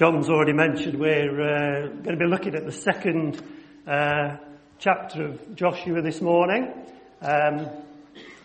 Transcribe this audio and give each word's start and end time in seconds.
John's 0.00 0.30
already 0.30 0.54
mentioned 0.54 0.98
we're 0.98 1.42
uh, 1.42 1.88
going 1.88 2.16
to 2.16 2.16
be 2.16 2.24
looking 2.24 2.54
at 2.54 2.64
the 2.64 2.72
second 2.72 3.38
uh, 3.86 4.38
chapter 4.78 5.26
of 5.26 5.54
Joshua 5.54 6.00
this 6.00 6.22
morning. 6.22 6.72
Um, 7.20 7.68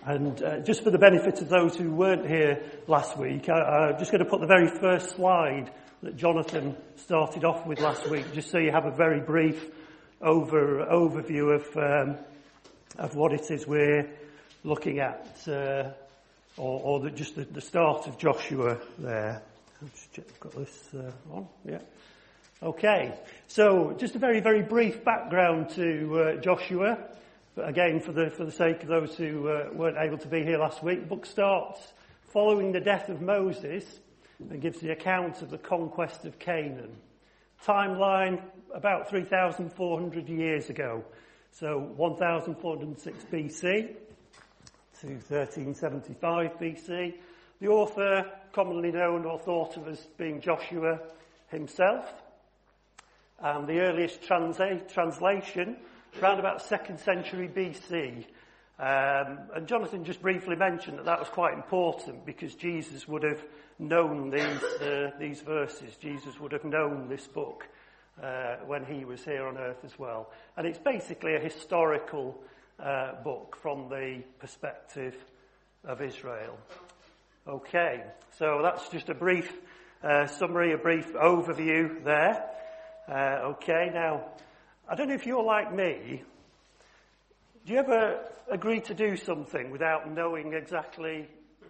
and 0.06 0.44
uh, 0.44 0.60
just 0.60 0.84
for 0.84 0.92
the 0.92 0.98
benefit 0.98 1.42
of 1.42 1.48
those 1.48 1.78
who 1.78 1.92
weren't 1.92 2.28
here 2.28 2.62
last 2.88 3.18
week, 3.18 3.48
I, 3.48 3.54
I'm 3.54 3.98
just 3.98 4.12
going 4.12 4.22
to 4.22 4.30
put 4.30 4.42
the 4.42 4.48
very 4.48 4.68
first 4.68 5.16
slide 5.16 5.72
that 6.04 6.18
Jonathan 6.18 6.76
started 6.98 7.46
off 7.46 7.66
with 7.66 7.80
last 7.80 8.06
week, 8.10 8.34
just 8.34 8.52
so 8.52 8.58
you 8.58 8.74
have 8.74 8.86
a 8.86 8.92
very 8.94 9.22
brief 9.22 9.66
over, 10.22 10.86
overview 10.92 11.56
of, 11.56 11.78
um, 11.78 12.18
of 12.98 13.16
what 13.16 13.32
it 13.32 13.50
is 13.50 13.66
we're 13.66 14.10
looking 14.66 15.00
at, 15.00 15.42
uh, 15.48 15.94
or, 16.58 16.82
or 16.82 17.00
the, 17.00 17.12
just 17.12 17.38
the, 17.38 17.46
the 17.46 17.62
start 17.62 18.08
of 18.08 18.18
Joshua 18.18 18.78
there. 18.98 19.42
I've 19.86 20.40
got 20.40 20.56
this 20.56 20.90
uh, 20.94 21.12
on. 21.32 21.48
Yeah. 21.64 21.80
Okay. 22.64 23.14
So 23.48 23.96
just 23.98 24.16
a 24.16 24.20
very, 24.20 24.40
very 24.40 24.62
brief 24.62 25.04
background 25.04 25.70
to 25.72 26.20
uh, 26.20 26.42
Joshua. 26.42 26.98
But 27.56 27.70
again, 27.70 28.00
for 28.00 28.12
the, 28.12 28.30
for 28.30 28.46
the 28.46 28.52
sake 28.52 28.82
of 28.82 28.90
those 28.90 29.16
who 29.16 29.48
uh, 29.48 29.70
weren't 29.74 29.98
able 29.98 30.18
to 30.18 30.28
be 30.28 30.44
here 30.44 30.58
last 30.58 30.84
week, 30.84 31.02
the 31.02 31.08
book 31.08 31.26
starts 31.26 31.94
following 32.34 32.72
the 32.72 32.80
death 32.80 33.10
of 33.10 33.22
Moses 33.22 34.00
and 34.40 34.62
gives 34.62 34.80
the 34.80 34.92
account 34.92 35.42
of 35.42 35.50
the 35.50 35.58
conquest 35.58 36.26
of 36.26 36.38
Canaan. 36.40 36.96
Timeline 37.66 38.42
about 38.74 39.10
3,400 39.10 40.28
years 40.28 40.70
ago. 40.70 41.04
So 41.52 41.78
1406 41.96 43.24
BC 43.32 43.62
to 45.00 45.08
1375 45.08 46.60
BC. 46.60 47.14
The 47.62 47.68
author, 47.68 48.30
commonly 48.52 48.92
known 48.92 49.26
or 49.26 49.40
thought 49.40 49.78
of 49.78 49.88
as 49.88 50.00
being 50.18 50.42
Joshua 50.42 51.00
himself. 51.48 52.06
And 53.40 53.68
the 53.68 53.80
earliest 53.80 54.22
transa- 54.22 54.92
translation, 54.92 55.78
around 56.22 56.40
about 56.40 56.62
2nd 56.62 57.00
century 57.00 57.48
BC. 57.48 58.26
Um, 58.78 59.40
and 59.56 59.68
Jonathan 59.68 60.04
just 60.04 60.22
briefly 60.22 60.56
mentioned 60.56 60.98
that 60.98 61.06
that 61.06 61.20
was 61.20 61.30
quite 61.30 61.54
important 61.54 62.26
because 62.26 62.56
Jesus 62.56 63.08
would 63.08 63.24
have 63.24 63.42
known 63.80 64.30
these, 64.30 64.64
uh, 64.82 65.12
these 65.20 65.42
verses. 65.42 65.96
Jesus 65.96 66.40
would 66.40 66.52
have 66.52 66.66
known 66.66 67.08
this 67.08 67.28
book 67.28 67.68
uh, 68.22 68.58
when 68.66 68.86
he 68.86 69.06
was 69.06 69.24
here 69.24 69.48
on 69.48 69.58
earth 69.58 69.84
as 69.86 69.98
well. 69.98 70.32
And 70.58 70.68
it's 70.68 70.80
basically 70.80 71.36
a 71.36 71.40
historical 71.40 72.38
uh, 72.80 73.14
book 73.24 73.58
from 73.62 73.88
the 73.90 74.24
perspective 74.40 75.16
of 75.86 76.02
Israel. 76.02 76.58
Okay, 77.48 78.04
so 78.40 78.62
that's 78.64 78.90
just 78.90 79.08
a 79.10 79.14
brief 79.14 79.56
uh, 80.04 80.26
summary, 80.26 80.74
a 80.74 80.80
brief 80.80 81.14
overview 81.14 82.04
there. 82.04 82.44
Uh, 83.08 83.52
okay, 83.52 83.92
now, 83.94 84.32
I 84.90 84.96
don't 84.96 85.10
know 85.10 85.14
if 85.14 85.28
you're 85.28 85.44
like 85.44 85.72
me. 85.72 86.24
Do 87.64 87.74
you 87.74 87.78
ever 87.78 88.20
agree 88.50 88.82
to 88.82 88.96
do 88.96 89.16
something 89.16 89.70
without 89.70 90.12
knowing 90.12 90.54
exactly 90.54 91.28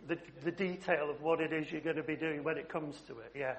the, 0.08 0.18
the 0.46 0.52
detail 0.52 1.10
of 1.10 1.22
what 1.22 1.42
it 1.42 1.52
is 1.52 1.70
you're 1.70 1.82
going 1.82 1.98
to 1.98 2.04
be 2.04 2.16
doing 2.16 2.42
when 2.46 2.58
it 2.58 2.70
comes 2.70 2.96
to 3.08 3.20
it? 3.20 3.34
Yeah. 3.36 3.56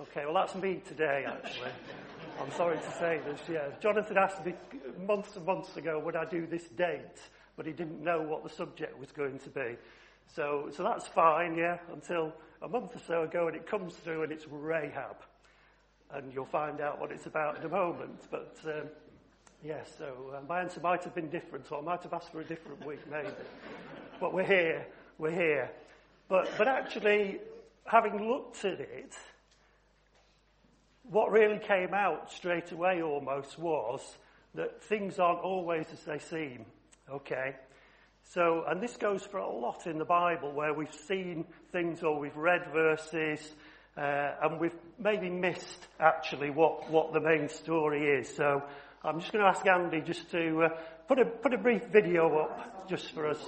Okay, 0.00 0.24
well 0.24 0.34
that's 0.34 0.56
me 0.56 0.82
today 0.88 1.26
actually. 1.28 1.70
I'm 2.42 2.50
sorry 2.56 2.78
to 2.78 2.92
say 2.98 3.20
this, 3.24 3.40
yeah. 3.48 3.68
Jonathan 3.80 4.18
asked 4.18 4.44
me 4.44 4.54
months 5.06 5.36
and 5.36 5.46
months 5.46 5.76
ago 5.76 6.00
would 6.00 6.16
I 6.16 6.24
do 6.24 6.44
this 6.44 6.64
date, 6.70 7.20
but 7.56 7.66
he 7.66 7.72
didn't 7.72 8.02
know 8.02 8.20
what 8.20 8.42
the 8.42 8.50
subject 8.50 8.98
was 8.98 9.12
going 9.12 9.38
to 9.38 9.50
be. 9.50 9.76
So, 10.34 10.70
so 10.76 10.82
that's 10.82 11.06
fine, 11.06 11.56
yeah, 11.56 11.78
until 11.92 12.32
a 12.62 12.68
month 12.68 12.94
or 12.96 13.00
so 13.06 13.22
ago 13.22 13.48
and 13.48 13.56
it 13.56 13.66
comes 13.66 13.94
through 13.94 14.22
and 14.22 14.32
it's 14.32 14.46
Rahab. 14.48 15.16
And 16.12 16.32
you'll 16.32 16.44
find 16.44 16.80
out 16.80 17.00
what 17.00 17.10
it's 17.10 17.26
about 17.26 17.58
in 17.58 17.64
a 17.64 17.68
moment. 17.68 18.20
But, 18.30 18.56
um, 18.64 18.88
yes, 19.64 19.88
yeah, 19.90 19.98
so 19.98 20.34
uh, 20.36 20.40
my 20.48 20.60
answer 20.60 20.80
might 20.80 21.02
have 21.04 21.14
been 21.14 21.30
different, 21.30 21.66
so 21.66 21.78
I 21.78 21.80
might 21.80 22.02
have 22.02 22.12
asked 22.12 22.30
for 22.30 22.40
a 22.40 22.44
different 22.44 22.84
week 22.86 23.00
maybe. 23.10 23.28
but 24.20 24.32
we're 24.32 24.44
here, 24.44 24.86
we're 25.18 25.30
here. 25.30 25.70
But, 26.28 26.50
but 26.58 26.68
actually, 26.68 27.40
having 27.84 28.28
looked 28.28 28.64
at 28.64 28.80
it, 28.80 29.14
what 31.10 31.30
really 31.30 31.58
came 31.58 31.94
out 31.94 32.32
straight 32.32 32.72
away 32.72 33.02
almost 33.02 33.58
was 33.58 34.00
that 34.54 34.82
things 34.82 35.18
aren't 35.18 35.40
always 35.40 35.86
as 35.92 36.02
they 36.02 36.18
seem. 36.18 36.66
Okay? 37.10 37.54
So, 38.30 38.64
and 38.68 38.82
this 38.82 38.96
goes 38.96 39.22
for 39.24 39.38
a 39.38 39.48
lot 39.48 39.86
in 39.86 39.98
the 39.98 40.04
Bible 40.04 40.52
where 40.52 40.74
we've 40.74 40.92
seen 40.92 41.44
things 41.72 42.02
or 42.02 42.18
we've 42.18 42.36
read 42.36 42.72
verses 42.72 43.40
uh, 43.96 44.32
and 44.42 44.60
we've 44.60 44.74
maybe 44.98 45.30
missed 45.30 45.86
actually 46.00 46.50
what, 46.50 46.90
what 46.90 47.12
the 47.12 47.20
main 47.20 47.48
story 47.48 48.18
is. 48.18 48.34
So 48.34 48.62
I'm 49.04 49.20
just 49.20 49.32
going 49.32 49.44
to 49.44 49.48
ask 49.48 49.64
Andy 49.66 50.00
just 50.00 50.28
to 50.32 50.64
uh, 50.64 50.68
put 51.06 51.20
a 51.20 51.24
put 51.24 51.54
a 51.54 51.58
brief 51.58 51.84
video 51.92 52.38
up 52.38 52.88
just 52.88 53.12
for 53.14 53.28
us. 53.28 53.38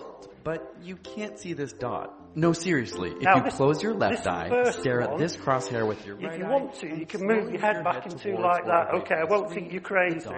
But 0.45 0.77
you 0.83 0.97
can't 0.97 1.39
see 1.39 1.53
this 1.53 1.73
dot. 1.73 2.15
No, 2.37 2.53
seriously. 2.53 3.11
If 3.11 3.23
now, 3.23 3.39
you 3.39 3.43
this, 3.43 3.55
close 3.55 3.83
your 3.83 3.95
left 3.95 4.27
eye, 4.29 4.71
stare 4.71 5.01
one, 5.01 5.13
at 5.13 5.19
this 5.19 5.37
crosshair 5.37 5.87
with 5.87 6.07
your 6.07 6.17
right 6.17 6.31
eye. 6.31 6.35
If 6.35 6.39
you 6.39 6.47
want 6.47 6.75
to, 6.77 6.87
you 6.87 7.07
can 7.07 7.27
move 7.27 7.51
your 7.51 7.61
head 7.61 7.83
back 7.83 8.07
into 8.07 8.39
like 8.39 8.65
that. 8.67 8.95
Okay, 8.95 9.17
I 9.17 9.25
won't 9.25 9.53
think 9.53 9.73
you're 9.73 9.81
crazy. 9.81 10.29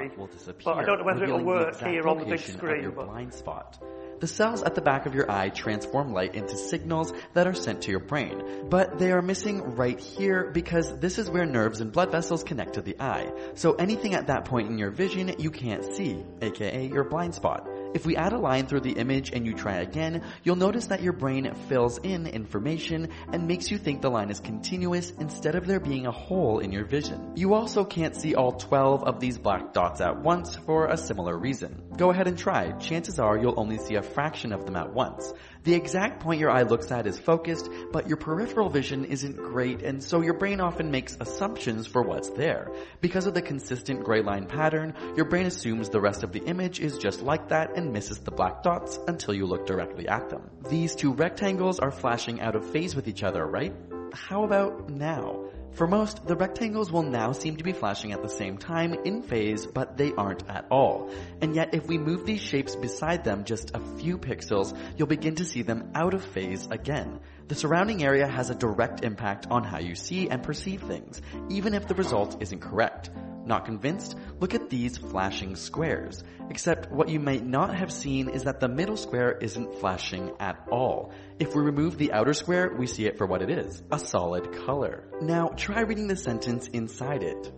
But 0.64 0.78
I 0.78 0.84
don't 0.84 1.00
know 1.00 1.04
whether 1.04 1.24
it'll 1.24 1.44
work 1.44 1.78
here 1.80 2.08
on 2.08 2.18
the 2.18 2.24
big 2.24 2.40
screen. 2.40 2.82
Your 2.82 2.92
blind 2.92 3.34
spot. 3.34 3.78
The 4.20 4.26
cells 4.26 4.62
at 4.62 4.74
the 4.74 4.82
back 4.82 5.06
of 5.06 5.14
your 5.14 5.30
eye 5.30 5.48
transform 5.48 6.12
light 6.12 6.34
into 6.34 6.54
signals 6.54 7.12
that 7.32 7.46
are 7.46 7.54
sent 7.54 7.82
to 7.82 7.90
your 7.90 8.00
brain. 8.00 8.68
But 8.68 8.98
they 8.98 9.12
are 9.12 9.22
missing 9.22 9.76
right 9.76 9.98
here 9.98 10.50
because 10.52 10.98
this 10.98 11.18
is 11.18 11.30
where 11.30 11.46
nerves 11.46 11.80
and 11.80 11.90
blood 11.90 12.12
vessels 12.12 12.44
connect 12.44 12.74
to 12.74 12.82
the 12.82 13.00
eye. 13.00 13.32
So 13.54 13.72
anything 13.72 14.14
at 14.14 14.26
that 14.26 14.44
point 14.44 14.68
in 14.68 14.76
your 14.76 14.90
vision 14.90 15.34
you 15.38 15.50
can't 15.50 15.84
see, 15.96 16.22
aka 16.42 16.86
your 16.86 17.04
blind 17.04 17.34
spot. 17.34 17.66
If 17.92 18.06
we 18.06 18.14
add 18.14 18.32
a 18.32 18.38
line 18.38 18.66
through 18.66 18.80
the 18.80 18.92
image 18.92 19.32
and 19.32 19.44
you 19.44 19.52
try 19.52 19.76
again, 19.76 20.22
you'll 20.44 20.56
notice 20.56 20.86
that 20.86 21.02
your 21.02 21.12
brain 21.12 21.52
fills 21.68 21.98
in 21.98 22.26
information 22.26 23.08
and 23.32 23.48
makes 23.48 23.70
you 23.70 23.78
think 23.78 24.00
the 24.00 24.10
line 24.10 24.30
is 24.30 24.38
continuous 24.38 25.10
instead 25.18 25.56
of 25.56 25.66
there 25.66 25.80
being 25.80 26.06
a 26.06 26.12
hole 26.12 26.60
in 26.60 26.70
your 26.70 26.84
vision. 26.84 27.32
You 27.34 27.54
also 27.54 27.84
can't 27.84 28.14
see 28.14 28.36
all 28.36 28.52
12 28.52 29.02
of 29.04 29.18
these 29.18 29.38
black 29.38 29.72
dots 29.72 30.00
at 30.00 30.22
once 30.22 30.54
for 30.54 30.86
a 30.86 30.96
similar 30.96 31.36
reason. 31.36 31.82
Go 31.96 32.10
ahead 32.10 32.28
and 32.28 32.38
try. 32.38 32.70
Chances 32.78 33.18
are 33.18 33.36
you'll 33.36 33.58
only 33.58 33.78
see 33.78 33.96
a 33.96 34.02
fraction 34.02 34.52
of 34.52 34.66
them 34.66 34.76
at 34.76 34.92
once. 34.92 35.32
The 35.62 35.74
exact 35.74 36.20
point 36.20 36.40
your 36.40 36.50
eye 36.50 36.62
looks 36.62 36.90
at 36.90 37.06
is 37.06 37.18
focused, 37.18 37.68
but 37.92 38.08
your 38.08 38.16
peripheral 38.16 38.70
vision 38.70 39.04
isn't 39.04 39.36
great 39.36 39.82
and 39.82 40.02
so 40.02 40.22
your 40.22 40.34
brain 40.34 40.58
often 40.60 40.90
makes 40.90 41.18
assumptions 41.20 41.86
for 41.86 42.00
what's 42.00 42.30
there. 42.30 42.72
Because 43.02 43.26
of 43.26 43.34
the 43.34 43.42
consistent 43.42 44.02
gray 44.02 44.22
line 44.22 44.46
pattern, 44.46 44.94
your 45.16 45.26
brain 45.26 45.44
assumes 45.44 45.90
the 45.90 46.00
rest 46.00 46.22
of 46.22 46.32
the 46.32 46.42
image 46.44 46.80
is 46.80 46.96
just 46.96 47.20
like 47.20 47.48
that 47.50 47.76
and 47.76 47.92
misses 47.92 48.18
the 48.18 48.30
black 48.30 48.62
dots 48.62 48.98
until 49.06 49.34
you 49.34 49.44
look 49.44 49.66
directly 49.66 50.08
at 50.08 50.30
them. 50.30 50.48
These 50.70 50.94
two 50.94 51.12
rectangles 51.12 51.78
are 51.78 51.90
flashing 51.90 52.40
out 52.40 52.56
of 52.56 52.64
phase 52.70 52.96
with 52.96 53.06
each 53.06 53.22
other, 53.22 53.46
right? 53.46 53.74
How 54.14 54.44
about 54.44 54.88
now? 54.88 55.50
For 55.72 55.86
most, 55.86 56.26
the 56.26 56.36
rectangles 56.36 56.90
will 56.90 57.04
now 57.04 57.32
seem 57.32 57.56
to 57.56 57.64
be 57.64 57.72
flashing 57.72 58.12
at 58.12 58.22
the 58.22 58.28
same 58.28 58.58
time 58.58 58.92
in 59.04 59.22
phase, 59.22 59.66
but 59.66 59.96
they 59.96 60.12
aren't 60.12 60.48
at 60.48 60.66
all. 60.70 61.10
And 61.40 61.54
yet 61.54 61.74
if 61.74 61.86
we 61.86 61.96
move 61.96 62.26
these 62.26 62.40
shapes 62.40 62.76
beside 62.76 63.24
them 63.24 63.44
just 63.44 63.70
a 63.74 63.80
few 63.98 64.18
pixels, 64.18 64.76
you'll 64.96 65.06
begin 65.06 65.36
to 65.36 65.44
see 65.44 65.62
them 65.62 65.92
out 65.94 66.12
of 66.12 66.24
phase 66.24 66.66
again. 66.70 67.20
The 67.48 67.54
surrounding 67.54 68.04
area 68.04 68.26
has 68.26 68.50
a 68.50 68.54
direct 68.54 69.04
impact 69.04 69.46
on 69.50 69.64
how 69.64 69.78
you 69.78 69.94
see 69.94 70.28
and 70.28 70.42
perceive 70.42 70.82
things, 70.82 71.22
even 71.48 71.74
if 71.74 71.86
the 71.86 71.94
result 71.94 72.42
isn't 72.42 72.60
correct. 72.60 73.10
Not 73.50 73.64
convinced? 73.64 74.14
Look 74.38 74.54
at 74.54 74.70
these 74.70 74.96
flashing 74.96 75.56
squares. 75.56 76.22
Except 76.50 76.92
what 76.92 77.08
you 77.08 77.18
might 77.18 77.44
not 77.44 77.74
have 77.74 77.90
seen 77.90 78.28
is 78.28 78.44
that 78.44 78.60
the 78.60 78.68
middle 78.68 78.96
square 78.96 79.32
isn't 79.32 79.74
flashing 79.80 80.30
at 80.38 80.68
all. 80.70 81.10
If 81.40 81.56
we 81.56 81.60
remove 81.60 81.98
the 81.98 82.12
outer 82.12 82.32
square, 82.32 82.72
we 82.72 82.86
see 82.86 83.06
it 83.06 83.18
for 83.18 83.26
what 83.26 83.42
it 83.42 83.50
is, 83.50 83.82
a 83.90 83.98
solid 83.98 84.52
color. 84.64 85.02
Now 85.20 85.48
try 85.48 85.80
reading 85.80 86.06
the 86.06 86.14
sentence 86.14 86.68
inside 86.68 87.24
it. 87.24 87.52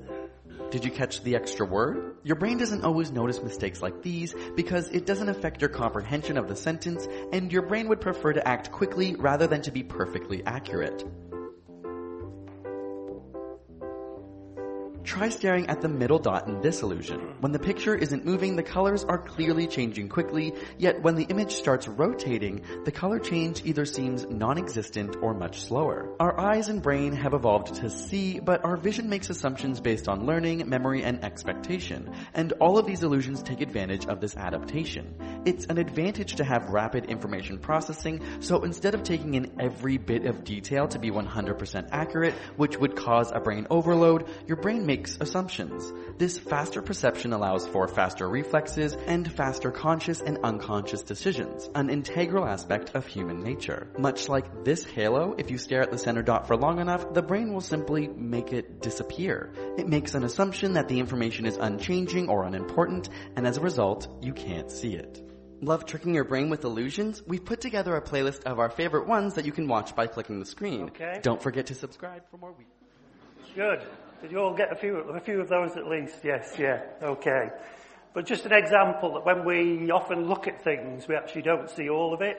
Did 0.71 0.87
you 0.87 0.91
catch 0.91 1.23
the 1.25 1.37
extra 1.37 1.67
word? 1.67 2.17
Your 2.23 2.37
brain 2.37 2.57
doesn't 2.57 2.85
always 2.85 3.13
notice 3.13 3.43
mistakes 3.43 3.83
like 3.83 4.01
these 4.01 4.35
because 4.57 4.89
it 4.89 5.05
doesn't 5.05 5.29
affect 5.29 5.61
your 5.61 5.69
comprehension 5.69 6.39
of 6.39 6.49
the 6.49 6.57
sentence 6.57 7.07
and 7.35 7.53
your 7.53 7.67
brain 7.67 7.89
would 7.89 8.01
prefer 8.01 8.33
to 8.33 8.49
act 8.49 8.73
quickly 8.73 9.15
rather 9.15 9.47
than 9.47 9.61
to 9.61 9.71
be 9.71 9.83
perfectly 9.83 10.43
accurate. 10.47 11.05
Try 15.05 15.31
staring 15.31 15.69
at 15.69 15.81
the 15.81 15.89
middle 15.89 16.21
dot 16.21 16.47
in 16.47 16.61
this 16.61 16.83
illusion. 16.83 17.35
When 17.41 17.51
the 17.51 17.59
picture 17.59 17.95
isn't 17.95 18.25
moving, 18.25 18.55
the 18.55 18.63
colors 18.63 19.03
are 19.03 19.19
clearly 19.19 19.67
changing 19.67 20.09
quickly, 20.09 20.55
yet 20.79 21.03
when 21.03 21.17
the 21.17 21.25
image 21.25 21.53
starts 21.53 21.89
rotating, 21.89 22.63
the 22.85 22.93
color 22.93 23.19
change 23.19 23.63
either 23.65 23.85
seems 23.85 24.25
non-existent 24.29 25.17
or 25.21 25.35
much 25.35 25.63
slower. 25.63 26.15
Our 26.21 26.39
eyes 26.39 26.69
and 26.69 26.81
brain 26.81 27.15
have 27.15 27.35
evolved 27.35 27.75
to 27.77 27.91
see, 27.91 28.39
but 28.39 28.65
our 28.65 28.77
vision 28.77 29.09
makes 29.09 29.29
assumptions 29.29 29.81
based 29.81 30.09
on 30.09 30.25
learning, 30.25 30.69
memory, 30.69 31.03
and 31.03 31.25
expectation, 31.25 32.11
and 32.33 32.53
all 32.61 32.79
of 32.79 32.87
these 32.87 33.03
illusions 33.03 33.43
take 33.43 33.61
advantage 33.61 34.07
of 34.07 34.21
this 34.21 34.37
adaptation. 34.37 35.15
It's 35.45 35.67
an 35.67 35.79
advantage 35.79 36.37
to 36.37 36.45
have 36.45 36.71
rapid 36.71 37.07
information 37.07 37.59
processing, 37.59 38.21
so 38.41 38.63
instead 38.63 38.95
of 38.95 39.03
taking 39.03 39.35
in 39.35 39.53
every 39.61 39.99
bit 39.99 40.27
of 40.27 40.45
detail 40.45 40.87
to 40.89 40.99
be 41.01 41.11
100% 41.11 41.89
accurate, 41.91 42.35
which 42.57 42.79
would 42.79 42.95
cause 42.95 43.33
a 43.33 43.41
brain 43.41 43.67
overload, 43.69 44.29
your 44.47 44.57
brain 44.57 44.87
makes 44.93 45.17
assumptions. 45.23 45.91
This 46.19 46.39
faster 46.39 46.83
perception 46.83 47.33
allows 47.33 47.67
for 47.67 47.89
faster 47.89 48.29
reflexes 48.29 48.93
and 49.07 49.33
faster 49.33 49.71
conscious 49.71 50.21
and 50.21 50.37
unconscious 50.45 51.03
decisions, 51.03 51.71
an 51.75 51.89
integral 51.89 52.45
aspect 52.45 52.91
of 52.95 53.07
human 53.07 53.43
nature. 53.43 53.89
Much 53.97 54.29
like 54.29 54.65
this 54.65 54.85
halo, 54.85 55.35
if 55.39 55.51
you 55.51 55.57
stare 55.57 55.81
at 55.81 55.91
the 55.91 55.97
center 55.97 56.21
dot 56.21 56.47
for 56.47 56.59
long 56.59 56.79
enough, 56.79 57.15
the 57.15 57.23
brain 57.23 57.55
will 57.55 57.63
simply 57.63 58.07
make 58.07 58.53
it 58.53 58.83
disappear. 58.83 59.55
It 59.79 59.89
makes 59.89 60.15
an 60.15 60.25
assumption 60.25 60.75
that 60.75 60.89
the 60.89 60.99
information 60.99 61.47
is 61.47 61.57
unchanging 61.57 62.29
or 62.29 62.45
unimportant, 62.45 63.09
and 63.35 63.47
as 63.47 63.57
a 63.57 63.63
result, 63.63 64.09
you 64.21 64.35
can't 64.35 64.71
see 64.71 64.95
it. 64.95 65.23
Love 65.63 65.87
tricking 65.87 66.13
your 66.13 66.25
brain 66.25 66.51
with 66.51 66.65
illusions? 66.65 67.23
We've 67.27 67.47
put 67.47 67.63
together 67.63 67.97
a 67.97 68.03
playlist 68.03 68.43
of 68.45 68.59
our 68.59 68.69
favorite 68.69 69.09
ones 69.09 69.37
that 69.37 69.47
you 69.47 69.53
can 69.53 69.69
watch 69.69 69.97
by 69.97 70.07
clicking 70.07 70.39
the 70.39 70.45
screen. 70.45 70.91
Okay. 70.91 71.21
Don't 71.23 71.43
forget 71.43 71.69
to 71.69 71.75
subscribe 71.75 72.29
for 72.31 72.37
more 72.37 72.53
weeks. 72.53 72.77
Good. 73.55 73.81
Did 74.23 74.31
you 74.31 74.39
all 74.39 74.55
get 74.55 74.71
a 74.71 74.77
few, 74.77 74.99
a 74.99 75.19
few 75.19 75.41
of 75.41 75.49
those 75.49 75.77
at 75.77 75.89
least? 75.89 76.15
Yes, 76.23 76.55
yeah, 76.57 76.85
okay. 77.03 77.49
But 78.15 78.25
just 78.25 78.47
an 78.47 78.53
example 78.53 79.15
that 79.15 79.27
when 79.27 79.45
we 79.45 79.91
often 79.91 80.29
look 80.29 80.47
at 80.47 80.63
things, 80.63 81.09
we 81.09 81.17
actually 81.17 81.43
don't 81.43 81.69
see 81.69 81.89
all 81.89 82.15
of 82.15 82.21
it, 82.21 82.37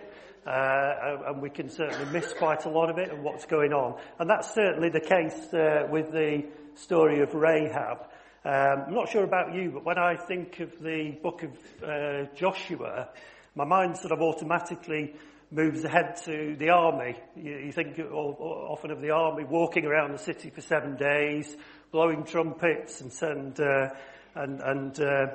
uh, 0.48 1.24
and 1.28 1.42
we 1.42 1.50
can 1.50 1.70
certainly 1.70 2.10
miss 2.14 2.32
quite 2.32 2.64
a 2.64 2.70
lot 2.70 2.90
of 2.90 3.00
it 3.00 3.12
and 3.12 3.22
what's 3.22 3.46
going 3.46 3.74
on. 3.74 4.00
And 4.18 4.30
that's 4.30 4.54
certainly 4.54 4.88
the 4.92 5.02
case 5.02 5.54
uh, 5.54 5.86
with 5.90 6.14
the 6.14 6.46
story 6.76 7.20
of 7.20 7.34
Rahab. 7.34 8.08
Um, 8.46 8.86
I'm 8.88 8.94
not 8.94 9.10
sure 9.10 9.26
about 9.26 9.54
you, 9.54 9.72
but 9.72 9.84
when 9.84 9.98
I 9.98 10.16
think 10.16 10.62
of 10.62 10.72
the 10.82 11.18
book 11.22 11.44
of 11.44 11.84
uh, 11.84 12.34
Joshua, 12.34 13.10
my 13.56 13.66
mind 13.66 13.98
sort 13.98 14.14
of 14.14 14.22
automatically 14.22 15.16
moves 15.54 15.84
ahead 15.84 16.18
to 16.26 16.56
the 16.58 16.70
army. 16.70 17.16
You, 17.36 17.58
you 17.58 17.72
think 17.72 18.00
often 18.00 18.92
of 18.92 19.02
the 19.02 19.12
army 19.12 19.44
walking 19.44 19.86
around 19.86 20.12
the 20.14 20.18
city 20.18 20.50
for 20.50 20.62
seven 20.62 20.98
days, 20.98 21.56
blowing 21.92 22.24
trumpets 22.24 23.02
and 23.02 23.12
and 23.22 23.60
uh, 23.60 23.90
and, 24.36 24.62
and 24.62 25.00
uh, 25.00 25.28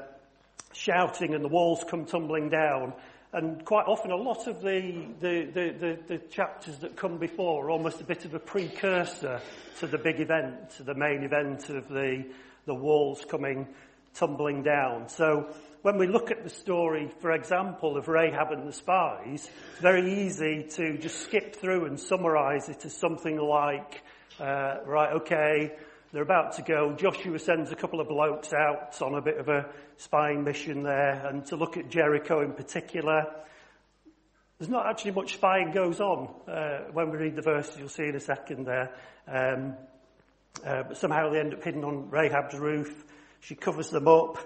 shouting, 0.72 1.34
and 1.34 1.44
the 1.44 1.48
walls 1.48 1.84
come 1.88 2.04
tumbling 2.04 2.48
down. 2.48 2.92
And 3.32 3.64
quite 3.64 3.86
often, 3.86 4.10
a 4.10 4.16
lot 4.16 4.48
of 4.48 4.62
the, 4.62 5.06
the, 5.20 5.50
the, 5.52 5.98
the, 6.08 6.18
chapters 6.30 6.78
that 6.78 6.96
come 6.96 7.18
before 7.18 7.66
are 7.66 7.70
almost 7.70 8.00
a 8.00 8.04
bit 8.04 8.24
of 8.24 8.32
a 8.32 8.38
precursor 8.38 9.42
to 9.80 9.86
the 9.86 9.98
big 9.98 10.18
event, 10.18 10.70
to 10.78 10.82
the 10.82 10.94
main 10.94 11.22
event 11.22 11.68
of 11.68 11.88
the 11.88 12.24
the 12.68 12.74
walls 12.74 13.24
coming 13.24 13.66
tumbling 14.18 14.62
down. 14.62 15.08
So 15.08 15.54
when 15.82 15.96
we 15.96 16.06
look 16.06 16.30
at 16.30 16.42
the 16.42 16.50
story, 16.50 17.10
for 17.20 17.32
example, 17.32 17.96
of 17.96 18.08
Rahab 18.08 18.50
and 18.50 18.66
the 18.66 18.72
spies, 18.72 19.48
it's 19.72 19.80
very 19.80 20.26
easy 20.26 20.66
to 20.70 20.98
just 20.98 21.20
skip 21.22 21.54
through 21.54 21.86
and 21.86 21.98
summarize 21.98 22.68
it 22.68 22.84
as 22.84 22.94
something 22.94 23.38
like, 23.38 24.02
uh, 24.40 24.78
right, 24.84 25.12
okay, 25.14 25.72
they're 26.12 26.22
about 26.22 26.54
to 26.54 26.62
go. 26.62 26.94
Joshua 26.94 27.38
sends 27.38 27.70
a 27.70 27.76
couple 27.76 28.00
of 28.00 28.08
blokes 28.08 28.52
out 28.52 29.00
on 29.02 29.14
a 29.14 29.20
bit 29.20 29.38
of 29.38 29.48
a 29.48 29.66
spying 29.98 30.42
mission 30.42 30.82
there, 30.82 31.26
and 31.26 31.44
to 31.46 31.56
look 31.56 31.76
at 31.76 31.90
Jericho 31.90 32.40
in 32.40 32.52
particular. 32.52 33.26
There's 34.58 34.70
not 34.70 34.86
actually 34.86 35.12
much 35.12 35.34
spying 35.34 35.70
goes 35.70 36.00
on 36.00 36.34
uh, 36.48 36.90
when 36.92 37.10
we 37.10 37.18
read 37.18 37.36
the 37.36 37.42
verses. 37.42 37.76
You'll 37.78 37.88
see 37.88 38.08
in 38.08 38.16
a 38.16 38.20
second 38.20 38.64
there. 38.66 38.92
Um, 39.28 39.76
uh, 40.66 40.82
but 40.88 40.96
somehow 40.96 41.30
they 41.30 41.38
end 41.38 41.54
up 41.54 41.62
hidden 41.62 41.84
on 41.84 42.10
Rahab's 42.10 42.58
roof. 42.58 43.04
She 43.40 43.54
covers 43.54 43.90
them 43.90 44.08
up 44.08 44.38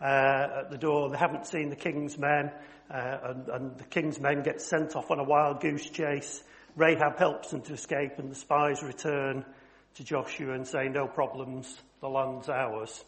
uh, 0.00 0.60
at 0.60 0.70
the 0.70 0.78
door. 0.78 1.10
They 1.10 1.16
haven't 1.16 1.46
seen 1.46 1.70
the 1.70 1.76
king's 1.76 2.18
men, 2.18 2.50
uh, 2.90 3.18
and, 3.22 3.48
and 3.48 3.78
the 3.78 3.84
king's 3.84 4.20
men 4.20 4.42
get 4.42 4.60
sent 4.60 4.96
off 4.96 5.10
on 5.10 5.18
a 5.18 5.24
wild 5.24 5.60
goose 5.60 5.88
chase. 5.88 6.42
Rahab 6.76 7.18
helps 7.18 7.50
them 7.50 7.62
to 7.62 7.72
escape, 7.72 8.18
and 8.18 8.30
the 8.30 8.34
spies 8.34 8.82
return 8.82 9.44
to 9.94 10.04
Joshua 10.04 10.54
and 10.54 10.66
say, 10.66 10.88
"No 10.88 11.06
problems, 11.06 11.80
the 12.00 12.08
land's 12.08 12.48
ours." 12.48 13.04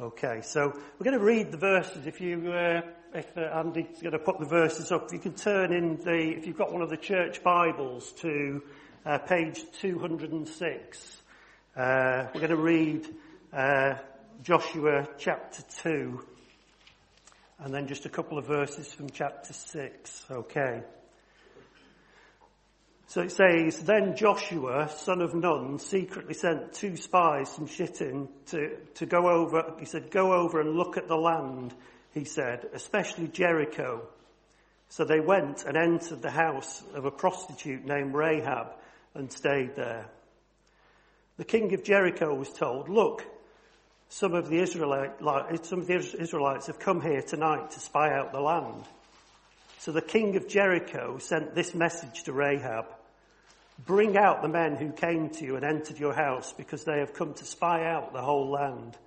Okay, 0.00 0.40
so 0.42 0.72
we're 0.98 1.04
going 1.04 1.18
to 1.18 1.24
read 1.24 1.52
the 1.52 1.58
verses. 1.58 2.06
If 2.06 2.20
you, 2.20 2.50
uh, 2.50 2.80
if 3.14 3.36
uh, 3.36 3.42
Andy's 3.42 4.00
going 4.00 4.12
to 4.12 4.18
put 4.18 4.38
the 4.38 4.46
verses 4.46 4.90
up, 4.90 5.12
you 5.12 5.18
can 5.18 5.34
turn 5.34 5.72
in 5.72 5.96
the, 5.96 6.34
if 6.36 6.46
you've 6.46 6.56
got 6.56 6.72
one 6.72 6.80
of 6.80 6.88
the 6.88 6.96
church 6.96 7.42
Bibles, 7.42 8.10
to 8.12 8.62
uh, 9.04 9.18
page 9.18 9.60
206. 9.80 11.22
Uh, 11.76 12.26
we're 12.34 12.40
going 12.40 12.50
to 12.50 12.56
read 12.56 13.06
uh, 13.52 13.96
Joshua 14.42 15.08
chapter 15.18 15.62
2 15.82 16.26
and 17.60 17.72
then 17.72 17.86
just 17.86 18.06
a 18.06 18.08
couple 18.08 18.38
of 18.38 18.46
verses 18.46 18.92
from 18.92 19.08
chapter 19.10 19.52
6. 19.52 20.26
Okay. 20.30 20.82
So 23.06 23.20
it 23.20 23.30
says, 23.30 23.80
Then 23.80 24.16
Joshua, 24.16 24.88
son 24.88 25.20
of 25.20 25.34
Nun, 25.34 25.78
secretly 25.78 26.34
sent 26.34 26.72
two 26.72 26.96
spies 26.96 27.54
from 27.54 27.66
Shittim 27.66 28.28
to, 28.46 28.76
to 28.94 29.06
go 29.06 29.28
over, 29.28 29.74
he 29.78 29.84
said, 29.84 30.10
go 30.10 30.32
over 30.32 30.60
and 30.60 30.74
look 30.74 30.96
at 30.96 31.08
the 31.08 31.16
land, 31.16 31.74
he 32.14 32.24
said, 32.24 32.66
especially 32.72 33.28
Jericho. 33.28 34.08
So 34.88 35.04
they 35.04 35.20
went 35.20 35.64
and 35.64 35.76
entered 35.76 36.22
the 36.22 36.30
house 36.30 36.82
of 36.94 37.04
a 37.04 37.10
prostitute 37.10 37.84
named 37.84 38.14
Rahab 38.14 38.72
and 39.14 39.30
stayed 39.30 39.76
there. 39.76 40.08
The 41.36 41.44
king 41.44 41.72
of 41.74 41.84
Jericho 41.84 42.34
was 42.34 42.52
told, 42.52 42.88
look, 42.88 43.24
some 44.12 44.34
of 44.34 44.50
the 44.50 44.58
Israelites, 44.58 45.22
some 45.66 45.80
of 45.80 45.86
the 45.86 45.94
Israelites 45.94 46.66
have 46.66 46.78
come 46.78 47.00
here 47.00 47.22
tonight 47.22 47.70
to 47.70 47.80
spy 47.80 48.12
out 48.12 48.30
the 48.30 48.42
land. 48.42 48.84
So 49.78 49.90
the 49.90 50.02
king 50.02 50.36
of 50.36 50.46
Jericho 50.46 51.16
sent 51.16 51.54
this 51.54 51.74
message 51.74 52.24
to 52.24 52.34
Rahab. 52.34 52.84
Bring 53.86 54.18
out 54.18 54.42
the 54.42 54.48
men 54.48 54.76
who 54.76 54.92
came 54.92 55.30
to 55.30 55.46
you 55.46 55.56
and 55.56 55.64
entered 55.64 55.98
your 55.98 56.12
house 56.12 56.52
because 56.52 56.84
they 56.84 56.98
have 56.98 57.14
come 57.14 57.32
to 57.32 57.44
spy 57.46 57.86
out 57.86 58.12
the 58.12 58.20
whole 58.20 58.50
land. 58.50 58.98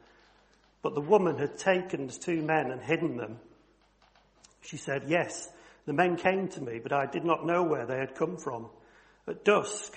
But 0.82 0.96
the 0.96 1.02
woman 1.02 1.38
had 1.38 1.60
taken 1.60 2.08
the 2.08 2.14
two 2.14 2.42
men 2.42 2.72
and 2.72 2.82
hidden 2.82 3.16
them. 3.16 3.38
She 4.64 4.78
said, 4.78 5.04
yes, 5.06 5.48
the 5.86 5.94
men 5.94 6.16
came 6.16 6.48
to 6.48 6.62
me, 6.62 6.80
but 6.82 6.94
I 6.94 7.06
did 7.06 7.24
not 7.24 7.46
know 7.46 7.62
where 7.62 7.86
they 7.86 8.00
had 8.00 8.16
come 8.16 8.38
from. 8.38 8.70
At 9.28 9.46
dusk, 9.46 9.96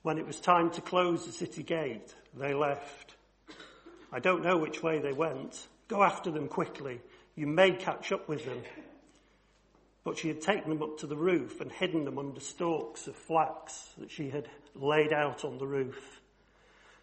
when 0.00 0.16
it 0.16 0.26
was 0.26 0.40
time 0.40 0.70
to 0.70 0.80
close 0.80 1.26
the 1.26 1.32
city 1.32 1.62
gate, 1.62 2.14
they 2.34 2.54
left. 2.54 3.13
I 4.14 4.20
don't 4.20 4.44
know 4.44 4.56
which 4.56 4.80
way 4.80 5.00
they 5.00 5.12
went. 5.12 5.66
Go 5.88 6.04
after 6.04 6.30
them 6.30 6.46
quickly. 6.46 7.00
You 7.34 7.48
may 7.48 7.72
catch 7.72 8.12
up 8.12 8.28
with 8.28 8.44
them. 8.44 8.62
But 10.04 10.18
she 10.18 10.28
had 10.28 10.40
taken 10.40 10.70
them 10.70 10.84
up 10.84 10.98
to 10.98 11.08
the 11.08 11.16
roof 11.16 11.60
and 11.60 11.72
hidden 11.72 12.04
them 12.04 12.16
under 12.16 12.38
stalks 12.38 13.08
of 13.08 13.16
flax 13.16 13.88
that 13.98 14.12
she 14.12 14.30
had 14.30 14.48
laid 14.76 15.12
out 15.12 15.44
on 15.44 15.58
the 15.58 15.66
roof. 15.66 16.20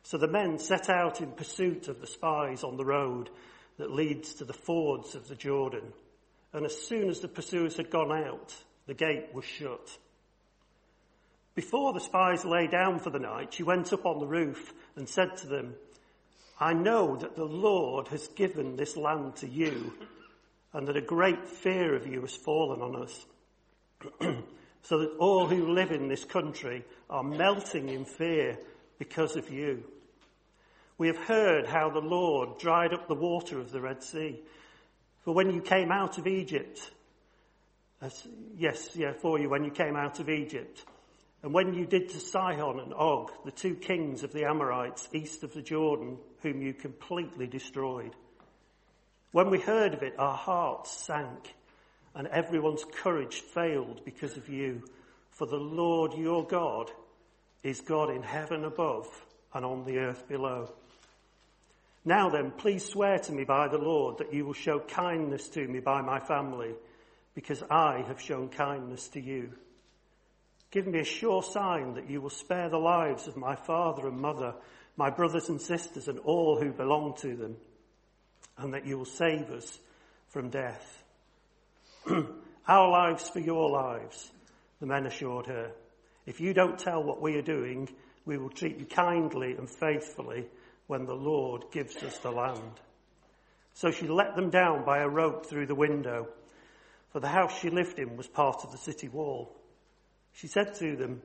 So 0.03 0.17
the 0.17 0.29
men 0.29 0.57
set 0.57 0.89
out 0.89 1.19
in 1.19 1.33
pursuit 1.33 1.89
of 1.89 1.99
the 1.99 2.07
spies 2.07 2.63
on 2.63 2.77
the 2.77 2.85
road 2.85 3.29
that 3.77 3.91
leads 3.91 4.35
to 4.35 4.45
the 4.45 4.53
fords 4.53 5.13
of 5.13 5.27
the 5.27 5.35
Jordan. 5.35 5.91
And 6.53 6.65
as 6.65 6.87
soon 6.87 7.09
as 7.09 7.19
the 7.19 7.27
pursuers 7.27 7.75
had 7.75 7.89
gone 7.89 8.13
out, 8.13 8.55
the 8.87 8.93
gate 8.93 9.33
was 9.33 9.43
shut. 9.43 9.97
Before 11.55 11.91
the 11.91 11.99
spies 11.99 12.45
lay 12.45 12.67
down 12.67 12.99
for 12.99 13.09
the 13.09 13.19
night, 13.19 13.53
she 13.53 13.63
went 13.63 13.91
up 13.91 14.05
on 14.05 14.19
the 14.19 14.27
roof 14.27 14.73
and 14.95 15.09
said 15.09 15.35
to 15.37 15.47
them, 15.47 15.75
I 16.61 16.73
know 16.73 17.15
that 17.15 17.35
the 17.35 17.43
Lord 17.43 18.07
has 18.09 18.27
given 18.27 18.75
this 18.75 18.95
land 18.95 19.37
to 19.37 19.49
you 19.49 19.93
and 20.73 20.87
that 20.87 20.95
a 20.95 21.01
great 21.01 21.47
fear 21.47 21.95
of 21.95 22.05
you 22.05 22.21
has 22.21 22.35
fallen 22.35 22.81
on 22.81 23.01
us. 23.01 23.25
so 24.83 24.99
that 24.99 25.15
all 25.17 25.47
who 25.47 25.73
live 25.73 25.91
in 25.91 26.07
this 26.07 26.23
country 26.23 26.85
are 27.09 27.23
melting 27.23 27.89
in 27.89 28.05
fear 28.05 28.59
because 28.99 29.35
of 29.35 29.49
you. 29.49 29.83
We 30.99 31.07
have 31.07 31.17
heard 31.17 31.65
how 31.65 31.89
the 31.89 31.99
Lord 31.99 32.59
dried 32.59 32.93
up 32.93 33.07
the 33.07 33.15
water 33.15 33.59
of 33.59 33.71
the 33.71 33.81
Red 33.81 34.03
Sea. 34.03 34.39
For 35.23 35.33
when 35.33 35.49
you 35.51 35.61
came 35.61 35.91
out 35.91 36.19
of 36.19 36.27
Egypt, 36.27 36.91
yes, 38.55 38.89
yeah, 38.93 39.13
for 39.13 39.39
you 39.39 39.49
when 39.49 39.63
you 39.63 39.71
came 39.71 39.95
out 39.95 40.19
of 40.19 40.29
Egypt, 40.29 40.85
and 41.41 41.55
when 41.55 41.73
you 41.73 41.87
did 41.87 42.09
to 42.09 42.19
Sihon 42.19 42.79
and 42.79 42.93
Og, 42.93 43.31
the 43.45 43.51
two 43.51 43.73
kings 43.73 44.21
of 44.21 44.31
the 44.31 44.45
Amorites 44.45 45.09
east 45.11 45.43
of 45.43 45.53
the 45.53 45.63
Jordan, 45.63 46.17
whom 46.41 46.61
you 46.61 46.73
completely 46.73 47.47
destroyed. 47.47 48.15
When 49.31 49.49
we 49.49 49.59
heard 49.59 49.93
of 49.93 50.03
it, 50.03 50.15
our 50.17 50.35
hearts 50.35 50.91
sank 50.91 51.53
and 52.13 52.27
everyone's 52.27 52.83
courage 52.83 53.41
failed 53.41 54.01
because 54.03 54.35
of 54.37 54.49
you. 54.49 54.83
For 55.31 55.45
the 55.47 55.55
Lord 55.55 56.13
your 56.13 56.45
God 56.45 56.91
is 57.63 57.81
God 57.81 58.09
in 58.09 58.23
heaven 58.23 58.65
above 58.65 59.07
and 59.53 59.65
on 59.65 59.85
the 59.85 59.99
earth 59.99 60.27
below. 60.27 60.73
Now 62.03 62.29
then, 62.29 62.51
please 62.51 62.83
swear 62.83 63.19
to 63.19 63.31
me 63.31 63.43
by 63.43 63.67
the 63.67 63.77
Lord 63.77 64.17
that 64.17 64.33
you 64.33 64.45
will 64.45 64.53
show 64.53 64.79
kindness 64.79 65.47
to 65.49 65.67
me 65.67 65.79
by 65.79 66.01
my 66.01 66.19
family, 66.19 66.73
because 67.35 67.63
I 67.69 68.03
have 68.07 68.19
shown 68.19 68.49
kindness 68.49 69.07
to 69.09 69.21
you. 69.21 69.51
Give 70.71 70.87
me 70.87 70.99
a 70.99 71.05
sure 71.05 71.43
sign 71.43 71.93
that 71.93 72.09
you 72.09 72.19
will 72.19 72.29
spare 72.29 72.69
the 72.69 72.79
lives 72.79 73.27
of 73.27 73.37
my 73.37 73.55
father 73.55 74.07
and 74.07 74.19
mother, 74.19 74.55
my 75.01 75.09
brothers 75.09 75.49
and 75.49 75.59
sisters, 75.59 76.07
and 76.07 76.19
all 76.19 76.59
who 76.61 76.71
belong 76.71 77.15
to 77.15 77.35
them, 77.35 77.57
and 78.59 78.75
that 78.75 78.85
you 78.85 78.99
will 78.99 79.05
save 79.05 79.49
us 79.49 79.79
from 80.27 80.51
death. 80.51 81.03
Our 82.67 82.87
lives 82.87 83.27
for 83.27 83.39
your 83.39 83.71
lives, 83.71 84.29
the 84.79 84.85
men 84.85 85.07
assured 85.07 85.47
her. 85.47 85.71
If 86.27 86.39
you 86.39 86.53
don't 86.53 86.77
tell 86.77 87.01
what 87.01 87.19
we 87.19 87.35
are 87.37 87.41
doing, 87.41 87.89
we 88.25 88.37
will 88.37 88.51
treat 88.51 88.77
you 88.77 88.85
kindly 88.85 89.53
and 89.53 89.67
faithfully 89.67 90.45
when 90.85 91.07
the 91.07 91.15
Lord 91.15 91.63
gives 91.71 91.97
us 92.03 92.19
the 92.19 92.29
land. 92.29 92.79
So 93.73 93.89
she 93.89 94.07
let 94.07 94.35
them 94.35 94.51
down 94.51 94.85
by 94.85 94.99
a 94.99 95.09
rope 95.09 95.47
through 95.47 95.65
the 95.65 95.73
window, 95.73 96.27
for 97.11 97.19
the 97.19 97.27
house 97.27 97.59
she 97.59 97.71
lived 97.71 97.97
in 97.97 98.17
was 98.17 98.27
part 98.27 98.63
of 98.63 98.71
the 98.71 98.77
city 98.77 99.07
wall. 99.07 99.51
She 100.33 100.45
said 100.45 100.75
to 100.75 100.95
them, 100.95 101.23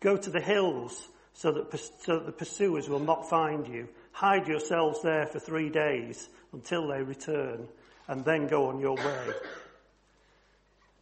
Go 0.00 0.16
to 0.16 0.30
the 0.30 0.40
hills 0.40 1.08
so 1.34 1.52
that, 1.52 1.78
so 2.00 2.18
that 2.18 2.26
the 2.26 2.32
pursuers 2.32 2.88
will 2.88 3.00
not 3.00 3.28
find 3.28 3.66
you. 3.68 3.88
Hide 4.12 4.48
yourselves 4.48 5.02
there 5.02 5.26
for 5.26 5.40
three 5.40 5.68
days 5.68 6.28
until 6.52 6.88
they 6.88 7.02
return, 7.02 7.68
and 8.08 8.24
then 8.24 8.46
go 8.46 8.66
on 8.66 8.78
your 8.80 8.96
way. 8.96 9.32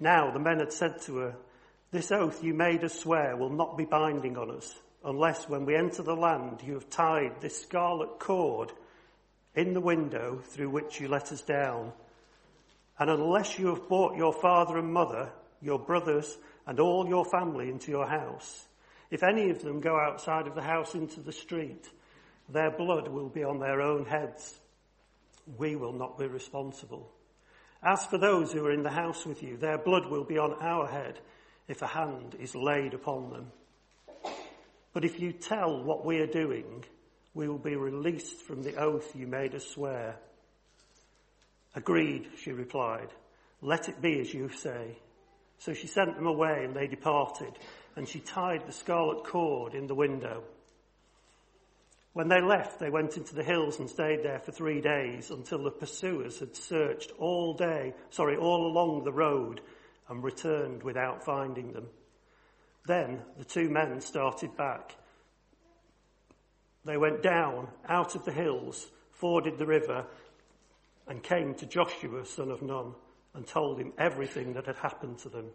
Now 0.01 0.31
the 0.33 0.41
men 0.41 0.59
had 0.59 0.73
said 0.73 1.01
to 1.03 1.17
her, 1.19 1.37
This 1.91 2.11
oath 2.11 2.43
you 2.43 2.55
made 2.55 2.83
us 2.83 2.99
swear 2.99 3.37
will 3.37 3.51
not 3.51 3.77
be 3.77 3.85
binding 3.85 4.37
on 4.37 4.51
us, 4.51 4.75
unless 5.05 5.49
when 5.49 5.67
we 5.67 5.77
enter 5.77 6.03
the 6.03 6.17
land 6.17 6.63
you 6.65 6.75
have 6.75 6.89
tied 6.89 7.41
this 7.41 7.61
scarlet 7.61 8.19
cord 8.19 8.73
in 9.55 9.75
the 9.75 9.81
window 9.81 10.41
through 10.45 10.71
which 10.71 11.01
you 11.01 11.09
let 11.09 11.31
us 11.31 11.43
down. 11.43 11.93
And 12.99 13.11
unless 13.11 13.59
you 13.59 13.69
have 13.69 13.89
brought 13.89 14.17
your 14.17 14.33
father 14.33 14.79
and 14.79 14.93
mother, 14.93 15.31
your 15.61 15.79
brothers, 15.79 16.37
and 16.67 16.81
all 16.81 17.07
your 17.07 17.25
family 17.25 17.69
into 17.69 17.91
your 17.91 18.07
house. 18.07 18.67
If 19.13 19.23
any 19.23 19.51
of 19.51 19.61
them 19.61 19.81
go 19.81 20.01
outside 20.01 20.47
of 20.47 20.55
the 20.55 20.63
house 20.63 20.95
into 20.95 21.21
the 21.21 21.33
street, 21.33 21.87
their 22.49 22.71
blood 22.71 23.09
will 23.09 23.29
be 23.29 23.45
on 23.45 23.61
their 23.61 23.83
own 23.83 24.07
heads. 24.07 24.59
We 25.59 25.77
will 25.77 25.93
not 25.93 26.19
be 26.19 26.27
responsible. 26.27 27.13
As 27.83 28.07
for 28.07 28.17
those 28.17 28.53
who 28.53 28.65
are 28.65 28.73
in 28.73 28.83
the 28.83 28.89
house 28.91 29.27
with 29.27 29.43
you, 29.43 29.59
their 29.59 29.77
blood 29.77 30.07
will 30.07 30.25
be 30.25 30.39
on 30.39 30.55
our 30.63 30.87
head 30.87 31.19
if 31.69 31.83
a 31.83 31.87
hand 31.87 32.37
is 32.41 32.55
laid 32.55 32.95
upon 32.95 33.29
them. 33.29 33.53
But 34.95 35.05
if 35.05 35.21
you 35.21 35.33
tell 35.33 35.85
what 35.85 36.07
we 36.07 36.21
are 36.21 36.27
doing, 36.27 36.83
we 37.35 37.49
will 37.49 37.59
be 37.59 37.77
released 37.77 38.41
from 38.41 38.63
the 38.63 38.77
oath 38.77 39.15
you 39.15 39.27
made 39.27 39.55
us 39.55 39.67
swear. 39.67 40.17
Agreed, 41.75 42.29
she 42.39 42.53
replied. 42.53 43.09
Let 43.61 43.91
it 43.91 44.01
be 44.01 44.21
as 44.21 44.33
you 44.33 44.49
say. 44.49 44.97
So 45.59 45.75
she 45.75 45.87
sent 45.87 46.17
them 46.17 46.27
away 46.27 46.65
and 46.65 46.75
they 46.75 46.87
departed, 46.87 47.53
and 47.97 48.09
she 48.09 48.21
tied 48.21 48.67
the 48.67 48.73
scarlet 48.73 49.25
cord 49.25 49.75
in 49.75 49.87
the 49.87 49.95
window. 49.95 50.43
When 52.13 52.29
they 52.29 52.43
left, 52.43 52.79
they 52.79 52.91
went 52.91 53.17
into 53.17 53.35
the 53.35 53.43
hills 53.43 53.79
and 53.79 53.89
stayed 53.89 54.23
there 54.23 54.39
for 54.39 54.53
three 54.53 54.81
days 54.81 55.31
until 55.31 55.63
the 55.63 55.71
pursuers 55.71 56.39
had 56.39 56.55
searched 56.55 57.13
all 57.19 57.55
day, 57.55 57.95
sorry, 58.11 58.37
all 58.37 58.67
along 58.67 59.05
the 59.05 59.13
road 59.13 59.63
and 60.09 60.23
returned 60.23 60.83
without 60.83 61.25
finding 61.25 61.73
them. 61.73 61.89
Then 62.87 63.23
the 63.39 63.45
two 63.45 63.71
men 63.71 64.01
started 64.01 64.57
back. 64.57 64.97
They 66.85 66.97
went 66.97 67.23
down 67.23 67.69
out 67.89 68.15
of 68.15 68.25
the 68.25 68.33
hills, 68.33 68.89
forded 69.13 69.57
the 69.57 69.67
river, 69.67 70.05
and 71.07 71.23
came 71.23 71.55
to 71.55 71.67
Joshua, 71.67 72.27
son 72.27 72.51
of 72.51 72.61
Nun 72.61 72.95
and 73.35 73.47
told 73.47 73.79
him 73.79 73.93
everything 73.99 74.53
that 74.55 74.67
had 74.67 74.77
happened 74.77 75.19
to 75.19 75.29
them. 75.29 75.47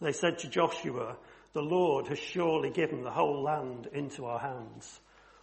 They 0.00 0.12
said 0.12 0.38
to 0.40 0.48
Joshua, 0.48 1.16
the 1.52 1.62
Lord 1.62 2.08
has 2.08 2.18
surely 2.18 2.70
given 2.70 3.02
the 3.02 3.10
whole 3.10 3.42
land 3.42 3.88
into 3.92 4.24
our 4.24 4.38
hands. 4.38 5.00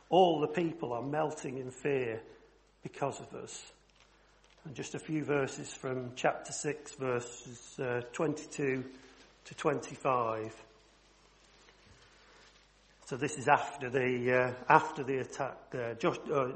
All 0.09 0.39
the 0.39 0.47
people 0.47 0.93
are 0.93 1.01
melting 1.01 1.57
in 1.57 1.69
fear 1.69 2.21
because 2.81 3.19
of 3.19 3.33
us. 3.35 3.71
And 4.65 4.73
just 4.73 4.95
a 4.95 4.99
few 4.99 5.23
verses 5.23 5.71
from 5.73 6.11
chapter 6.15 6.51
6 6.51 6.95
verses 6.95 7.79
uh, 7.79 8.01
22 8.13 8.83
to 9.45 9.55
25. 9.55 10.53
So 13.05 13.15
this 13.15 13.37
is 13.37 13.47
after 13.47 13.89
the 13.89 14.33
uh, 14.33 14.73
after 14.73 15.01
the 15.03 15.19
attack. 15.19 15.55
Uh, 15.73 15.95
uh, 16.33 16.51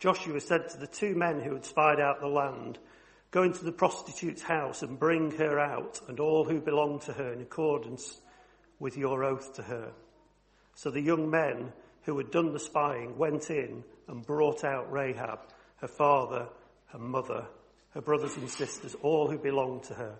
Joshua 0.00 0.40
said 0.40 0.68
to 0.70 0.78
the 0.78 0.88
two 0.88 1.14
men 1.14 1.40
who 1.40 1.54
had 1.54 1.64
spied 1.64 2.00
out 2.00 2.20
the 2.20 2.26
land, 2.26 2.78
Go 3.32 3.44
into 3.44 3.64
the 3.64 3.72
prostitute's 3.72 4.42
house 4.42 4.82
and 4.82 4.98
bring 4.98 5.30
her 5.32 5.58
out 5.58 5.98
and 6.06 6.20
all 6.20 6.44
who 6.44 6.60
belong 6.60 7.00
to 7.00 7.14
her 7.14 7.32
in 7.32 7.40
accordance 7.40 8.20
with 8.78 8.98
your 8.98 9.24
oath 9.24 9.54
to 9.54 9.62
her. 9.62 9.90
So 10.74 10.90
the 10.90 11.00
young 11.00 11.30
men 11.30 11.72
who 12.02 12.18
had 12.18 12.30
done 12.30 12.52
the 12.52 12.60
spying 12.60 13.16
went 13.16 13.50
in 13.50 13.84
and 14.06 14.26
brought 14.26 14.64
out 14.64 14.92
Rahab, 14.92 15.40
her 15.76 15.88
father, 15.88 16.46
her 16.88 16.98
mother, 16.98 17.46
her 17.94 18.02
brothers 18.02 18.36
and 18.36 18.50
sisters, 18.50 18.94
all 19.02 19.30
who 19.30 19.38
belonged 19.38 19.84
to 19.84 19.94
her. 19.94 20.14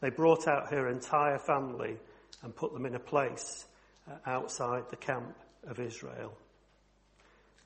They 0.00 0.10
brought 0.10 0.48
out 0.48 0.72
her 0.72 0.88
entire 0.88 1.38
family 1.38 1.96
and 2.42 2.56
put 2.56 2.72
them 2.72 2.86
in 2.86 2.96
a 2.96 3.00
place 3.00 3.66
uh, 4.10 4.14
outside 4.26 4.82
the 4.90 4.96
camp 4.96 5.36
of 5.68 5.78
Israel. 5.78 6.36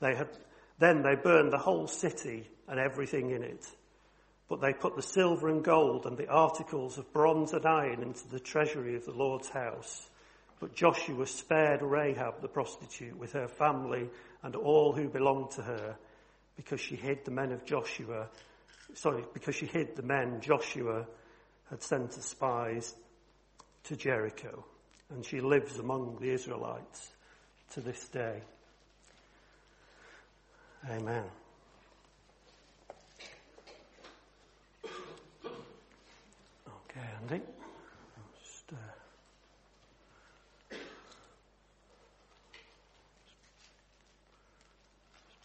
They 0.01 0.13
had, 0.13 0.29
then 0.77 1.01
they 1.01 1.15
burned 1.15 1.51
the 1.51 1.57
whole 1.57 1.87
city 1.87 2.47
and 2.67 2.79
everything 2.79 3.31
in 3.31 3.41
it 3.41 3.65
but 4.49 4.61
they 4.61 4.73
put 4.73 4.95
the 4.95 5.01
silver 5.01 5.49
and 5.49 5.63
gold 5.63 6.05
and 6.05 6.17
the 6.17 6.29
articles 6.29 6.97
of 6.97 7.11
bronze 7.13 7.53
and 7.53 7.65
iron 7.65 8.01
into 8.01 8.27
the 8.27 8.39
treasury 8.39 8.95
of 8.95 9.05
the 9.05 9.11
Lord's 9.11 9.49
house. 9.49 10.09
But 10.59 10.75
Joshua 10.75 11.25
spared 11.25 11.81
Rahab 11.81 12.41
the 12.41 12.47
prostitute 12.47 13.17
with 13.17 13.33
her 13.33 13.47
family 13.47 14.09
and 14.43 14.55
all 14.55 14.93
who 14.93 15.09
belonged 15.09 15.51
to 15.51 15.61
her 15.61 15.95
because 16.55 16.79
she 16.79 16.95
hid 16.95 17.25
the 17.25 17.31
men 17.31 17.51
of 17.51 17.65
Joshua, 17.65 18.27
sorry, 18.93 19.23
because 19.33 19.55
she 19.55 19.65
hid 19.65 19.95
the 19.95 20.03
men 20.03 20.39
Joshua 20.41 21.07
had 21.69 21.81
sent 21.81 22.17
as 22.17 22.25
spies 22.25 22.93
to 23.85 23.95
Jericho. 23.95 24.63
And 25.09 25.25
she 25.25 25.41
lives 25.41 25.79
among 25.79 26.17
the 26.19 26.29
Israelites 26.29 27.11
to 27.71 27.81
this 27.81 28.07
day. 28.09 28.41
Amen. 30.89 31.23
Okay, 36.95 37.07
Andy. 37.29 37.41
Just, 38.43 38.73
uh, 38.73 38.75
just 40.69 40.81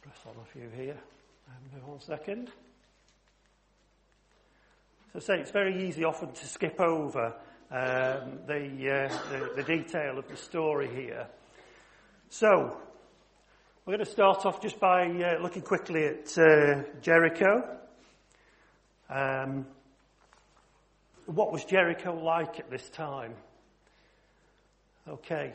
press 0.02 0.18
on 0.26 0.34
a 0.42 0.44
few 0.52 0.68
here. 0.70 0.96
Um, 1.48 1.80
one 1.88 2.00
second. 2.00 2.50
So 5.12 5.20
say 5.20 5.38
it's 5.38 5.52
very 5.52 5.86
easy 5.86 6.02
often 6.02 6.32
to 6.32 6.46
skip 6.46 6.80
over 6.80 7.26
um, 7.70 8.40
the, 8.46 8.90
uh, 8.90 9.08
the, 9.30 9.52
the 9.56 9.62
detail 9.62 10.18
of 10.18 10.26
the 10.26 10.36
story 10.36 10.88
here. 10.92 11.28
So 12.28 12.76
we're 13.86 13.94
going 13.94 14.04
to 14.04 14.10
start 14.10 14.44
off 14.46 14.60
just 14.60 14.80
by 14.80 15.06
uh, 15.06 15.38
looking 15.40 15.62
quickly 15.62 16.06
at 16.06 16.36
uh, 16.38 16.82
Jericho. 17.00 17.78
Um, 19.08 19.66
what 21.28 21.52
was 21.52 21.64
Jericho 21.64 22.14
like 22.14 22.58
at 22.58 22.70
this 22.70 22.88
time? 22.88 23.34
Okay. 25.06 25.52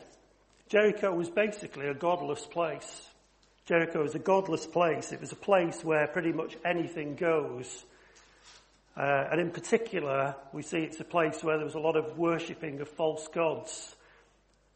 Jericho 0.68 1.12
was 1.12 1.28
basically 1.28 1.88
a 1.88 1.94
godless 1.94 2.46
place. 2.46 3.02
Jericho 3.66 4.02
was 4.02 4.14
a 4.14 4.20
godless 4.20 4.66
place. 4.66 5.10
It 5.10 5.20
was 5.20 5.32
a 5.32 5.36
place 5.36 5.82
where 5.82 6.06
pretty 6.06 6.32
much 6.32 6.56
anything 6.64 7.16
goes. 7.16 7.84
Uh, 8.96 9.26
and 9.32 9.40
in 9.40 9.50
particular, 9.50 10.36
we 10.52 10.62
see 10.62 10.78
it's 10.78 11.00
a 11.00 11.04
place 11.04 11.42
where 11.42 11.56
there 11.56 11.66
was 11.66 11.74
a 11.74 11.80
lot 11.80 11.96
of 11.96 12.16
worshipping 12.16 12.80
of 12.80 12.88
false 12.88 13.26
gods, 13.28 13.96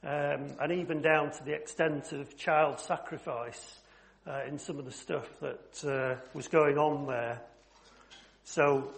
um, 0.02 0.47
and 0.61 0.73
even 0.73 1.00
down 1.00 1.31
to 1.31 1.45
the 1.45 1.52
extent 1.52 2.11
of 2.11 2.37
child 2.37 2.81
sacrifice 2.81 3.78
uh, 4.26 4.40
in 4.49 4.59
some 4.59 4.81
of 4.81 4.85
the 4.85 4.93
stuff 4.93 5.28
that 5.40 5.85
uh, 5.88 6.21
was 6.35 6.49
going 6.49 6.76
on 6.76 7.07
there. 7.07 7.40
So 8.43 8.90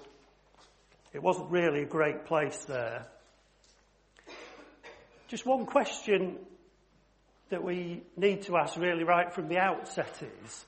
it 1.12 1.22
wasn't 1.22 1.50
really 1.50 1.82
a 1.82 1.86
great 1.86 2.24
place 2.26 2.64
there. 2.66 3.06
Just 5.28 5.44
one 5.46 5.66
question 5.66 6.38
that 7.50 7.62
we 7.62 8.02
need 8.16 8.42
to 8.42 8.56
ask 8.56 8.76
really 8.76 9.04
right 9.04 9.32
from 9.32 9.48
the 9.48 9.58
outset 9.58 10.22
is, 10.44 10.64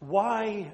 why, 0.00 0.72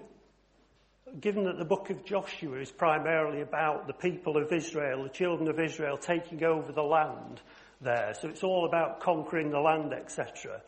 given 1.21 1.45
that 1.45 1.59
the 1.59 1.65
book 1.65 1.91
of 1.91 2.05
Joshua 2.05 2.61
is 2.61 2.71
primarily 2.71 3.43
about 3.43 3.89
the 3.89 3.93
people 3.93 4.37
of 4.37 4.53
Israel, 4.53 5.03
the 5.03 5.09
children 5.09 5.49
of 5.49 5.59
Israel 5.59 5.97
taking 5.99 6.45
over 6.45 6.71
the 6.71 6.83
land 6.83 7.41
there, 7.81 8.15
so 8.21 8.29
it's 8.29 8.45
all 8.45 8.67
about 8.67 9.01
conquering 9.01 9.51
the 9.51 9.61
land, 9.61 9.93
etc. 9.93 10.61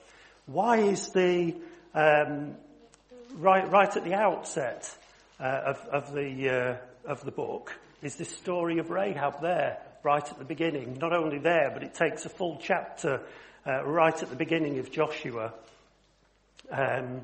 Why 0.46 0.78
is 0.78 1.10
the, 1.10 1.54
um, 1.94 2.56
right, 3.34 3.70
right 3.70 3.96
at 3.96 4.02
the 4.02 4.14
outset 4.14 4.92
uh, 5.38 5.62
of, 5.66 5.78
of, 5.92 6.12
the, 6.12 6.78
uh, 7.06 7.10
of 7.10 7.24
the 7.24 7.32
book 7.32 7.72
is 8.02 8.16
this 8.16 8.28
story 8.28 8.78
of 8.78 8.90
Rahab 8.90 9.40
there, 9.40 9.78
right 10.02 10.28
at 10.28 10.38
the 10.38 10.44
beginning. 10.44 10.98
Not 11.00 11.12
only 11.12 11.38
there, 11.38 11.70
but 11.72 11.84
it 11.84 11.94
takes 11.94 12.24
a 12.24 12.28
full 12.28 12.58
chapter 12.60 13.22
uh, 13.66 13.84
right 13.84 14.20
at 14.20 14.28
the 14.28 14.36
beginning 14.36 14.78
of 14.80 14.90
Joshua. 14.90 15.54
Um, 16.70 17.20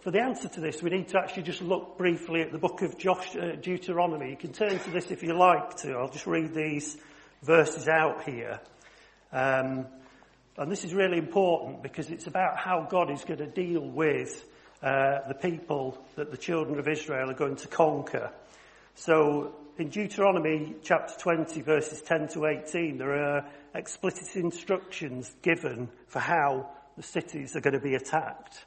for 0.00 0.10
the 0.10 0.20
answer 0.20 0.48
to 0.48 0.60
this, 0.60 0.82
we 0.82 0.90
need 0.90 1.08
to 1.08 1.18
actually 1.18 1.44
just 1.44 1.62
look 1.62 1.96
briefly 1.96 2.40
at 2.40 2.50
the 2.50 2.58
book 2.58 2.82
of 2.82 2.98
Josh, 2.98 3.36
uh, 3.36 3.52
Deuteronomy. 3.60 4.30
You 4.30 4.36
can 4.36 4.52
turn 4.52 4.78
to 4.78 4.90
this 4.90 5.10
if 5.10 5.22
you 5.22 5.34
like 5.34 5.76
to. 5.78 5.92
I'll 5.92 6.08
just 6.08 6.26
read 6.26 6.54
these 6.54 6.96
verses 7.42 7.86
out 7.86 8.24
here. 8.24 8.60
Um, 9.30 9.86
and 10.56 10.72
this 10.72 10.84
is 10.84 10.92
really 10.92 11.18
important 11.18 11.82
because 11.82 12.10
it's 12.10 12.26
about 12.26 12.56
how 12.56 12.86
God 12.90 13.10
is 13.10 13.24
going 13.24 13.38
to 13.38 13.46
deal 13.46 13.82
with 13.82 14.44
uh, 14.82 15.28
the 15.28 15.34
people 15.34 15.98
that 16.16 16.30
the 16.30 16.36
children 16.36 16.78
of 16.78 16.88
Israel 16.88 17.30
are 17.30 17.34
going 17.34 17.56
to 17.56 17.68
conquer. 17.68 18.30
So 18.94 19.54
in 19.78 19.88
Deuteronomy 19.88 20.74
chapter 20.82 21.14
20 21.18 21.60
verses 21.62 22.02
10 22.02 22.28
to 22.28 22.46
18, 22.46 22.98
there 22.98 23.36
are 23.36 23.46
explicit 23.74 24.36
instructions 24.36 25.34
given 25.42 25.88
for 26.06 26.18
how 26.18 26.70
the 26.96 27.02
cities 27.02 27.56
are 27.56 27.60
going 27.60 27.74
to 27.74 27.80
be 27.80 27.94
attacked. 27.94 28.64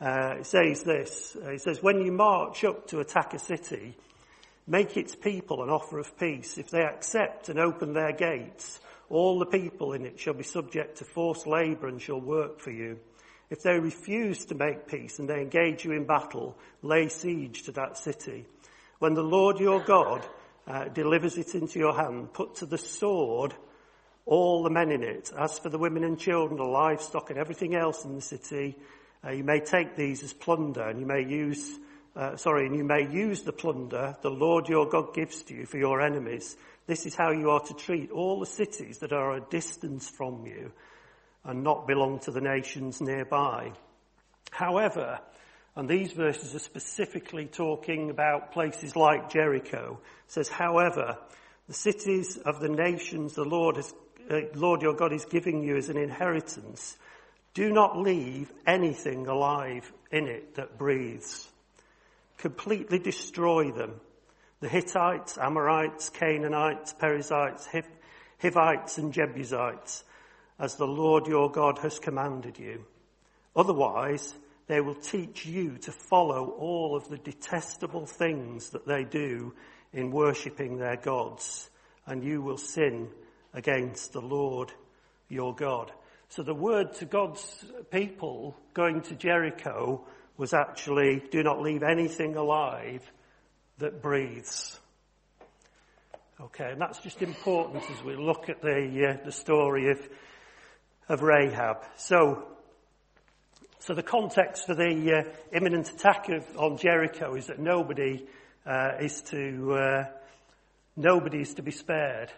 Uh, 0.00 0.34
it 0.38 0.46
says 0.46 0.82
this, 0.82 1.36
uh, 1.42 1.50
it 1.50 1.60
says, 1.60 1.82
when 1.82 2.00
you 2.00 2.12
march 2.12 2.64
up 2.64 2.86
to 2.88 3.00
attack 3.00 3.32
a 3.32 3.38
city, 3.38 3.96
make 4.66 4.96
its 4.96 5.14
people 5.14 5.62
an 5.62 5.70
offer 5.70 5.98
of 5.98 6.18
peace. 6.18 6.58
If 6.58 6.70
they 6.70 6.82
accept 6.82 7.48
and 7.48 7.58
open 7.58 7.92
their 7.92 8.12
gates, 8.12 8.80
all 9.08 9.38
the 9.38 9.46
people 9.46 9.92
in 9.92 10.04
it 10.04 10.18
shall 10.18 10.34
be 10.34 10.42
subject 10.42 10.98
to 10.98 11.04
forced 11.04 11.46
labour 11.46 11.88
and 11.88 12.00
shall 12.00 12.20
work 12.20 12.60
for 12.60 12.70
you. 12.70 12.98
If 13.54 13.62
they 13.62 13.78
refuse 13.78 14.46
to 14.46 14.56
make 14.56 14.88
peace 14.88 15.20
and 15.20 15.30
they 15.30 15.40
engage 15.40 15.84
you 15.84 15.92
in 15.92 16.06
battle, 16.06 16.58
lay 16.82 17.06
siege 17.06 17.62
to 17.62 17.72
that 17.72 17.96
city. 17.96 18.46
When 18.98 19.14
the 19.14 19.22
Lord 19.22 19.60
your 19.60 19.78
God 19.78 20.26
uh, 20.66 20.86
delivers 20.88 21.38
it 21.38 21.54
into 21.54 21.78
your 21.78 21.94
hand, 21.94 22.32
put 22.32 22.56
to 22.56 22.66
the 22.66 22.78
sword 22.78 23.54
all 24.26 24.64
the 24.64 24.70
men 24.70 24.90
in 24.90 25.04
it. 25.04 25.30
As 25.38 25.56
for 25.56 25.68
the 25.68 25.78
women 25.78 26.02
and 26.02 26.18
children, 26.18 26.56
the 26.56 26.64
livestock 26.64 27.30
and 27.30 27.38
everything 27.38 27.76
else 27.76 28.04
in 28.04 28.16
the 28.16 28.20
city, 28.20 28.76
uh, 29.24 29.30
you 29.30 29.44
may 29.44 29.60
take 29.60 29.94
these 29.94 30.24
as 30.24 30.32
plunder 30.32 30.88
and 30.88 30.98
you 30.98 31.06
may 31.06 31.22
use, 31.22 31.78
uh, 32.16 32.34
sorry, 32.34 32.66
and 32.66 32.74
you 32.74 32.82
may 32.82 33.08
use 33.08 33.42
the 33.42 33.52
plunder 33.52 34.16
the 34.22 34.30
Lord 34.30 34.68
your 34.68 34.88
God 34.88 35.14
gives 35.14 35.44
to 35.44 35.54
you 35.54 35.64
for 35.64 35.78
your 35.78 36.00
enemies. 36.00 36.56
This 36.88 37.06
is 37.06 37.14
how 37.14 37.30
you 37.30 37.50
are 37.50 37.60
to 37.60 37.74
treat 37.74 38.10
all 38.10 38.40
the 38.40 38.46
cities 38.46 38.98
that 38.98 39.12
are 39.12 39.36
a 39.36 39.40
distance 39.48 40.10
from 40.10 40.44
you 40.44 40.72
and 41.44 41.62
not 41.62 41.86
belong 41.86 42.18
to 42.20 42.30
the 42.30 42.40
nations 42.40 43.00
nearby. 43.00 43.72
However, 44.50 45.20
and 45.76 45.88
these 45.88 46.12
verses 46.12 46.54
are 46.54 46.60
specifically 46.60 47.46
talking 47.46 48.10
about 48.10 48.52
places 48.52 48.96
like 48.96 49.30
Jericho, 49.30 49.98
says, 50.28 50.48
however, 50.48 51.18
the 51.66 51.74
cities 51.74 52.36
of 52.36 52.60
the 52.60 52.68
nations 52.68 53.34
the 53.34 53.44
Lord 53.44 53.76
has, 53.76 53.92
uh, 54.30 54.40
Lord 54.54 54.82
your 54.82 54.94
God 54.94 55.12
is 55.12 55.24
giving 55.24 55.62
you 55.62 55.76
as 55.76 55.88
an 55.88 55.96
inheritance 55.96 56.96
do 57.54 57.72
not 57.72 57.96
leave 57.96 58.52
anything 58.66 59.28
alive 59.28 59.90
in 60.10 60.26
it 60.26 60.56
that 60.56 60.76
breathes. 60.76 61.48
Completely 62.38 62.98
destroy 62.98 63.70
them. 63.70 64.00
The 64.60 64.68
Hittites, 64.68 65.38
Amorites, 65.38 66.10
Canaanites, 66.10 66.92
Perizzites, 66.94 67.68
Hivites 68.42 68.98
and 68.98 69.12
Jebusites, 69.12 70.02
as 70.58 70.76
the 70.76 70.86
Lord 70.86 71.26
your 71.26 71.50
God 71.50 71.78
has 71.78 71.98
commanded 71.98 72.58
you. 72.58 72.84
Otherwise, 73.56 74.34
they 74.66 74.80
will 74.80 74.94
teach 74.94 75.44
you 75.44 75.78
to 75.78 75.92
follow 75.92 76.48
all 76.58 76.96
of 76.96 77.08
the 77.08 77.18
detestable 77.18 78.06
things 78.06 78.70
that 78.70 78.86
they 78.86 79.04
do 79.04 79.54
in 79.92 80.10
worshipping 80.10 80.78
their 80.78 80.96
gods, 80.96 81.70
and 82.06 82.24
you 82.24 82.42
will 82.42 82.56
sin 82.56 83.08
against 83.52 84.12
the 84.12 84.20
Lord 84.20 84.72
your 85.28 85.54
God. 85.54 85.92
So 86.28 86.42
the 86.42 86.54
word 86.54 86.94
to 86.94 87.04
God's 87.04 87.64
people 87.90 88.56
going 88.72 89.02
to 89.02 89.14
Jericho 89.14 90.04
was 90.36 90.52
actually, 90.52 91.22
do 91.30 91.42
not 91.42 91.60
leave 91.60 91.82
anything 91.82 92.34
alive 92.34 93.02
that 93.78 94.02
breathes. 94.02 94.80
Okay, 96.40 96.72
and 96.72 96.80
that's 96.80 96.98
just 96.98 97.22
important 97.22 97.84
as 97.90 98.02
we 98.02 98.16
look 98.16 98.48
at 98.48 98.60
the, 98.60 99.12
uh, 99.20 99.24
the 99.24 99.30
story 99.30 99.92
of, 99.92 100.08
of 101.08 101.22
Rahab. 101.22 101.84
So, 101.96 102.44
so 103.78 103.94
the 103.94 104.02
context 104.02 104.66
for 104.66 104.74
the 104.74 105.24
uh, 105.26 105.56
imminent 105.56 105.90
attack 105.90 106.28
of, 106.28 106.44
on 106.56 106.78
Jericho 106.78 107.34
is 107.34 107.46
that 107.46 107.58
nobody 107.58 108.26
uh, 108.66 108.92
is 109.00 109.22
to, 109.22 109.74
uh, 109.74 110.04
nobody 110.96 111.40
is 111.40 111.54
to 111.54 111.62
be 111.62 111.70
spared 111.70 112.30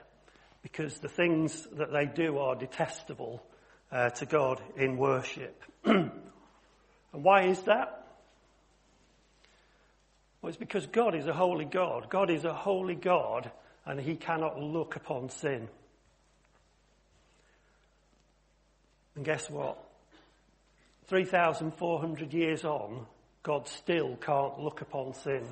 because 0.62 0.98
the 0.98 1.08
things 1.08 1.66
that 1.74 1.92
they 1.92 2.06
do 2.06 2.38
are 2.38 2.56
detestable 2.56 3.42
uh, 3.92 4.10
to 4.10 4.26
God 4.26 4.60
in 4.76 4.96
worship. 4.96 5.62
and 5.84 6.10
why 7.12 7.44
is 7.44 7.60
that? 7.62 8.06
Well, 10.42 10.48
it's 10.48 10.58
because 10.58 10.86
God 10.86 11.14
is 11.14 11.26
a 11.26 11.32
holy 11.32 11.64
God. 11.64 12.08
God 12.10 12.30
is 12.30 12.44
a 12.44 12.52
holy 12.52 12.96
God 12.96 13.50
and 13.84 14.00
he 14.00 14.16
cannot 14.16 14.60
look 14.60 14.96
upon 14.96 15.30
sin. 15.30 15.68
And 19.16 19.24
guess 19.24 19.50
what? 19.50 19.78
3,400 21.06 22.32
years 22.32 22.64
on, 22.64 23.06
God 23.42 23.66
still 23.66 24.16
can't 24.16 24.60
look 24.60 24.82
upon 24.82 25.14
sin. 25.14 25.44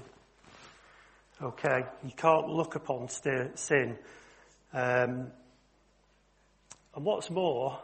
Okay, 1.43 1.85
he 2.05 2.13
can't 2.13 2.49
look 2.49 2.75
upon 2.75 3.09
st- 3.09 3.59
sin. 3.59 3.99
Um, 4.73 5.33
and 6.95 7.05
what's 7.05 7.31
more, 7.31 7.79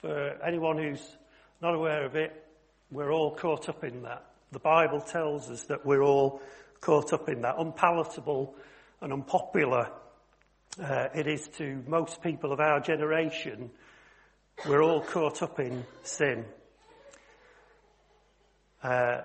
for 0.00 0.36
anyone 0.44 0.76
who's 0.76 1.16
not 1.62 1.74
aware 1.74 2.04
of 2.04 2.16
it, 2.16 2.44
we're 2.90 3.12
all 3.12 3.34
caught 3.34 3.68
up 3.68 3.84
in 3.84 4.02
that. 4.02 4.24
The 4.52 4.58
Bible 4.58 5.00
tells 5.00 5.50
us 5.50 5.62
that 5.64 5.86
we're 5.86 6.02
all 6.02 6.42
caught 6.80 7.12
up 7.12 7.28
in 7.28 7.42
that. 7.42 7.54
Unpalatable 7.58 8.54
and 9.00 9.12
unpopular 9.12 9.90
uh, 10.78 11.08
it 11.14 11.26
is 11.26 11.48
to 11.48 11.82
most 11.86 12.22
people 12.22 12.52
of 12.52 12.60
our 12.60 12.80
generation. 12.80 13.70
We're 14.68 14.82
all 14.82 15.00
caught 15.00 15.42
up 15.42 15.58
in 15.58 15.84
sin. 16.02 16.44
Uh, 18.82 19.22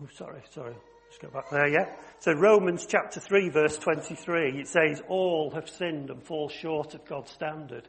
oh, 0.00 0.08
sorry, 0.14 0.40
sorry. 0.50 0.74
Let's 1.06 1.18
go 1.20 1.28
back 1.30 1.50
there, 1.50 1.66
yeah? 1.66 1.96
So 2.20 2.32
Romans 2.32 2.86
chapter 2.86 3.18
3 3.18 3.48
verse 3.48 3.76
23, 3.76 4.60
it 4.60 4.68
says, 4.68 5.02
all 5.08 5.50
have 5.50 5.68
sinned 5.68 6.10
and 6.10 6.22
fall 6.22 6.48
short 6.48 6.94
of 6.94 7.04
God's 7.04 7.32
standard. 7.32 7.88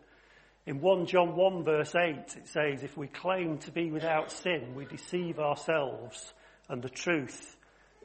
In 0.65 0.81
1 0.81 1.05
John 1.05 1.35
1 1.35 1.63
verse 1.63 1.93
8, 1.93 2.15
it 2.15 2.47
says, 2.47 2.81
if 2.81 2.97
we 2.97 3.07
claim 3.07 3.59
to 3.59 3.71
be 3.71 3.91
without 3.91 4.31
sin, 4.31 4.73
we 4.73 4.85
deceive 4.85 5.37
ourselves 5.37 6.33
and 6.69 6.81
the 6.81 6.89
truth 6.89 7.55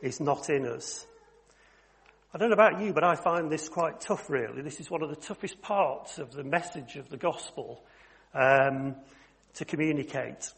is 0.02 0.20
not 0.20 0.50
in 0.50 0.66
us. 0.66 1.06
I 2.34 2.38
don't 2.38 2.50
know 2.50 2.54
about 2.54 2.82
you, 2.82 2.92
but 2.92 3.04
I 3.04 3.14
find 3.14 3.50
this 3.50 3.70
quite 3.70 4.02
tough 4.02 4.28
really. 4.28 4.60
This 4.60 4.78
is 4.78 4.90
one 4.90 5.02
of 5.02 5.08
the 5.08 5.16
toughest 5.16 5.62
parts 5.62 6.18
of 6.18 6.32
the 6.32 6.44
message 6.44 6.96
of 6.96 7.08
the 7.08 7.16
gospel 7.16 7.82
um, 8.34 8.96
to 9.54 9.64
communicate. 9.64 10.50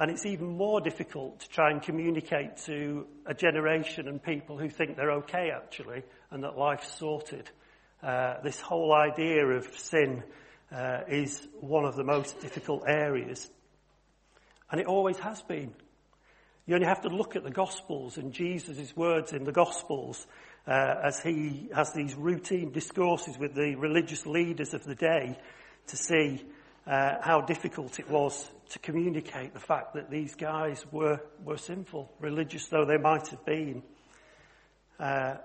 And 0.00 0.10
it's 0.10 0.26
even 0.26 0.56
more 0.56 0.80
difficult 0.80 1.40
to 1.40 1.48
try 1.48 1.70
and 1.70 1.82
communicate 1.82 2.58
to 2.66 3.06
a 3.26 3.34
generation 3.34 4.06
and 4.06 4.22
people 4.22 4.56
who 4.56 4.70
think 4.70 4.96
they're 4.96 5.12
okay 5.12 5.50
actually 5.50 6.02
and 6.30 6.44
that 6.44 6.56
life's 6.56 6.96
sorted. 6.98 7.50
Uh, 8.00 8.34
this 8.44 8.60
whole 8.60 8.94
idea 8.94 9.44
of 9.44 9.66
sin 9.76 10.22
uh, 10.70 11.00
is 11.08 11.48
one 11.60 11.84
of 11.84 11.96
the 11.96 12.04
most 12.04 12.40
difficult 12.40 12.84
areas. 12.86 13.50
And 14.70 14.80
it 14.80 14.86
always 14.86 15.18
has 15.18 15.42
been. 15.42 15.72
You 16.66 16.74
only 16.74 16.86
have 16.86 17.02
to 17.02 17.08
look 17.08 17.34
at 17.34 17.42
the 17.42 17.50
Gospels 17.50 18.18
and 18.18 18.32
Jesus' 18.32 18.94
words 18.94 19.32
in 19.32 19.44
the 19.44 19.52
Gospels 19.52 20.26
uh, 20.66 20.94
as 21.02 21.20
he 21.20 21.70
has 21.74 21.92
these 21.92 22.14
routine 22.14 22.70
discourses 22.70 23.38
with 23.38 23.54
the 23.54 23.74
religious 23.76 24.26
leaders 24.26 24.74
of 24.74 24.84
the 24.84 24.94
day 24.94 25.38
to 25.88 25.96
see 25.96 26.44
uh, 26.88 27.16
how 27.20 27.42
difficult 27.42 27.98
it 27.98 28.08
was 28.08 28.50
to 28.70 28.78
communicate 28.78 29.52
the 29.52 29.60
fact 29.60 29.94
that 29.94 30.10
these 30.10 30.34
guys 30.34 30.84
were, 30.90 31.20
were 31.44 31.58
sinful, 31.58 32.10
religious 32.18 32.66
though 32.68 32.84
they 32.84 32.96
might 32.96 33.28
have 33.28 33.44
been. 33.44 33.82
Uh, 34.98 35.36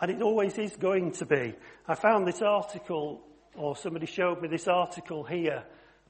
and 0.00 0.10
it 0.10 0.20
always 0.20 0.58
is 0.58 0.76
going 0.76 1.12
to 1.12 1.26
be. 1.26 1.54
I 1.86 1.94
found 1.94 2.26
this 2.26 2.42
article 2.42 3.22
or 3.54 3.76
somebody 3.76 4.06
showed 4.06 4.42
me 4.42 4.48
this 4.48 4.66
article 4.66 5.22
here 5.22 5.62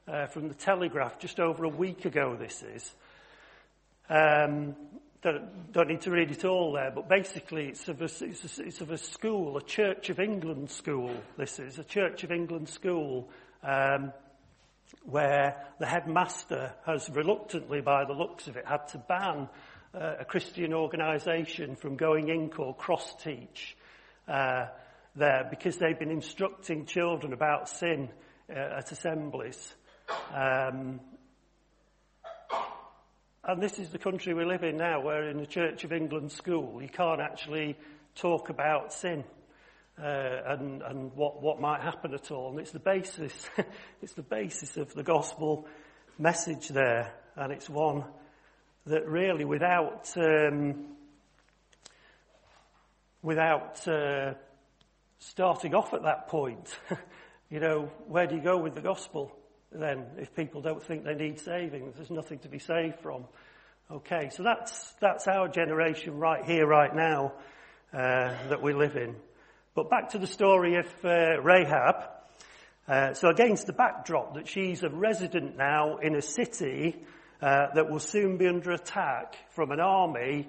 uh, 0.07 0.25
from 0.27 0.47
the 0.47 0.55
Telegraph 0.55 1.19
just 1.19 1.39
over 1.39 1.63
a 1.63 1.69
week 1.69 2.05
ago. 2.05 2.35
This 2.35 2.63
is. 2.63 2.93
Um, 4.09 4.75
don't, 5.21 5.71
don't, 5.71 5.87
need 5.87 6.01
to 6.01 6.11
read 6.11 6.29
it 6.31 6.45
all 6.45 6.73
there, 6.73 6.91
but 6.91 7.09
basically 7.09 7.69
it's 7.69 7.87
of, 7.87 8.01
a, 8.01 8.05
it's, 8.05 8.59
a, 8.59 8.63
it's 8.63 8.81
of 8.81 8.91
a 8.91 8.97
school, 8.97 9.57
a 9.57 9.63
Church 9.63 10.09
of 10.09 10.19
England 10.19 10.69
school. 10.69 11.11
This 11.37 11.59
is 11.59 11.79
a 11.79 11.83
Church 11.83 12.23
of 12.23 12.31
England 12.31 12.69
school, 12.69 13.29
um, 13.63 14.13
where 15.03 15.65
the 15.79 15.85
headmaster 15.85 16.73
has 16.85 17.09
reluctantly, 17.09 17.81
by 17.81 18.05
the 18.05 18.13
looks 18.13 18.47
of 18.47 18.57
it, 18.57 18.65
had 18.65 18.87
to 18.89 18.97
ban 18.97 19.49
uh, 19.93 20.15
a 20.19 20.25
Christian 20.25 20.73
organisation 20.73 21.75
from 21.75 21.95
going 21.95 22.29
in 22.29 22.49
called 22.49 22.77
Cross 22.77 23.15
Teach 23.23 23.77
uh, 24.27 24.65
there 25.15 25.47
because 25.49 25.77
they've 25.77 25.97
been 25.97 26.11
instructing 26.11 26.85
children 26.85 27.33
about 27.33 27.69
sin 27.69 28.09
uh, 28.49 28.77
at 28.77 28.91
assemblies. 28.91 29.73
Um, 30.33 30.99
and 33.43 33.61
this 33.61 33.79
is 33.79 33.89
the 33.89 33.99
country 33.99 34.33
we 34.33 34.43
live 34.43 34.63
in 34.63 34.77
now, 34.77 35.01
where 35.01 35.29
in 35.29 35.37
the 35.37 35.45
Church 35.45 35.83
of 35.83 35.93
England 35.93 36.31
school. 36.31 36.81
You 36.81 36.89
can't 36.89 37.21
actually 37.21 37.77
talk 38.15 38.49
about 38.49 38.91
sin 38.91 39.23
uh, 40.01 40.41
and, 40.47 40.81
and 40.81 41.13
what, 41.13 41.41
what 41.41 41.59
might 41.59 41.81
happen 41.81 42.13
at 42.13 42.31
all. 42.31 42.51
And 42.51 42.59
it's 42.59 42.71
the 42.71 42.79
basis, 42.79 43.49
it's 44.01 44.13
the 44.13 44.23
basis 44.23 44.77
of 44.77 44.93
the 44.93 45.03
gospel 45.03 45.67
message 46.17 46.69
there, 46.69 47.13
and 47.35 47.51
it's 47.51 47.69
one 47.69 48.03
that 48.85 49.07
really, 49.07 49.45
without 49.45 50.11
um, 50.17 50.95
without 53.25 53.85
uh, 53.87 54.35
starting 55.17 55.73
off 55.73 55.93
at 55.93 56.03
that 56.03 56.27
point, 56.27 56.77
you 57.49 57.59
know, 57.59 57.91
where 58.07 58.27
do 58.27 58.35
you 58.35 58.41
go 58.41 58.57
with 58.57 58.75
the 58.75 58.81
gospel 58.81 59.35
then 59.71 60.05
if 60.19 60.33
people 60.35 60.61
don't 60.61 60.81
think 60.81 61.03
they 61.03 61.15
need 61.15 61.39
saving? 61.39 61.91
There's 61.95 62.11
nothing 62.11 62.39
to 62.39 62.47
be 62.47 62.59
saved 62.59 62.99
from. 62.99 63.25
Okay, 63.91 64.29
so 64.31 64.43
that's 64.43 64.93
that's 65.01 65.27
our 65.27 65.47
generation 65.47 66.17
right 66.17 66.45
here, 66.45 66.65
right 66.67 66.95
now, 66.95 67.33
uh, 67.91 68.33
that 68.49 68.61
we 68.61 68.73
live 68.73 68.95
in. 68.95 69.15
But 69.75 69.89
back 69.89 70.11
to 70.11 70.17
the 70.17 70.25
story 70.25 70.77
of 70.77 70.85
uh, 71.03 71.41
Rahab. 71.41 72.09
Uh, 72.87 73.13
so 73.13 73.27
against 73.27 73.67
the 73.67 73.73
backdrop 73.73 74.35
that 74.35 74.47
she's 74.47 74.83
a 74.83 74.89
resident 74.89 75.57
now 75.57 75.97
in 75.97 76.15
a 76.15 76.21
city 76.21 76.95
uh, 77.41 77.67
that 77.75 77.89
will 77.89 77.99
soon 77.99 78.37
be 78.37 78.47
under 78.47 78.71
attack 78.71 79.35
from 79.49 79.71
an 79.71 79.81
army 79.81 80.47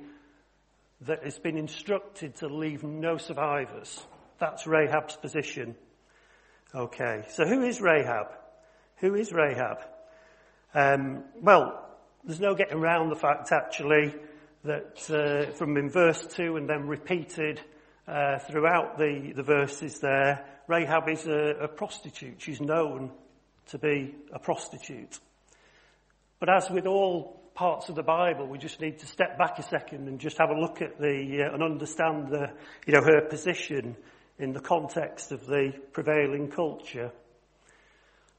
that 1.00 1.24
has 1.24 1.40
been 1.40 1.56
instructed 1.56 2.36
to 2.36 2.46
leave 2.46 2.84
no 2.84 3.16
survivors. 3.16 4.00
That's 4.38 4.64
Rahab's 4.64 5.16
position. 5.16 5.74
Okay, 6.72 7.24
so 7.30 7.44
who 7.44 7.62
is 7.62 7.80
Rahab? 7.80 8.28
Who 8.98 9.16
is 9.16 9.32
Rahab? 9.32 9.78
Um, 10.72 11.24
well, 11.42 11.84
there's 12.22 12.38
no 12.38 12.54
getting 12.54 12.78
around 12.78 13.08
the 13.08 13.16
fact 13.16 13.50
actually 13.50 14.14
that 14.62 15.10
uh, 15.10 15.50
from 15.54 15.76
in 15.76 15.90
verse 15.90 16.24
2 16.28 16.56
and 16.58 16.68
then 16.70 16.86
repeated 16.86 17.60
uh, 18.08 18.38
throughout 18.38 18.98
the, 18.98 19.32
the 19.34 19.42
verses 19.42 19.98
there, 20.00 20.44
Rahab 20.68 21.08
is 21.08 21.26
a, 21.26 21.64
a 21.64 21.68
prostitute. 21.68 22.40
She's 22.40 22.60
known 22.60 23.10
to 23.68 23.78
be 23.78 24.14
a 24.32 24.38
prostitute. 24.38 25.18
But 26.38 26.48
as 26.48 26.70
with 26.70 26.86
all 26.86 27.40
parts 27.54 27.88
of 27.88 27.94
the 27.94 28.02
Bible, 28.02 28.46
we 28.46 28.58
just 28.58 28.80
need 28.80 28.98
to 28.98 29.06
step 29.06 29.38
back 29.38 29.58
a 29.58 29.62
second 29.62 30.08
and 30.08 30.20
just 30.20 30.38
have 30.38 30.50
a 30.50 30.60
look 30.60 30.82
at 30.82 30.98
the, 30.98 31.42
uh, 31.42 31.54
and 31.54 31.62
understand 31.62 32.28
the, 32.28 32.52
you 32.86 32.92
know, 32.92 33.02
her 33.02 33.22
position 33.28 33.96
in 34.38 34.52
the 34.52 34.60
context 34.60 35.32
of 35.32 35.46
the 35.46 35.72
prevailing 35.92 36.50
culture. 36.50 37.10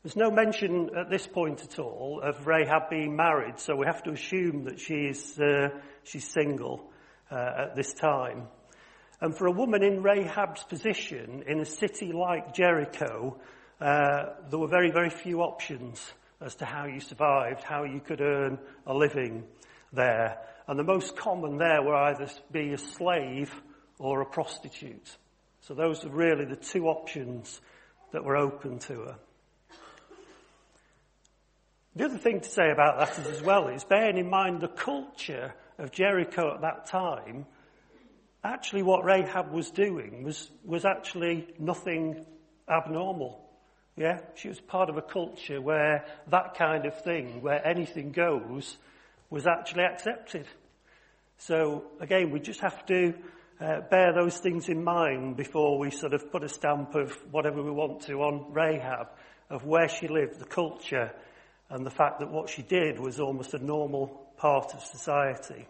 There's 0.04 0.16
no 0.16 0.30
mention 0.30 0.92
at 0.96 1.10
this 1.10 1.26
point 1.28 1.64
at 1.64 1.80
all 1.80 2.22
of 2.24 2.46
Rahab 2.46 2.90
being 2.90 3.16
married, 3.16 3.60
so 3.60 3.76
we 3.76 3.88
have 3.88 4.04
to 4.04 4.12
assume 4.12 4.66
that 4.66 4.80
she's, 4.80 5.38
uh, 5.40 5.70
she's 6.04 6.30
single 6.32 6.90
uh, 7.32 7.64
at 7.70 7.76
this 7.76 7.94
time. 7.94 8.48
And 9.20 9.36
for 9.36 9.48
a 9.48 9.52
woman 9.52 9.84
in 9.84 10.04
Rahab's 10.04 10.64
position 10.64 11.44
in 11.48 11.60
a 11.60 11.66
city 11.66 12.12
like 12.12 12.54
Jericho, 12.54 13.40
uh, 13.82 14.26
there 14.50 14.60
were 14.60 14.68
very, 14.68 14.92
very 14.92 15.10
few 15.10 15.42
options 15.42 16.06
as 16.40 16.56
to 16.56 16.66
how 16.66 16.86
you 16.86 17.00
survived, 17.00 17.64
how 17.64 17.84
you 17.84 18.00
could 18.00 18.22
earn 18.22 18.60
a 18.86 18.94
living 18.94 19.44
there. 19.92 20.38
And 20.68 20.78
the 20.78 20.84
most 20.84 21.16
common 21.16 21.58
there 21.58 21.82
were 21.82 21.96
either 21.96 22.30
be 22.52 22.74
a 22.74 22.78
slave 22.78 23.52
or 23.98 24.22
a 24.22 24.26
prostitute. 24.26 25.18
So 25.62 25.74
those 25.74 26.06
are 26.06 26.10
really 26.10 26.46
the 26.46 26.56
two 26.56 26.88
options 26.88 27.60
that 28.12 28.24
were 28.24 28.38
open 28.38 28.78
to 28.80 28.94
her. 28.94 29.16
The 31.96 32.06
other 32.06 32.20
thing 32.20 32.42
to 32.42 32.50
say 32.50 32.70
about 32.70 33.00
that 33.00 33.18
is 33.18 33.28
as 33.28 33.42
well 33.42 33.70
is 33.70 33.84
bearing 33.84 34.20
in 34.20 34.30
mind 34.30 34.62
the 34.62 34.68
culture 34.68 35.56
of 35.80 35.92
Jericho 35.92 36.54
at 36.54 36.62
that 36.62 36.86
time 36.86 37.48
actually 38.44 38.84
what 38.84 39.04
Rahab 39.04 39.52
was 39.52 39.70
doing 39.72 40.24
was, 40.24 40.50
was 40.64 40.86
actually 40.86 41.48
nothing 41.60 42.26
abnormal. 42.70 43.44
Yeah, 43.96 44.20
she 44.36 44.48
was 44.48 44.60
part 44.60 44.90
of 44.90 44.98
a 44.98 45.02
culture 45.02 45.60
where 45.60 46.06
that 46.30 46.56
kind 46.56 46.86
of 46.86 47.02
thing, 47.04 47.42
where 47.42 47.66
anything 47.66 48.12
goes, 48.12 48.78
was 49.30 49.48
actually 49.48 49.84
accepted. 49.84 50.46
So 51.40 51.84
again, 52.00 52.32
we 52.32 52.40
just 52.40 52.62
have 52.62 52.86
to 52.86 53.14
uh, 53.60 53.82
bear 53.90 54.14
those 54.14 54.38
things 54.38 54.70
in 54.70 54.84
mind 54.84 55.36
before 55.36 55.80
we 55.80 55.90
sort 55.90 56.14
of 56.14 56.32
put 56.32 56.44
a 56.44 56.50
stamp 56.50 56.94
of 56.94 57.12
whatever 57.32 57.62
we 57.64 57.72
want 57.72 58.02
to 58.04 58.14
on 58.22 58.54
Rahab, 58.54 59.08
of 59.50 59.66
where 59.66 59.90
she 59.90 60.08
lived, 60.08 60.40
the 60.40 60.46
culture, 60.46 61.12
and 61.70 61.86
the 61.86 61.92
fact 61.92 62.20
that 62.20 62.32
what 62.32 62.50
she 62.50 62.62
did 62.62 63.00
was 63.00 63.20
almost 63.20 63.54
a 63.54 63.64
normal 63.64 64.28
part 64.38 64.74
of 64.76 64.84
society. 64.84 65.68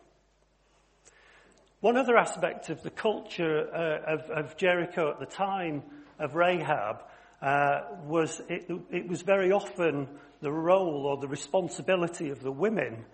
One 1.79 1.95
other 1.95 2.17
aspect 2.17 2.69
of 2.69 2.81
the 2.81 2.89
culture 2.89 3.69
uh, 3.71 4.13
of, 4.15 4.21
of, 4.31 4.57
Jericho 4.57 5.11
at 5.11 5.19
the 5.19 5.27
time 5.27 5.83
of 6.17 6.33
Rahab 6.33 7.03
uh, 7.39 7.81
was 8.03 8.41
it, 8.49 8.65
it, 8.89 9.07
was 9.07 9.21
very 9.21 9.51
often 9.51 10.07
the 10.41 10.51
role 10.51 11.05
or 11.05 11.17
the 11.17 11.27
responsibility 11.27 12.31
of 12.31 12.41
the 12.41 12.51
women 12.51 13.05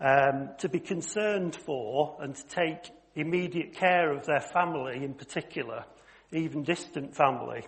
um, 0.00 0.48
to 0.60 0.68
be 0.70 0.80
concerned 0.80 1.56
for 1.56 2.16
and 2.22 2.34
to 2.34 2.46
take 2.46 2.90
immediate 3.16 3.74
care 3.74 4.10
of 4.12 4.24
their 4.24 4.40
family 4.40 5.04
in 5.04 5.12
particular, 5.12 5.84
even 6.32 6.62
distant 6.62 7.14
family. 7.14 7.66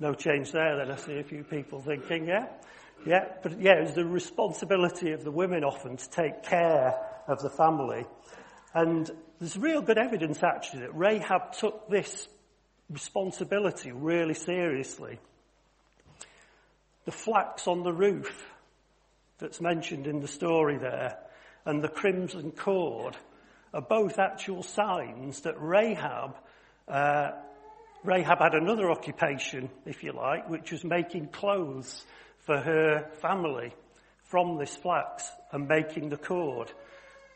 No 0.00 0.14
change 0.14 0.50
there 0.50 0.78
then, 0.78 0.90
I 0.90 0.96
see 0.96 1.18
a 1.18 1.24
few 1.24 1.44
people 1.44 1.82
thinking, 1.82 2.26
yeah? 2.26 2.46
Yeah, 3.06 3.26
but 3.42 3.60
yeah, 3.60 3.80
it 3.80 3.82
was 3.82 3.94
the 3.94 4.06
responsibility 4.06 5.12
of 5.12 5.24
the 5.24 5.30
women 5.30 5.62
often 5.62 5.98
to 5.98 6.10
take 6.10 6.42
care 6.42 6.94
of 7.26 7.42
the 7.42 7.50
family. 7.50 8.06
And 8.78 9.10
there's 9.40 9.56
real 9.56 9.82
good 9.82 9.98
evidence 9.98 10.40
actually 10.44 10.82
that 10.82 10.96
Rahab 10.96 11.52
took 11.54 11.88
this 11.88 12.28
responsibility 12.88 13.90
really 13.90 14.34
seriously. 14.34 15.18
The 17.04 17.10
flax 17.10 17.66
on 17.66 17.82
the 17.82 17.92
roof 17.92 18.48
that's 19.38 19.60
mentioned 19.60 20.06
in 20.06 20.20
the 20.20 20.28
story 20.28 20.78
there 20.78 21.18
and 21.64 21.82
the 21.82 21.88
crimson 21.88 22.52
cord 22.52 23.16
are 23.74 23.82
both 23.82 24.20
actual 24.20 24.62
signs 24.62 25.40
that 25.40 25.60
Rahab, 25.60 26.36
uh, 26.86 27.32
Rahab 28.04 28.38
had 28.38 28.54
another 28.54 28.92
occupation, 28.92 29.70
if 29.86 30.04
you 30.04 30.12
like, 30.12 30.48
which 30.48 30.70
was 30.70 30.84
making 30.84 31.30
clothes 31.30 32.04
for 32.46 32.60
her 32.60 33.10
family 33.20 33.74
from 34.22 34.56
this 34.56 34.76
flax 34.76 35.28
and 35.50 35.66
making 35.66 36.10
the 36.10 36.16
cord 36.16 36.70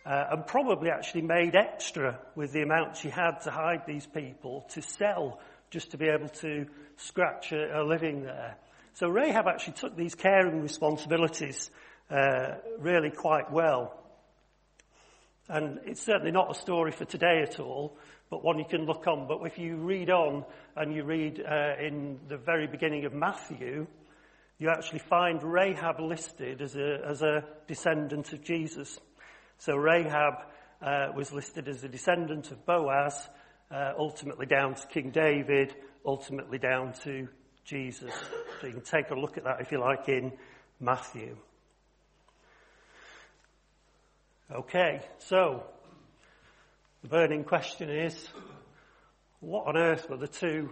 uh, 0.05 0.25
and 0.31 0.47
probably 0.47 0.91
actually 0.91 1.23
made 1.23 1.55
extra 1.55 2.19
with 2.35 2.53
the 2.53 2.63
amount 2.63 2.97
she 2.97 3.09
had 3.09 3.39
to 3.41 3.51
hide 3.51 3.83
these 3.87 4.07
people 4.07 4.67
to 4.71 4.83
sell 4.83 5.41
just 5.71 5.93
to 5.93 5.97
be 5.97 6.09
able 6.09 6.29
to 6.29 6.67
scratch 6.97 7.53
a, 7.53 7.81
a 7.81 7.83
living 7.83 8.23
there. 8.23 8.57
So 8.95 9.09
Rahab 9.09 9.47
actually 9.47 9.75
took 9.75 9.97
these 9.97 10.15
caring 10.15 10.61
responsibilities 10.61 11.71
uh, 12.11 12.57
really 12.79 13.11
quite 13.11 13.51
well. 13.51 13.99
And 15.49 15.81
it's 15.87 16.03
certainly 16.03 16.31
not 16.31 16.51
a 16.51 16.55
story 16.55 16.93
for 16.93 17.05
today 17.05 17.43
at 17.43 17.59
all, 17.59 17.97
but 18.31 18.45
one 18.45 18.59
you 18.59 18.65
can 18.65 18.87
look 18.87 19.07
on. 19.07 19.27
But 19.27 19.41
if 19.47 19.59
you 19.59 19.77
read 19.77 20.11
on 20.11 20.45
and 20.77 20.95
you 20.95 21.05
read 21.05 21.41
uh, 21.41 21.75
in 21.81 22.21
the 22.29 22.37
very 22.37 22.67
beginning 22.67 23.05
of 23.05 23.13
Matthew, 23.13 23.87
you 24.59 24.69
actually 24.69 25.01
find 25.01 25.43
Rahab 25.43 26.01
listed 26.01 26.61
as 26.63 26.77
a, 26.77 26.99
as 27.07 27.23
a 27.23 27.45
descendant 27.67 28.33
of 28.33 28.43
Jesus. 28.43 28.99
So 29.65 29.77
Rahab 29.77 30.43
uh, 30.85 31.13
was 31.15 31.31
listed 31.31 31.69
as 31.69 31.85
a 31.85 31.89
descendant 31.89 32.51
of 32.51 32.67
Boaz, 32.67 33.29
uh, 33.71 33.93
ultimately 33.97 34.45
down 34.45 34.75
to 34.75 34.87
King 34.89 35.13
David, 35.13 35.73
ultimately 36.05 36.59
down 36.59 36.95
to 37.05 37.29
Jesus. 37.65 38.13
So 38.61 38.67
you 38.67 38.73
can 38.73 38.83
take 38.83 39.11
a 39.11 39.15
look 39.15 39.39
at 39.39 39.45
that 39.45 39.61
if 39.61 39.71
you 39.71 39.79
like 39.79 40.09
in 40.09 40.33
Matthew. 40.81 41.37
Okay, 44.53 45.01
so 45.19 45.63
the 47.03 47.09
burning 47.09 47.45
question 47.45 47.89
is, 47.89 48.17
what 49.39 49.69
on 49.69 49.77
earth 49.77 50.11
were 50.11 50.17
the 50.17 50.27
two 50.27 50.71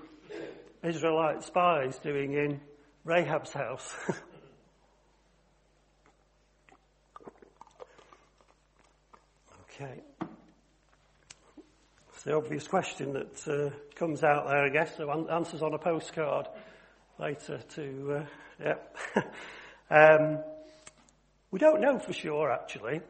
Israelite 0.83 1.45
spies 1.45 1.97
doing 2.01 2.33
in 2.33 2.61
Rahab's 3.05 3.53
house? 3.53 3.95
Okay. 9.81 10.03
It's 12.13 12.23
the 12.25 12.37
obvious 12.37 12.69
question 12.69 13.15
that 13.15 13.49
uh, 13.49 13.71
comes 13.95 14.23
out 14.23 14.47
there, 14.47 14.67
I 14.67 14.69
guess. 14.69 14.95
So 14.99 15.11
answers 15.31 15.63
on 15.63 15.73
a 15.73 15.79
postcard 15.79 16.49
later 17.19 17.61
to, 17.77 18.13
uh, 18.13 18.25
yeah. 18.63 18.75
Um, 19.93 20.39
we 21.51 21.59
don't 21.59 21.81
know 21.81 21.99
for 21.99 22.13
sure, 22.13 22.53
actually. 22.53 23.01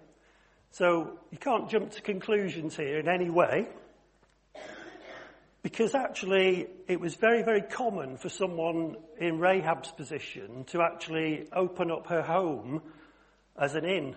So 0.70 1.18
you 1.30 1.36
can't 1.36 1.68
jump 1.68 1.90
to 1.90 2.00
conclusions 2.00 2.74
here 2.74 2.98
in 2.98 3.06
any 3.06 3.28
way. 3.28 3.68
Because 5.62 5.94
actually, 5.94 6.68
it 6.88 7.00
was 7.00 7.16
very, 7.16 7.42
very 7.42 7.62
common 7.62 8.16
for 8.16 8.30
someone 8.30 8.96
in 9.18 9.40
Rahab's 9.40 9.90
position 9.90 10.64
to 10.68 10.80
actually 10.80 11.48
open 11.52 11.90
up 11.90 12.06
her 12.06 12.22
home 12.22 12.80
as 13.58 13.74
an 13.74 13.84
inn. 13.84 14.14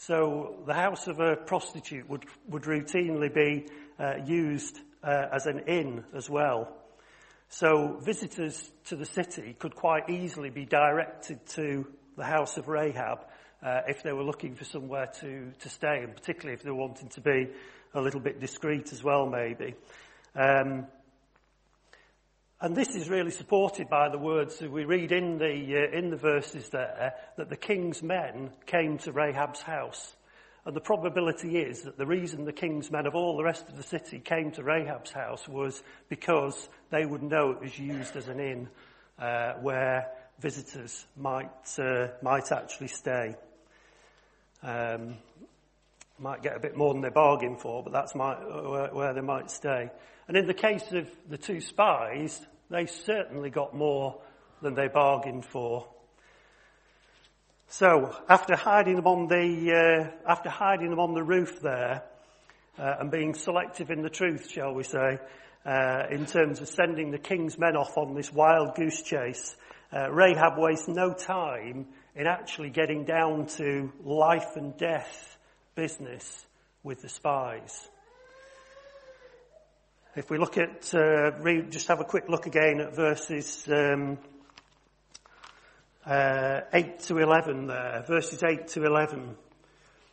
So 0.00 0.62
the 0.64 0.74
house 0.74 1.08
of 1.08 1.18
a 1.18 1.34
prostitute 1.34 2.08
would, 2.08 2.24
would 2.48 2.62
routinely 2.62 3.34
be 3.34 3.66
uh, 3.98 4.14
used 4.24 4.78
uh, 5.02 5.26
as 5.32 5.46
an 5.46 5.64
inn 5.66 6.04
as 6.14 6.30
well. 6.30 6.72
So 7.48 7.98
visitors 8.00 8.70
to 8.86 8.96
the 8.96 9.04
city 9.04 9.56
could 9.58 9.74
quite 9.74 10.08
easily 10.08 10.50
be 10.50 10.64
directed 10.64 11.44
to 11.48 11.84
the 12.16 12.24
house 12.24 12.58
of 12.58 12.68
Rahab 12.68 13.24
uh, 13.60 13.80
if 13.88 14.04
they 14.04 14.12
were 14.12 14.22
looking 14.22 14.54
for 14.54 14.64
somewhere 14.64 15.06
to, 15.20 15.50
to 15.58 15.68
stay, 15.68 16.02
and 16.04 16.14
particularly 16.14 16.54
if 16.54 16.62
they 16.62 16.70
were 16.70 16.76
wanting 16.76 17.08
to 17.08 17.20
be 17.20 17.48
a 17.92 18.00
little 18.00 18.20
bit 18.20 18.38
discreet 18.38 18.92
as 18.92 19.02
well, 19.02 19.26
maybe. 19.26 19.74
Um, 20.36 20.86
and 22.60 22.74
this 22.74 22.96
is 22.96 23.08
really 23.08 23.30
supported 23.30 23.88
by 23.88 24.08
the 24.08 24.18
words 24.18 24.58
that 24.58 24.70
we 24.70 24.84
read 24.84 25.12
in 25.12 25.38
the, 25.38 25.46
uh, 25.46 25.96
in 25.96 26.10
the 26.10 26.16
verses 26.16 26.68
there, 26.70 27.14
that 27.36 27.48
the 27.48 27.56
king's 27.56 28.02
men 28.02 28.50
came 28.66 28.98
to 28.98 29.12
Rahab's 29.12 29.62
house. 29.62 30.16
And 30.64 30.74
the 30.74 30.80
probability 30.80 31.56
is 31.56 31.82
that 31.82 31.96
the 31.96 32.04
reason 32.04 32.44
the 32.44 32.52
king's 32.52 32.90
men 32.90 33.06
of 33.06 33.14
all 33.14 33.36
the 33.36 33.44
rest 33.44 33.68
of 33.68 33.76
the 33.76 33.84
city 33.84 34.18
came 34.18 34.50
to 34.52 34.62
Rahab's 34.62 35.12
house 35.12 35.46
was 35.46 35.82
because 36.08 36.68
they 36.90 37.06
would 37.06 37.22
know 37.22 37.52
it 37.52 37.60
was 37.60 37.78
used 37.78 38.16
as 38.16 38.26
an 38.26 38.40
inn 38.40 38.68
uh, 39.20 39.52
where 39.60 40.08
visitors 40.40 41.06
might, 41.16 41.78
uh, 41.78 42.08
might 42.22 42.50
actually 42.50 42.88
stay. 42.88 43.36
Um, 44.64 45.14
might 46.18 46.42
get 46.42 46.56
a 46.56 46.60
bit 46.60 46.76
more 46.76 46.92
than 46.92 47.02
they 47.02 47.10
bargained 47.10 47.60
for, 47.60 47.84
but 47.84 47.92
that's 47.92 48.16
my, 48.16 48.34
where, 48.34 48.88
where 48.88 49.14
they 49.14 49.20
might 49.20 49.52
stay. 49.52 49.90
And 50.28 50.36
in 50.36 50.46
the 50.46 50.54
case 50.54 50.92
of 50.92 51.10
the 51.28 51.38
two 51.38 51.60
spies, 51.60 52.38
they 52.70 52.84
certainly 52.84 53.48
got 53.48 53.74
more 53.74 54.20
than 54.60 54.74
they 54.74 54.88
bargained 54.88 55.46
for. 55.46 55.88
So, 57.68 58.14
after 58.28 58.54
hiding 58.54 58.96
them 58.96 59.06
on 59.06 59.26
the, 59.26 60.12
uh, 60.26 60.30
after 60.30 60.50
hiding 60.50 60.90
them 60.90 61.00
on 61.00 61.14
the 61.14 61.22
roof 61.22 61.60
there, 61.60 62.02
uh, 62.78 62.96
and 63.00 63.10
being 63.10 63.34
selective 63.34 63.90
in 63.90 64.02
the 64.02 64.10
truth, 64.10 64.50
shall 64.50 64.72
we 64.74 64.84
say, 64.84 65.18
uh, 65.66 66.04
in 66.10 66.26
terms 66.26 66.60
of 66.60 66.68
sending 66.68 67.10
the 67.10 67.18
king's 67.18 67.58
men 67.58 67.76
off 67.76 67.96
on 67.96 68.14
this 68.14 68.32
wild 68.32 68.74
goose 68.74 69.02
chase, 69.02 69.56
uh, 69.92 70.10
Rahab 70.10 70.58
wastes 70.58 70.88
no 70.88 71.12
time 71.12 71.86
in 72.14 72.26
actually 72.26 72.70
getting 72.70 73.04
down 73.04 73.46
to 73.46 73.92
life 74.04 74.56
and 74.56 74.76
death 74.76 75.38
business 75.74 76.46
with 76.82 77.00
the 77.00 77.08
spies. 77.08 77.88
If 80.18 80.30
we 80.30 80.38
look 80.38 80.58
at, 80.58 80.92
uh, 80.96 81.30
just 81.70 81.86
have 81.86 82.00
a 82.00 82.04
quick 82.04 82.28
look 82.28 82.46
again 82.46 82.80
at 82.80 82.96
verses 82.96 83.68
um, 83.68 84.18
uh, 86.04 86.62
8 86.74 86.98
to 87.02 87.18
11 87.18 87.68
there, 87.68 88.04
verses 88.04 88.42
8 88.42 88.66
to 88.66 88.84
11. 88.84 89.36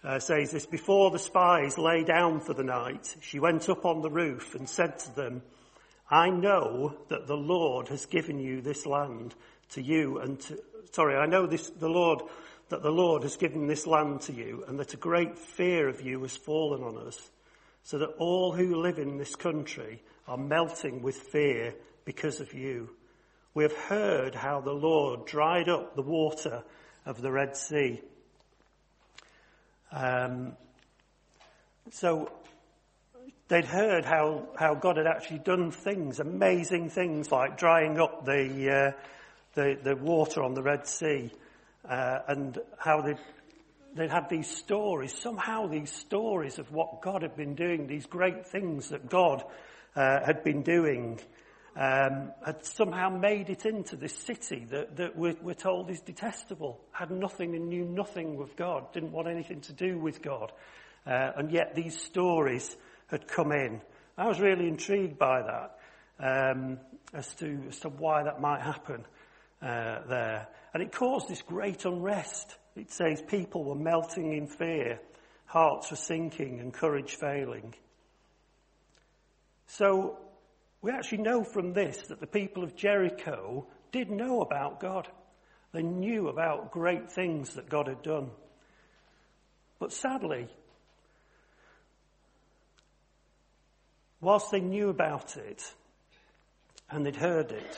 Uh, 0.04 0.20
says 0.20 0.52
this, 0.52 0.68
before 0.68 1.10
the 1.10 1.18
spies 1.18 1.80
lay 1.80 2.04
down 2.04 2.40
for 2.40 2.54
the 2.54 2.64
night, 2.64 3.16
she 3.20 3.40
went 3.40 3.68
up 3.68 3.84
on 3.84 4.04
the 4.04 4.12
roof 4.12 4.54
and 4.54 4.70
said 4.70 5.00
to 5.00 5.16
them, 5.16 5.42
I 6.08 6.30
know 6.30 6.96
that 7.10 7.26
the 7.26 7.34
Lord 7.34 7.88
has 7.88 8.06
given 8.06 8.38
you 8.38 8.62
this 8.62 8.86
land 8.86 9.34
to 9.72 9.82
you 9.82 10.20
and 10.20 10.40
to, 10.42 10.60
sorry, 10.92 11.16
I 11.16 11.26
know 11.26 11.48
this, 11.48 11.72
the 11.72 11.90
Lord, 11.90 12.22
that 12.70 12.84
the 12.84 12.92
Lord 12.92 13.24
has 13.24 13.38
given 13.38 13.66
this 13.66 13.88
land 13.88 14.22
to 14.22 14.34
you 14.34 14.66
and 14.68 14.78
that 14.78 14.94
a 14.94 14.98
great 14.98 15.40
fear 15.40 15.90
of 15.90 16.02
you 16.02 16.22
has 16.22 16.38
fallen 16.38 16.84
on 16.84 17.08
us 17.08 17.32
so 17.86 18.00
that 18.00 18.10
all 18.18 18.52
who 18.52 18.82
live 18.82 18.98
in 18.98 19.18
this 19.18 19.36
country 19.36 20.02
are 20.28 20.38
melting 20.38 21.04
with 21.04 21.16
fear 21.16 21.76
because 22.04 22.40
of 22.42 22.52
you. 22.52 22.90
We 23.54 23.62
have 23.62 23.78
heard 23.78 24.34
how 24.34 24.60
the 24.60 24.74
Lord 24.74 25.28
dried 25.28 25.70
up 25.70 25.96
the 25.96 26.02
water 26.02 26.64
of 27.06 27.22
the 27.22 27.32
Red 27.32 27.56
Sea. 27.56 28.02
Um, 29.92 30.58
so 31.92 32.32
they'd 33.50 33.66
heard 33.66 34.04
how, 34.04 34.48
how 34.58 34.74
God 34.74 34.98
had 34.98 35.06
actually 35.06 35.40
done 35.40 35.70
things, 35.70 36.20
amazing 36.20 36.90
things 36.90 37.32
like 37.32 37.56
drying 37.56 38.00
up 38.00 38.26
the, 38.26 38.72
uh, 38.72 39.02
the, 39.54 39.78
the 39.84 39.96
water 39.96 40.42
on 40.42 40.56
the 40.56 40.64
Red 40.64 40.88
Sea, 40.88 41.32
uh, 41.88 42.20
and 42.28 42.58
how 42.80 43.02
they'd 43.02 43.20
they'd 43.96 44.12
had 44.12 44.30
these 44.30 44.50
stories, 44.50 45.14
somehow 45.14 45.68
these 45.68 45.92
stories 45.92 46.60
of 46.60 46.72
what 46.72 47.02
God 47.02 47.22
had 47.22 47.36
been 47.36 47.56
doing, 47.56 47.88
these 47.88 48.06
great 48.06 48.46
things 48.46 48.90
that 48.90 49.10
God 49.10 49.44
uh, 49.96 50.20
had 50.26 50.44
been 50.44 50.62
doing, 50.62 51.20
um, 51.78 52.32
had 52.46 52.66
somehow 52.66 53.10
made 53.10 53.50
it 53.50 53.66
into 53.66 53.96
this 53.96 54.16
city 54.18 54.66
that, 54.70 54.98
that 54.98 55.16
we're, 55.16 55.36
we're 55.42 55.54
told 55.54 55.90
is 55.90 56.02
detestable, 56.02 56.80
had 56.92 57.10
nothing 57.10 57.56
and 57.56 57.70
knew 57.70 57.86
nothing 57.86 58.40
of 58.42 58.56
God, 58.56 58.92
didn't 58.94 59.12
want 59.12 59.28
anything 59.28 59.62
to 59.62 59.74
do 59.74 59.98
with 59.98 60.22
God. 60.22 60.52
Uh, 61.08 61.32
and 61.38 61.52
yet 61.52 61.76
these 61.76 62.00
stories 62.00 62.76
had 63.08 63.28
come 63.28 63.52
in. 63.52 63.82
I 64.18 64.28
was 64.28 64.40
really 64.40 64.68
intrigued 64.68 65.18
by 65.18 65.42
that 65.42 65.80
um, 66.20 66.80
as, 67.14 67.34
to, 67.36 67.60
as 67.70 67.80
to 67.82 67.90
why 67.90 68.24
that 68.24 68.42
might 68.42 68.62
happen 68.62 69.06
uh, 69.62 70.00
there. 70.08 70.48
And 70.74 70.84
it 70.84 70.92
caused 70.92 71.30
this 71.30 71.42
great 71.42 71.86
unrest 71.86 72.58
it 72.76 72.92
says 72.92 73.22
people 73.22 73.64
were 73.64 73.76
melting 73.76 74.34
in 74.34 74.48
fear, 74.48 75.00
hearts 75.46 75.92
were 75.92 75.98
sinking 75.98 76.60
and 76.60 76.74
courage 76.74 77.16
failing. 77.16 77.74
So 79.68 80.18
we 80.82 80.92
actually 80.92 81.20
know 81.20 81.44
from 81.44 81.74
this 81.74 82.08
that 82.08 82.20
the 82.20 82.28
people 82.28 82.64
of 82.64 82.76
Jericho 82.76 83.66
did 83.92 84.12
know 84.12 84.42
about 84.42 84.82
God. 84.82 85.08
They 85.72 85.84
knew 85.84 86.28
about 86.28 86.72
great 86.72 87.12
things 87.12 87.54
that 87.54 87.70
God 87.70 87.88
had 87.88 88.02
done. 88.02 88.30
But 89.80 89.94
sadly, 89.94 90.48
whilst 94.20 94.52
they 94.52 94.62
knew 94.62 94.90
about 94.90 95.38
it 95.38 95.64
and 96.90 97.06
they'd 97.06 97.16
heard 97.16 97.52
it, 97.52 97.78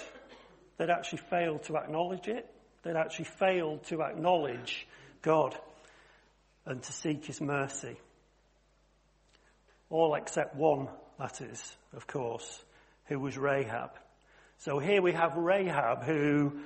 they'd 0.77 0.89
actually 0.89 1.21
failed 1.29 1.63
to 1.63 1.77
acknowledge 1.77 2.27
it 2.27 2.49
They'd 2.87 2.95
actually 2.95 3.25
failed 3.25 3.83
to 3.87 4.01
acknowledge 4.01 4.87
God 5.21 5.57
and 6.65 6.81
to 6.81 6.93
seek 6.93 7.25
his 7.25 7.41
mercy. 7.41 7.97
All 9.89 10.15
except 10.15 10.55
one, 10.55 10.87
that 11.19 11.41
is, 11.41 11.75
of 11.93 12.07
course, 12.07 12.63
who 13.07 13.19
was 13.19 13.37
Rahab. 13.37 13.91
So 14.59 14.79
here 14.79 15.01
we 15.01 15.11
have 15.11 15.35
Rahab 15.35 16.03
who 16.03 16.59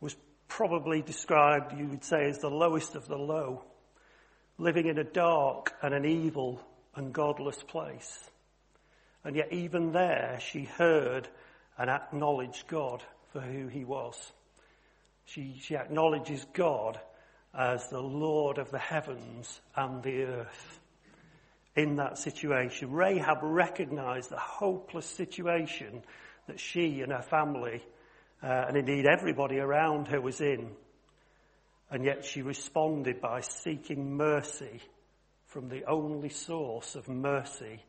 was 0.00 0.16
probably 0.48 1.02
described, 1.02 1.78
you 1.78 1.88
would 1.88 2.04
say, 2.04 2.24
as 2.24 2.38
the 2.38 2.48
lowest 2.48 2.94
of 2.94 3.06
the 3.06 3.18
low, 3.18 3.62
living 4.56 4.86
in 4.86 4.96
a 4.96 5.04
dark 5.04 5.74
and 5.82 5.92
an 5.92 6.06
evil 6.06 6.58
and 6.94 7.12
godless 7.12 7.62
place. 7.62 8.30
And 9.24 9.36
yet 9.36 9.52
even 9.52 9.92
there 9.92 10.38
she 10.40 10.64
heard 10.64 11.28
and 11.76 11.90
acknowledged 11.90 12.66
God 12.66 13.02
for 13.36 13.42
who 13.42 13.66
he 13.66 13.84
was. 13.84 14.16
She, 15.26 15.58
she 15.60 15.76
acknowledges 15.76 16.46
God 16.54 16.98
as 17.54 17.86
the 17.90 18.00
Lord 18.00 18.56
of 18.56 18.70
the 18.70 18.78
heavens 18.78 19.60
and 19.76 20.02
the 20.02 20.22
earth. 20.22 20.80
In 21.74 21.96
that 21.96 22.16
situation, 22.16 22.92
Rahab 22.92 23.40
recognized 23.42 24.30
the 24.30 24.38
hopeless 24.38 25.04
situation 25.04 26.02
that 26.46 26.58
she 26.58 27.02
and 27.02 27.12
her 27.12 27.20
family, 27.20 27.82
uh, 28.42 28.64
and 28.68 28.76
indeed 28.78 29.04
everybody 29.04 29.58
around 29.58 30.08
her 30.08 30.20
was 30.20 30.40
in. 30.40 30.70
And 31.90 32.06
yet 32.06 32.24
she 32.24 32.40
responded 32.40 33.20
by 33.20 33.42
seeking 33.42 34.16
mercy 34.16 34.80
from 35.48 35.68
the 35.68 35.84
only 35.84 36.30
source 36.30 36.94
of 36.94 37.06
mercy 37.06 37.82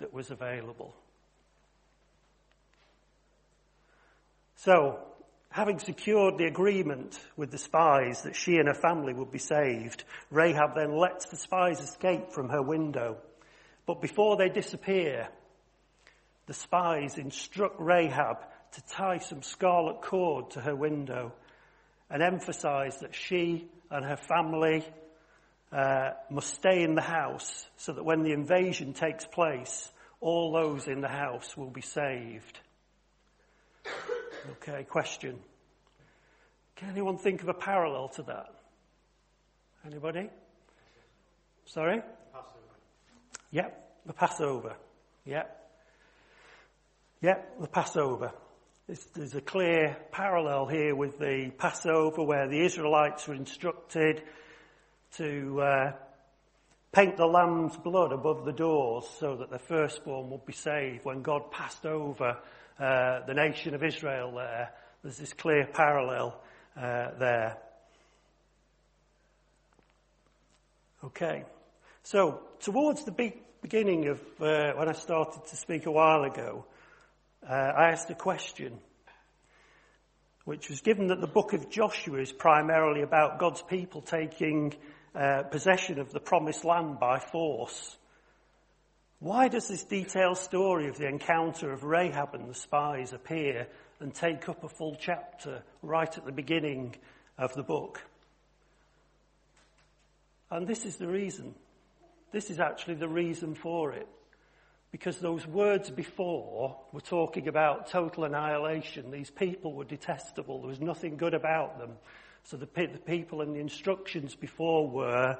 that 0.00 0.12
was 0.12 0.30
available. 0.30 0.94
So, 4.64 4.98
Having 5.52 5.80
secured 5.80 6.38
the 6.38 6.46
agreement 6.46 7.20
with 7.36 7.50
the 7.50 7.58
spies 7.58 8.22
that 8.22 8.34
she 8.34 8.56
and 8.56 8.68
her 8.68 8.74
family 8.74 9.12
would 9.12 9.30
be 9.30 9.38
saved, 9.38 10.02
Rahab 10.30 10.74
then 10.74 10.96
lets 10.96 11.26
the 11.26 11.36
spies 11.36 11.78
escape 11.78 12.32
from 12.32 12.48
her 12.48 12.62
window. 12.62 13.18
But 13.84 14.00
before 14.00 14.38
they 14.38 14.48
disappear, 14.48 15.28
the 16.46 16.54
spies 16.54 17.18
instruct 17.18 17.78
Rahab 17.78 18.38
to 18.72 18.82
tie 18.86 19.18
some 19.18 19.42
scarlet 19.42 20.00
cord 20.00 20.52
to 20.52 20.62
her 20.62 20.74
window 20.74 21.34
and 22.08 22.22
emphasize 22.22 23.00
that 23.00 23.14
she 23.14 23.68
and 23.90 24.06
her 24.06 24.16
family 24.16 24.86
uh, 25.70 26.12
must 26.30 26.54
stay 26.54 26.82
in 26.82 26.94
the 26.94 27.02
house 27.02 27.66
so 27.76 27.92
that 27.92 28.06
when 28.06 28.22
the 28.22 28.32
invasion 28.32 28.94
takes 28.94 29.26
place, 29.26 29.92
all 30.22 30.50
those 30.50 30.88
in 30.88 31.02
the 31.02 31.08
house 31.08 31.58
will 31.58 31.70
be 31.70 31.82
saved. 31.82 32.58
Okay, 34.50 34.84
question. 34.84 35.38
Can 36.74 36.90
anyone 36.90 37.16
think 37.16 37.42
of 37.42 37.48
a 37.48 37.54
parallel 37.54 38.08
to 38.10 38.22
that? 38.24 38.52
Anybody? 39.86 40.30
Sorry? 41.66 42.02
Passover. 42.32 42.58
Yep, 43.52 43.90
the 44.06 44.12
Passover. 44.12 44.76
Yep. 45.26 45.70
Yep, 47.20 47.60
the 47.60 47.68
Passover. 47.68 48.32
It's, 48.88 49.04
there's 49.06 49.36
a 49.36 49.40
clear 49.40 49.96
parallel 50.10 50.66
here 50.66 50.96
with 50.96 51.20
the 51.20 51.52
Passover 51.56 52.24
where 52.24 52.48
the 52.48 52.64
Israelites 52.64 53.28
were 53.28 53.34
instructed 53.34 54.24
to 55.18 55.60
uh, 55.60 55.92
paint 56.90 57.16
the 57.16 57.26
lamb's 57.26 57.76
blood 57.76 58.10
above 58.10 58.44
the 58.44 58.52
doors 58.52 59.04
so 59.20 59.36
that 59.36 59.50
the 59.50 59.60
firstborn 59.60 60.30
would 60.30 60.44
be 60.44 60.52
saved. 60.52 61.04
When 61.04 61.22
God 61.22 61.52
passed 61.52 61.86
over 61.86 62.38
uh, 62.78 63.24
the 63.26 63.34
nation 63.34 63.74
of 63.74 63.82
Israel 63.82 64.32
there, 64.32 64.70
there's 65.02 65.18
this 65.18 65.32
clear 65.32 65.66
parallel 65.66 66.40
uh, 66.76 67.10
there. 67.18 67.58
Okay. 71.04 71.44
So, 72.04 72.40
towards 72.60 73.04
the 73.04 73.12
be- 73.12 73.40
beginning 73.60 74.08
of 74.08 74.20
uh, 74.40 74.72
when 74.74 74.88
I 74.88 74.92
started 74.92 75.44
to 75.46 75.56
speak 75.56 75.86
a 75.86 75.90
while 75.90 76.24
ago, 76.24 76.64
uh, 77.48 77.52
I 77.52 77.90
asked 77.90 78.10
a 78.10 78.14
question, 78.14 78.78
which 80.44 80.68
was 80.68 80.80
given 80.80 81.08
that 81.08 81.20
the 81.20 81.26
book 81.26 81.52
of 81.52 81.70
Joshua 81.70 82.20
is 82.20 82.32
primarily 82.32 83.02
about 83.02 83.38
God's 83.38 83.62
people 83.62 84.00
taking 84.00 84.74
uh, 85.14 85.42
possession 85.44 85.98
of 85.98 86.12
the 86.12 86.20
promised 86.20 86.64
land 86.64 86.98
by 87.00 87.18
force. 87.18 87.96
Why 89.22 89.46
does 89.46 89.68
this 89.68 89.84
detailed 89.84 90.38
story 90.38 90.88
of 90.88 90.98
the 90.98 91.06
encounter 91.06 91.70
of 91.70 91.84
Rahab 91.84 92.34
and 92.34 92.50
the 92.50 92.54
spies 92.54 93.12
appear 93.12 93.68
and 94.00 94.12
take 94.12 94.48
up 94.48 94.64
a 94.64 94.68
full 94.68 94.96
chapter 94.98 95.62
right 95.80 96.18
at 96.18 96.24
the 96.24 96.32
beginning 96.32 96.96
of 97.38 97.54
the 97.54 97.62
book? 97.62 98.02
And 100.50 100.66
this 100.66 100.84
is 100.84 100.96
the 100.96 101.06
reason. 101.06 101.54
This 102.32 102.50
is 102.50 102.58
actually 102.58 102.96
the 102.96 103.08
reason 103.08 103.54
for 103.54 103.92
it. 103.92 104.08
Because 104.90 105.18
those 105.18 105.46
words 105.46 105.88
before 105.88 106.80
were 106.92 107.00
talking 107.00 107.46
about 107.46 107.90
total 107.90 108.24
annihilation. 108.24 109.12
These 109.12 109.30
people 109.30 109.72
were 109.72 109.84
detestable. 109.84 110.58
There 110.58 110.68
was 110.68 110.80
nothing 110.80 111.16
good 111.16 111.34
about 111.34 111.78
them. 111.78 111.92
So 112.42 112.56
the, 112.56 112.66
the 112.66 112.98
people 112.98 113.40
and 113.40 113.54
the 113.54 113.60
instructions 113.60 114.34
before 114.34 114.90
were 114.90 115.38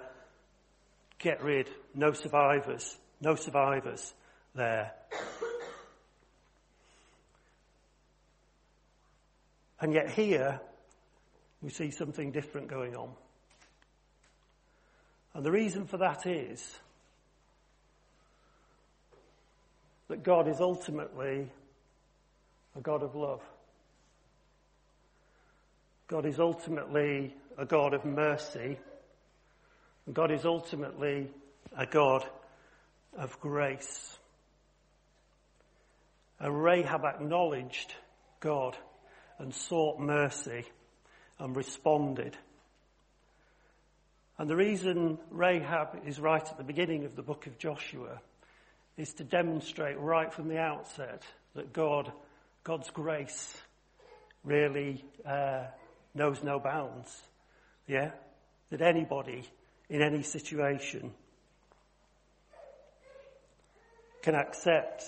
get 1.18 1.42
rid, 1.42 1.68
no 1.96 2.12
survivors, 2.12 2.96
no 3.22 3.36
survivors 3.36 4.12
there. 4.54 4.92
And 9.80 9.92
yet 9.92 10.10
here, 10.10 10.60
we 11.62 11.70
see 11.70 11.90
something 11.90 12.32
different 12.32 12.68
going 12.68 12.94
on. 12.94 13.10
And 15.34 15.44
the 15.44 15.50
reason 15.50 15.86
for 15.86 15.96
that 15.98 16.26
is 16.26 16.78
that 20.08 20.22
God 20.22 20.46
is 20.46 20.60
ultimately 20.60 21.48
a 22.76 22.80
God 22.80 23.02
of 23.02 23.14
love. 23.14 23.40
God 26.08 26.26
is 26.26 26.38
ultimately 26.38 27.34
a 27.56 27.64
God 27.64 27.94
of 27.94 28.04
mercy. 28.04 28.78
God 30.12 30.30
is 30.30 30.44
ultimately 30.44 31.28
a 31.76 31.86
God 31.86 32.26
of 33.16 33.38
grace. 33.40 34.16
And 36.40 36.62
Rahab 36.62 37.04
acknowledged 37.04 37.94
God 38.40 38.76
and 39.38 39.54
sought 39.54 40.00
mercy 40.00 40.64
and 41.38 41.56
responded. 41.56 42.36
And 44.38 44.48
the 44.48 44.56
reason 44.56 45.18
Rahab 45.30 46.00
is 46.06 46.18
right 46.18 46.42
at 46.42 46.56
the 46.56 46.64
beginning 46.64 47.04
of 47.04 47.14
the 47.14 47.22
book 47.22 47.46
of 47.46 47.58
Joshua 47.58 48.20
is 48.96 49.12
to 49.14 49.24
demonstrate 49.24 49.98
right 49.98 50.32
from 50.32 50.48
the 50.48 50.58
outset 50.58 51.22
that 51.54 51.72
God, 51.72 52.10
God's 52.64 52.90
grace 52.90 53.56
really 54.44 55.04
uh, 55.24 55.64
knows 56.14 56.42
no 56.42 56.58
bounds. 56.58 57.14
Yeah? 57.86 58.10
That 58.70 58.82
anybody 58.82 59.48
in 59.88 60.02
any 60.02 60.22
situation 60.22 61.12
can 64.22 64.34
accept 64.36 65.04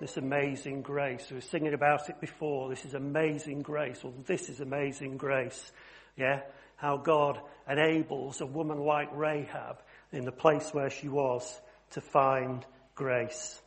this 0.00 0.16
amazing 0.16 0.82
grace. 0.82 1.30
We 1.30 1.36
were 1.36 1.40
singing 1.40 1.74
about 1.74 2.10
it 2.10 2.20
before. 2.20 2.68
This 2.68 2.84
is 2.84 2.94
amazing 2.94 3.62
grace. 3.62 4.02
Well, 4.02 4.12
this 4.26 4.48
is 4.48 4.60
amazing 4.60 5.16
grace. 5.16 5.70
Yeah? 6.16 6.40
How 6.76 6.96
God 6.96 7.40
enables 7.68 8.40
a 8.40 8.46
woman 8.46 8.78
like 8.78 9.08
Rahab 9.12 9.78
in 10.10 10.24
the 10.24 10.32
place 10.32 10.70
where 10.72 10.90
she 10.90 11.08
was 11.08 11.60
to 11.92 12.00
find 12.00 12.66
grace. 12.96 13.60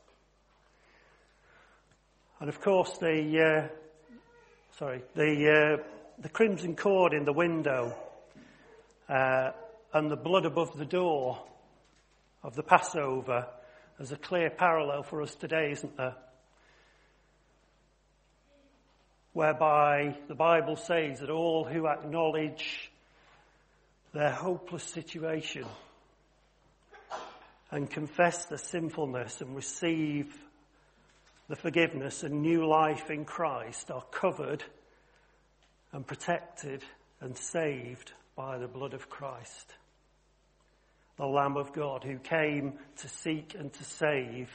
And 2.41 2.49
of 2.49 2.59
course, 2.59 2.97
the, 2.97 3.69
uh, 3.71 4.17
sorry, 4.77 5.01
the, 5.15 5.79
uh, 5.79 5.83
the 6.21 6.29
crimson 6.29 6.75
cord 6.75 7.13
in 7.13 7.23
the 7.23 7.31
window 7.31 7.95
uh, 9.07 9.51
and 9.93 10.11
the 10.11 10.17
blood 10.17 10.45
above 10.45 10.77
the 10.77 10.85
door 10.85 11.41
of 12.43 12.55
the 12.55 12.63
Passover 12.63 13.47
as 13.99 14.11
a 14.11 14.17
clear 14.17 14.49
parallel 14.49 15.03
for 15.03 15.21
us 15.21 15.35
today, 15.35 15.71
isn't 15.71 15.95
there? 15.97 16.15
Whereby 19.33 20.17
the 20.27 20.35
Bible 20.35 20.75
says 20.75 21.19
that 21.19 21.29
all 21.29 21.65
who 21.65 21.87
acknowledge 21.87 22.91
their 24.13 24.31
hopeless 24.31 24.83
situation 24.83 25.65
and 27.71 27.89
confess 27.89 28.45
their 28.45 28.57
sinfulness 28.57 29.41
and 29.41 29.55
receive 29.55 30.37
the 31.49 31.55
forgiveness 31.55 32.23
and 32.23 32.41
new 32.41 32.65
life 32.65 33.09
in 33.09 33.25
Christ 33.25 33.91
are 33.91 34.05
covered 34.11 34.63
and 35.91 36.05
protected 36.05 36.83
and 37.21 37.37
saved 37.37 38.13
by 38.35 38.57
the 38.57 38.67
blood 38.67 38.93
of 38.93 39.09
Christ. 39.09 39.73
The 41.17 41.25
Lamb 41.25 41.57
of 41.57 41.73
God 41.73 42.03
who 42.03 42.17
came 42.17 42.73
to 42.97 43.07
seek 43.07 43.55
and 43.57 43.71
to 43.71 43.83
save 43.83 44.49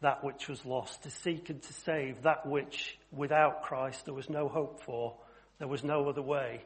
that 0.00 0.24
which 0.24 0.48
was 0.48 0.64
lost, 0.64 1.02
to 1.04 1.10
seek 1.10 1.50
and 1.50 1.62
to 1.62 1.72
save 1.72 2.22
that 2.22 2.46
which 2.46 2.98
without 3.12 3.62
Christ 3.62 4.04
there 4.04 4.14
was 4.14 4.28
no 4.28 4.48
hope 4.48 4.82
for, 4.82 5.14
there 5.58 5.68
was 5.68 5.84
no 5.84 6.08
other 6.08 6.22
way. 6.22 6.62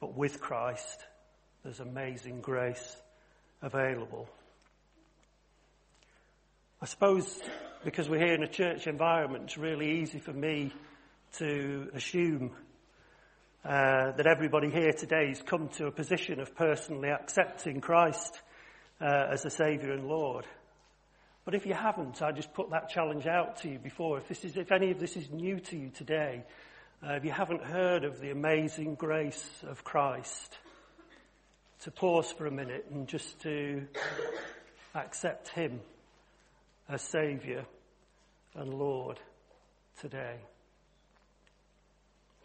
But 0.00 0.16
with 0.16 0.40
Christ, 0.40 1.04
there's 1.62 1.80
amazing 1.80 2.40
grace 2.40 2.96
available. 3.60 4.28
I 6.80 6.86
suppose 6.86 7.40
because 7.84 8.08
we're 8.08 8.24
here 8.24 8.34
in 8.34 8.42
a 8.42 8.48
church 8.48 8.86
environment, 8.86 9.44
it's 9.44 9.58
really 9.58 10.00
easy 10.02 10.18
for 10.18 10.32
me 10.32 10.72
to 11.34 11.90
assume 11.94 12.52
uh, 13.64 14.12
that 14.12 14.26
everybody 14.26 14.70
here 14.70 14.92
today 14.92 15.28
has 15.28 15.40
come 15.40 15.68
to 15.68 15.86
a 15.86 15.92
position 15.92 16.40
of 16.40 16.54
personally 16.56 17.10
accepting 17.10 17.80
Christ 17.80 18.40
uh, 19.00 19.28
as 19.30 19.44
a 19.44 19.50
Saviour 19.50 19.92
and 19.92 20.08
Lord. 20.08 20.44
But 21.44 21.54
if 21.54 21.66
you 21.66 21.74
haven't, 21.74 22.22
I 22.22 22.32
just 22.32 22.52
put 22.54 22.70
that 22.70 22.88
challenge 22.88 23.26
out 23.26 23.58
to 23.58 23.68
you 23.68 23.78
before. 23.78 24.18
If, 24.18 24.28
this 24.28 24.44
is, 24.44 24.56
if 24.56 24.72
any 24.72 24.90
of 24.90 24.98
this 24.98 25.16
is 25.16 25.30
new 25.30 25.60
to 25.60 25.76
you 25.76 25.90
today, 25.90 26.44
uh, 27.06 27.14
if 27.14 27.24
you 27.24 27.30
haven't 27.30 27.62
heard 27.62 28.04
of 28.04 28.20
the 28.20 28.30
amazing 28.30 28.96
grace 28.96 29.62
of 29.66 29.84
Christ, 29.84 30.58
to 31.82 31.90
pause 31.90 32.30
for 32.30 32.46
a 32.46 32.50
minute 32.50 32.86
and 32.92 33.08
just 33.08 33.40
to 33.40 33.86
accept 34.94 35.48
Him 35.48 35.80
as 36.88 37.02
Saviour 37.02 37.64
and 38.54 38.72
Lord 38.72 39.18
today. 40.00 40.36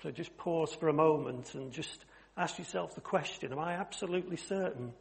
So 0.03 0.11
just 0.11 0.37
pause 0.37 0.71
for 0.73 0.89
a 0.89 0.93
moment 0.93 1.55
and 1.55 1.71
just 1.71 2.05
ask 2.37 2.59
yourself 2.59 2.93
the 2.93 3.01
question, 3.01 3.51
am 3.51 3.59
I 3.59 3.73
absolutely 3.73 4.37
certain 4.37 4.93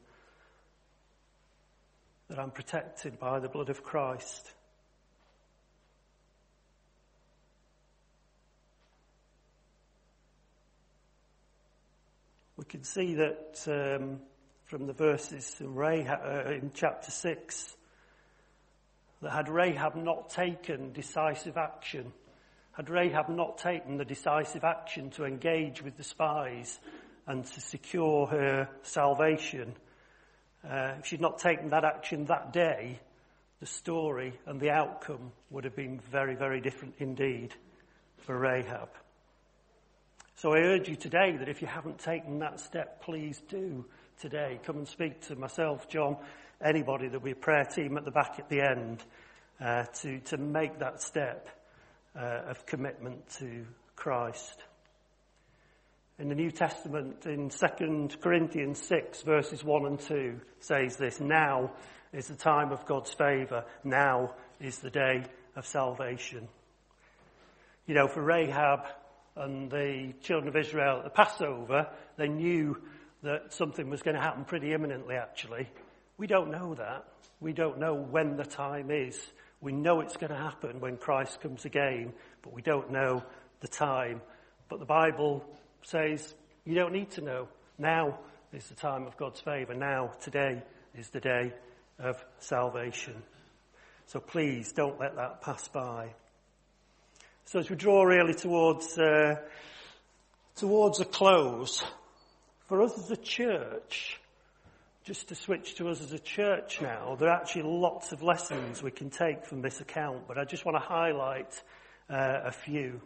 that 2.29 2.39
I'm 2.39 2.51
protected 2.51 3.19
by 3.19 3.39
the 3.39 3.49
blood 3.49 3.69
of 3.69 3.83
Christ? 3.83 4.51
We 12.57 12.65
can 12.65 12.85
see 12.85 13.17
that 13.17 13.63
um, 13.69 14.21
from 14.65 14.87
the 14.87 14.95
verses 14.95 15.57
in, 15.61 15.75
Rahab, 15.75 16.21
uh, 16.25 16.51
in 16.53 16.71
chapter 16.73 17.11
6 17.11 17.77
that 19.21 19.31
had 19.31 19.51
Rahab 19.51 19.95
not 19.95 20.31
taken 20.31 20.93
decisive 20.93 21.59
action, 21.59 22.15
had 22.77 22.91
Rahab 22.91 23.31
not 23.31 23.57
taken 23.57 23.97
the 23.97 24.05
decisive 24.05 24.63
action 24.63 25.09
to 25.13 25.25
engage 25.25 25.83
with 25.83 25.97
the 25.97 26.05
spies 26.05 26.79
and 27.27 27.45
to 27.45 27.61
secure 27.61 28.27
her 28.27 28.69
salvation, 28.83 29.75
uh, 30.63 30.93
if 30.99 31.07
she'd 31.07 31.23
not 31.23 31.39
taken 31.39 31.71
that 31.71 31.85
action 31.85 32.27
that 32.27 32.53
day, 32.53 33.01
the 33.61 33.67
story 33.67 34.39
and 34.45 34.61
the 34.61 34.71
outcome 34.71 35.33
would 35.49 35.65
have 35.65 35.75
been 35.75 35.99
very, 36.13 36.35
very 36.35 36.61
different 36.61 36.95
indeed 36.99 37.55
for 38.19 38.39
Rahab. 38.39 38.91
So 40.35 40.53
I 40.53 40.59
urge 40.59 40.87
you 40.91 40.97
today 40.97 41.35
that 41.39 41.49
if 41.49 41.63
you 41.63 41.69
haven't 41.69 41.99
taken 41.99 42.41
that 42.41 42.61
step, 42.61 43.03
please 43.03 43.41
do 43.49 43.87
today. 44.21 44.61
Come 44.65 44.77
and 44.77 44.89
speak 44.89 45.23
to 45.29 45.37
myself, 45.37 45.89
John, 45.89 46.19
anybody. 46.63 47.07
There'll 47.07 47.25
be 47.25 47.31
a 47.31 47.37
prayer 47.37 47.65
team 47.65 47.97
at 47.97 48.05
the 48.05 48.11
back 48.11 48.35
at 48.39 48.51
the 48.51 48.61
end 48.61 49.03
uh, 49.59 49.85
to, 50.03 50.21
to 50.21 50.37
make 50.37 50.81
that 50.81 51.01
step 51.01 51.49
uh, 52.17 52.51
of 52.51 52.67
commitment 52.67 53.29
to 53.39 53.67
Christ. 53.95 54.63
In 56.19 56.29
the 56.29 56.35
New 56.35 56.51
Testament, 56.51 57.27
in 57.27 57.51
2 57.51 58.09
Corinthians 58.21 58.81
6, 58.87 59.23
verses 59.23 59.63
1 59.63 59.87
and 59.87 60.01
2, 60.01 60.41
says 60.61 60.97
this 60.97 61.21
Now 61.21 61.73
is 62.13 62.29
the 62.29 62.37
time 62.37 62.73
of 62.73 62.87
God's 62.87 63.13
favour. 63.13 63.65
Now 63.85 64.33
is 64.59 64.79
the 64.79 64.91
day 64.91 65.25
of 65.55 65.67
salvation. 65.67 66.49
You 67.87 67.95
know, 67.95 68.09
for 68.09 68.23
Rahab 68.23 68.87
and 69.37 69.71
the 69.71 70.15
children 70.23 70.49
of 70.49 70.57
Israel 70.57 70.99
at 70.99 71.05
the 71.05 71.11
Passover, 71.11 71.89
they 72.17 72.29
knew 72.29 72.81
that 73.23 73.53
something 73.53 73.91
was 73.91 74.03
going 74.03 74.17
to 74.17 74.23
happen 74.23 74.45
pretty 74.45 74.73
imminently, 74.73 75.17
actually. 75.17 75.69
We 76.17 76.27
don't 76.27 76.51
know 76.51 76.75
that. 76.75 77.05
We 77.41 77.53
don't 77.53 77.79
know 77.79 77.95
when 77.95 78.37
the 78.37 78.45
time 78.45 78.91
is. 78.91 79.21
We 79.61 79.73
know 79.73 80.01
it's 80.01 80.17
going 80.17 80.33
to 80.33 80.39
happen 80.39 80.81
when 80.81 80.97
Christ 80.97 81.41
comes 81.41 81.65
again, 81.65 82.13
but 82.43 82.53
we 82.53 82.63
don't 82.63 82.91
know 82.91 83.23
the 83.61 83.69
time. 83.69 84.21
But 84.69 84.81
the 84.81 84.87
Bible 84.87 85.45
says 85.83 86.35
you 86.65 86.75
don't 86.75 86.93
need 86.93 87.11
to 87.13 87.21
know. 87.21 87.49
Now 87.79 88.19
is 88.53 88.67
the 88.69 88.75
time 88.75 89.07
of 89.07 89.17
God's 89.17 89.41
favour. 89.41 89.75
Now, 89.75 90.13
today 90.21 90.63
is 90.95 91.09
the 91.11 91.21
day 91.21 91.53
of 91.99 92.23
salvation. 92.39 93.23
So 94.07 94.21
please 94.21 94.73
don't 94.73 95.01
let 95.01 95.17
that 95.17 95.43
pass 95.43 95.69
by. 95.69 96.15
So 97.47 97.59
as 97.61 97.71
we 97.71 97.77
draw 97.77 98.03
really 98.03 98.35
towards 98.35 98.99
uh, 98.99 99.37
towards 100.57 101.01
a 101.01 101.05
close, 101.05 101.85
for 102.67 102.83
us 102.83 102.99
as 102.99 103.11
a 103.11 103.17
church, 103.17 104.21
just 105.07 105.29
to 105.29 105.37
switch 105.37 105.77
to 105.77 105.89
us 105.89 106.03
as 106.03 106.13
a 106.13 106.19
church 106.19 106.81
now, 106.83 107.15
there 107.15 107.29
are 107.29 107.41
actually 107.41 107.63
lots 107.63 108.11
of 108.11 108.25
lessons 108.25 108.83
we 108.83 108.91
can 108.91 109.09
take 109.09 109.47
from 109.47 109.63
this 109.63 109.81
account, 109.81 110.27
but 110.27 110.37
I 110.37 110.45
just 110.45 110.65
want 110.65 110.75
to 110.75 110.83
highlight 110.83 111.63
uh, 112.11 112.41
a 112.43 112.51
few. 112.51 113.01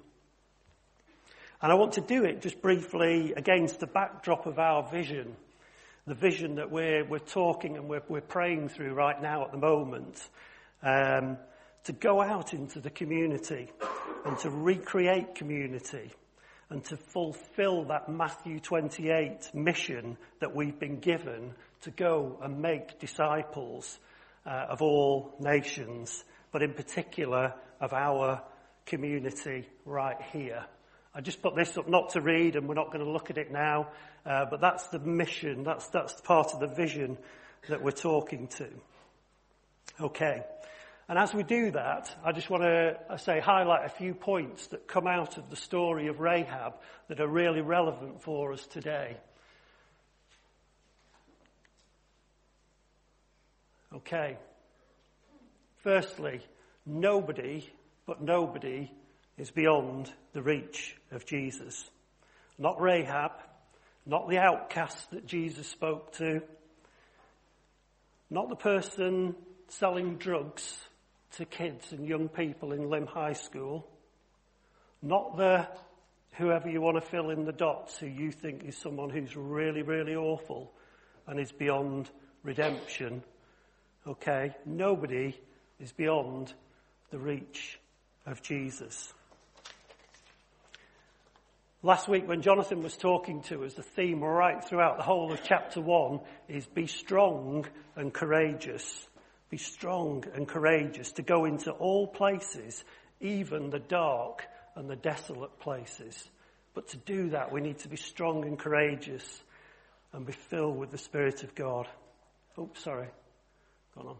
And 1.61 1.71
I 1.71 1.75
want 1.75 1.93
to 1.93 2.01
do 2.01 2.25
it 2.25 2.41
just 2.41 2.63
briefly 2.63 3.35
against 3.35 3.81
the 3.81 3.87
backdrop 3.87 4.47
of 4.47 4.59
our 4.59 4.89
vision, 4.91 5.37
the 6.07 6.15
vision 6.15 6.55
that 6.55 6.71
we're, 6.71 7.05
we're 7.05 7.19
talking 7.19 7.77
and 7.77 7.87
we're, 7.87 8.03
we're 8.09 8.23
praying 8.23 8.71
through 8.71 8.95
right 8.95 9.21
now 9.21 9.45
at 9.45 9.53
the 9.53 9.59
moment, 9.59 10.27
um, 10.83 11.37
to 11.85 11.93
go 11.93 12.23
out 12.23 12.55
into 12.55 12.81
the 12.81 12.89
community 12.89 13.71
and 14.25 14.39
to 14.39 14.49
recreate 14.49 15.35
community 15.35 16.11
and 16.71 16.85
to 16.85 16.97
fulfill 16.97 17.85
that 17.85 18.09
Matthew 18.09 18.61
28 18.61 19.51
mission 19.53 20.17
that 20.39 20.55
we've 20.55 20.79
been 20.79 21.01
given 21.01 21.53
to 21.83 21.91
go 21.91 22.39
and 22.43 22.61
make 22.61 23.01
disciples 23.01 23.99
uh, 24.47 24.67
of 24.69 24.81
all 24.81 25.35
nations, 25.41 26.25
but 26.53 26.63
in 26.63 26.73
particular 26.73 27.53
of 27.81 27.93
our 27.93 28.41
community 28.87 29.69
right 29.85 30.21
here. 30.33 30.65
I 31.13 31.21
just 31.21 31.43
put 31.43 31.57
this 31.57 31.77
up 31.77 31.89
not 31.89 32.11
to 32.11 32.21
read 32.21 32.55
and 32.55 32.69
we're 32.69 32.75
not 32.75 32.93
going 32.93 33.05
to 33.05 33.11
look 33.11 33.31
at 33.31 33.39
it 33.39 33.51
now, 33.51 33.89
uh, 34.25 34.45
but 34.49 34.61
that's 34.61 34.87
the 34.89 35.01
mission, 35.01 35.65
that's, 35.65 35.89
that's 35.89 36.21
part 36.21 36.55
of 36.55 36.61
the 36.61 36.69
vision 36.69 37.19
that 37.69 37.83
we're 37.83 37.91
talking 37.91 38.47
to. 38.47 38.69
Okay. 40.01 40.45
And 41.11 41.19
as 41.19 41.35
we 41.35 41.43
do 41.43 41.73
that, 41.73 42.15
I 42.25 42.31
just 42.31 42.49
want 42.51 42.63
to 42.63 42.97
I 43.11 43.17
say 43.17 43.41
highlight 43.41 43.85
a 43.85 43.89
few 43.89 44.15
points 44.15 44.69
that 44.69 44.87
come 44.87 45.09
out 45.09 45.39
of 45.39 45.51
the 45.51 45.57
story 45.57 46.07
of 46.07 46.21
Rahab 46.21 46.75
that 47.09 47.19
are 47.19 47.27
really 47.27 47.63
relevant 47.63 48.23
for 48.23 48.53
us 48.53 48.65
today. 48.69 49.17
Okay. 53.93 54.37
Firstly, 55.79 56.43
nobody, 56.87 57.69
but 58.07 58.23
nobody 58.23 58.89
is 59.37 59.51
beyond 59.51 60.13
the 60.33 60.43
reach 60.43 60.97
of 61.11 61.27
Jesus. 61.27 61.91
Not 62.57 62.81
Rahab, 62.81 63.33
not 64.07 64.29
the 64.29 64.39
outcast 64.39 65.11
that 65.11 65.27
Jesus 65.27 65.67
spoke 65.67 66.13
to, 66.19 66.41
not 68.31 68.49
the 68.49 68.55
person 68.55 69.35
selling 69.67 70.15
drugs 70.15 70.79
to 71.37 71.45
kids 71.45 71.93
and 71.93 72.07
young 72.07 72.29
people 72.29 72.73
in 72.73 72.91
Lymm 72.91 73.07
High 73.07 73.35
School, 73.35 73.87
not 75.03 75.37
the 75.37 75.69
whoever 76.33 76.69
you 76.69 76.81
want 76.81 76.97
to 76.97 77.01
fill 77.01 77.31
in 77.31 77.45
the 77.45 77.53
dots 77.53 77.99
who 77.99 78.07
you 78.07 78.33
think 78.33 78.65
is 78.65 78.77
someone 78.77 79.11
who's 79.11 79.37
really, 79.37 79.83
really 79.83 80.15
awful 80.15 80.73
and 81.27 81.39
is 81.39 81.53
beyond 81.53 82.09
redemption. 82.43 83.23
Okay? 84.07 84.55
Nobody 84.65 85.39
is 85.79 85.93
beyond 85.93 86.53
the 87.11 87.19
reach 87.19 87.79
of 88.27 88.43
Jesus. 88.43 89.13
Last 91.83 92.09
week 92.09 92.29
when 92.29 92.43
Jonathan 92.43 92.83
was 92.83 92.97
talking 92.97 93.43
to 93.45 93.65
us, 93.65 93.73
the 93.73 93.83
theme 93.83 94.23
right 94.23 94.63
throughout 94.63 94.99
the 94.99 95.03
whole 95.03 95.33
of 95.33 95.43
chapter 95.43 95.81
one 95.81 96.21
is 96.47 96.67
be 96.67 96.87
strong 96.87 97.67
and 97.97 98.13
courageous. 98.13 99.09
Be 99.51 99.57
strong 99.57 100.25
and 100.35 100.47
courageous 100.47 101.13
to 101.13 101.23
go 101.23 101.45
into 101.45 101.73
all 101.73 102.07
places, 102.07 102.85
even 103.21 103.71
the 103.71 103.81
dark 103.81 104.47
and 104.77 104.89
the 104.89 104.97
desolate 104.97 105.59
places. 105.59 106.31
But 106.73 106.89
to 106.89 106.97
do 106.97 107.31
that, 107.31 107.53
we 107.53 107.61
need 107.61 107.79
to 107.81 107.89
be 107.89 107.97
strong 107.97 108.45
and 108.45 108.59
courageous 108.59 109.43
and 110.13 110.25
be 110.25 110.33
filled 110.33 110.79
with 110.79 110.93
the 110.93 110.99
Spirit 110.99 111.43
of 111.43 111.55
God. 111.55 111.89
Oh, 112.57 112.71
sorry. 112.75 113.09
Gone 113.97 114.07
on. 114.07 114.17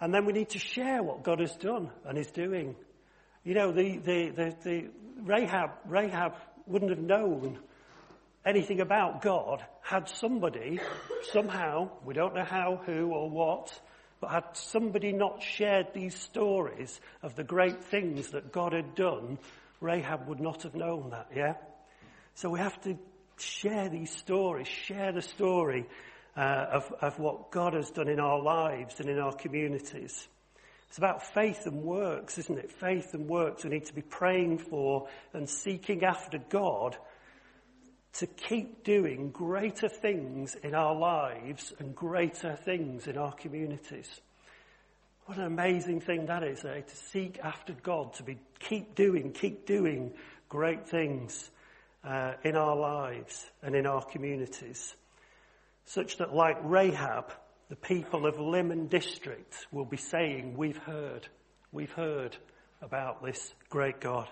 And 0.00 0.12
then 0.12 0.26
we 0.26 0.32
need 0.32 0.50
to 0.50 0.58
share 0.58 1.02
what 1.02 1.22
God 1.22 1.40
has 1.40 1.54
done 1.56 1.90
and 2.04 2.18
is 2.18 2.30
doing. 2.30 2.74
You 3.44 3.54
know, 3.54 3.72
the, 3.72 3.98
the, 3.98 4.28
the, 4.30 4.56
the 4.64 4.84
Rahab, 5.22 5.70
Rahab 5.86 6.34
wouldn't 6.66 6.90
have 6.90 7.00
known 7.00 7.58
anything 8.46 8.80
about 8.80 9.20
God 9.20 9.64
had 9.82 10.08
somebody 10.08 10.78
somehow, 11.32 11.90
we 12.04 12.14
don't 12.14 12.34
know 12.34 12.44
how, 12.44 12.80
who 12.86 13.08
or 13.08 13.28
what, 13.28 13.78
but 14.20 14.30
had 14.30 14.44
somebody 14.52 15.12
not 15.12 15.42
shared 15.42 15.88
these 15.92 16.14
stories 16.14 17.00
of 17.22 17.34
the 17.34 17.44
great 17.44 17.84
things 17.84 18.28
that 18.30 18.52
God 18.52 18.72
had 18.72 18.94
done, 18.94 19.38
Rahab 19.80 20.28
would 20.28 20.40
not 20.40 20.62
have 20.62 20.74
known 20.74 21.10
that, 21.10 21.28
yeah? 21.34 21.54
So 22.34 22.48
we 22.48 22.60
have 22.60 22.80
to 22.82 22.96
share 23.38 23.88
these 23.88 24.10
stories, 24.10 24.68
share 24.68 25.12
the 25.12 25.22
story 25.22 25.86
uh, 26.36 26.66
of, 26.72 26.92
of 27.00 27.18
what 27.18 27.50
God 27.50 27.74
has 27.74 27.90
done 27.90 28.08
in 28.08 28.20
our 28.20 28.40
lives 28.42 29.00
and 29.00 29.08
in 29.08 29.18
our 29.18 29.34
communities. 29.34 30.28
It's 30.88 30.98
about 30.98 31.34
faith 31.34 31.66
and 31.66 31.82
works, 31.82 32.38
isn't 32.38 32.58
it? 32.58 32.70
Faith 32.70 33.12
and 33.12 33.28
works 33.28 33.64
we 33.64 33.70
need 33.70 33.86
to 33.86 33.94
be 33.94 34.02
praying 34.02 34.58
for 34.58 35.08
and 35.34 35.48
seeking 35.48 36.04
after 36.04 36.38
God 36.38 36.96
to 38.14 38.26
keep 38.26 38.84
doing 38.84 39.30
greater 39.30 39.88
things 39.88 40.54
in 40.54 40.74
our 40.74 40.94
lives 40.94 41.72
and 41.78 41.94
greater 41.94 42.56
things 42.56 43.06
in 43.06 43.18
our 43.18 43.32
communities. 43.32 44.20
What 45.26 45.38
an 45.38 45.44
amazing 45.44 46.00
thing 46.00 46.26
that 46.26 46.44
is, 46.44 46.64
eh? 46.64 46.80
To 46.82 46.96
seek 46.96 47.40
after 47.42 47.72
God, 47.82 48.14
to 48.14 48.22
be 48.22 48.38
keep 48.60 48.94
doing, 48.94 49.32
keep 49.32 49.66
doing 49.66 50.12
great 50.48 50.88
things 50.88 51.50
uh, 52.04 52.34
in 52.44 52.56
our 52.56 52.76
lives 52.76 53.44
and 53.62 53.74
in 53.74 53.86
our 53.86 54.04
communities, 54.04 54.94
such 55.84 56.18
that, 56.18 56.32
like 56.32 56.58
Rahab, 56.62 57.32
the 57.68 57.76
people 57.76 58.26
of 58.26 58.38
Lymm 58.38 58.86
District 58.86 59.66
will 59.72 59.84
be 59.84 59.96
saying, 59.96 60.56
"We've 60.56 60.78
heard, 60.78 61.26
we've 61.72 61.92
heard 61.92 62.36
about 62.80 63.24
this 63.24 63.52
great 63.68 64.00
God." 64.00 64.28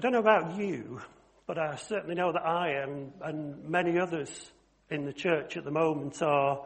I 0.00 0.02
don't 0.02 0.12
know 0.12 0.20
about 0.20 0.56
you, 0.56 1.02
but 1.46 1.58
I 1.58 1.76
certainly 1.76 2.14
know 2.14 2.32
that 2.32 2.40
I 2.40 2.68
and, 2.70 3.12
and 3.20 3.68
many 3.68 3.98
others 3.98 4.50
in 4.88 5.04
the 5.04 5.12
church 5.12 5.58
at 5.58 5.64
the 5.64 5.70
moment 5.70 6.22
are, 6.22 6.64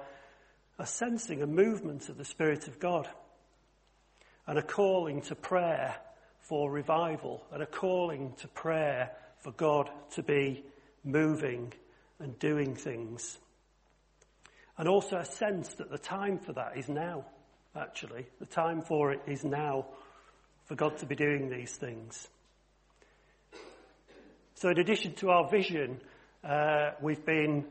are 0.78 0.86
sensing 0.86 1.42
a 1.42 1.46
movement 1.48 2.08
of 2.08 2.16
the 2.16 2.24
Spirit 2.24 2.68
of 2.68 2.78
God 2.78 3.08
and 4.46 4.56
a 4.56 4.62
calling 4.62 5.20
to 5.22 5.34
prayer 5.34 5.96
for 6.42 6.70
revival 6.70 7.44
and 7.50 7.60
a 7.60 7.66
calling 7.66 8.34
to 8.34 8.46
prayer 8.46 9.10
for 9.38 9.50
God 9.50 9.90
to 10.12 10.22
be 10.22 10.62
moving 11.02 11.72
and 12.20 12.38
doing 12.38 12.76
things. 12.76 13.36
And 14.78 14.86
also 14.86 15.16
a 15.16 15.24
sense 15.24 15.74
that 15.74 15.90
the 15.90 15.98
time 15.98 16.38
for 16.38 16.52
that 16.52 16.76
is 16.76 16.88
now, 16.88 17.24
actually. 17.74 18.26
The 18.38 18.46
time 18.46 18.80
for 18.80 19.10
it 19.10 19.22
is 19.26 19.44
now 19.44 19.86
for 20.66 20.76
God 20.76 20.98
to 20.98 21.06
be 21.06 21.16
doing 21.16 21.50
these 21.50 21.74
things. 21.74 22.28
So 24.54 24.68
in 24.68 24.78
addition 24.78 25.14
to 25.14 25.30
our 25.30 25.48
vision, 25.48 26.00
uh, 26.44 26.92
we've 27.00 27.24
been 27.24 27.64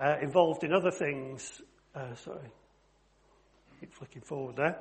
uh, 0.00 0.16
involved 0.22 0.62
in 0.62 0.72
other 0.72 0.92
things. 0.92 1.60
Uh, 1.94 2.14
sorry, 2.14 2.50
keep 3.80 3.92
flicking 3.92 4.22
forward 4.22 4.56
there. 4.56 4.78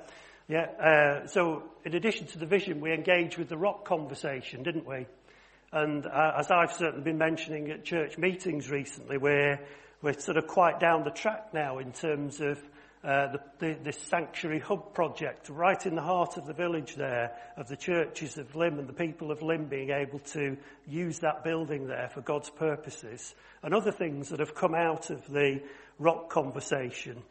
Yeah, 0.48 0.68
uh, 0.80 1.28
so 1.28 1.64
in 1.84 1.96
addition 1.96 2.28
to 2.28 2.38
the 2.38 2.46
vision, 2.46 2.80
we 2.80 2.94
engaged 2.94 3.38
with 3.38 3.50
the 3.50 3.58
ROC 3.58 3.86
conversation, 3.86 4.64
didn't 4.64 4.88
we? 4.88 5.08
And 5.74 6.06
uh, 6.06 6.34
as 6.38 6.52
I've 6.52 6.72
certainly 6.74 7.04
been 7.04 7.18
mentioning 7.18 7.70
at 7.72 7.84
church 7.84 8.18
meetings 8.18 8.70
recently, 8.70 9.18
we're, 9.18 9.60
we're 10.02 10.18
sort 10.18 10.38
of 10.38 10.48
quite 10.48 10.80
down 10.80 11.04
the 11.04 11.12
track 11.12 11.54
now 11.54 11.80
in 11.80 11.92
terms 11.92 12.40
of 12.40 12.60
uh, 13.08 13.32
the, 13.32 13.40
the, 13.60 13.78
this 13.84 13.98
sanctuary 13.98 14.60
hub 14.60 14.94
project 14.94 15.48
right 15.48 15.86
in 15.86 15.96
the 15.96 16.02
heart 16.02 16.36
of 16.36 16.46
the 16.46 16.54
village 16.54 16.96
there, 16.96 17.32
of 17.56 17.70
the 17.70 17.78
churches 17.78 18.38
of 18.38 18.54
Lymm 18.54 18.80
and 18.80 18.90
the 18.90 18.94
people 18.94 19.32
of 19.32 19.42
Lymm 19.42 19.66
being 19.66 19.92
able 19.92 20.20
to 20.20 20.58
use 20.86 21.20
that 21.20 21.42
building 21.42 21.88
there 21.88 22.10
for 22.14 22.20
God's 22.20 22.50
purposes, 22.50 23.34
and 23.64 23.74
other 23.74 23.94
things 23.94 24.28
that 24.30 24.42
have 24.42 24.54
come 24.54 24.76
out 24.76 25.10
of 25.10 25.26
the 25.28 25.62
ROC 26.00 26.30
conversation. 26.30 27.24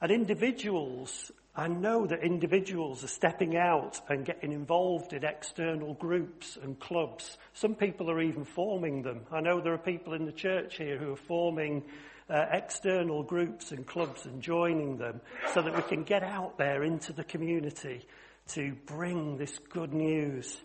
And 0.00 0.12
individuals 0.12 1.32
I 1.56 1.68
know 1.68 2.04
that 2.06 2.24
individuals 2.24 3.04
are 3.04 3.08
stepping 3.08 3.56
out 3.56 4.00
and 4.08 4.24
getting 4.24 4.50
involved 4.50 5.12
in 5.12 5.24
external 5.24 5.94
groups 5.94 6.58
and 6.60 6.78
clubs. 6.80 7.38
Some 7.52 7.76
people 7.76 8.10
are 8.10 8.20
even 8.20 8.44
forming 8.44 9.02
them. 9.02 9.20
I 9.30 9.40
know 9.40 9.60
there 9.60 9.72
are 9.72 9.78
people 9.78 10.14
in 10.14 10.24
the 10.24 10.32
church 10.32 10.78
here 10.78 10.98
who 10.98 11.12
are 11.12 11.16
forming 11.16 11.84
uh, 12.28 12.46
external 12.52 13.22
groups 13.22 13.72
and 13.72 13.86
clubs 13.86 14.24
and 14.24 14.42
joining 14.42 14.96
them 14.96 15.20
so 15.52 15.62
that 15.62 15.74
we 15.74 15.82
can 15.82 16.04
get 16.04 16.22
out 16.22 16.56
there 16.58 16.82
into 16.82 17.12
the 17.12 17.24
community 17.24 18.06
to 18.48 18.74
bring 18.86 19.36
this 19.36 19.58
good 19.70 19.92
news 19.92 20.56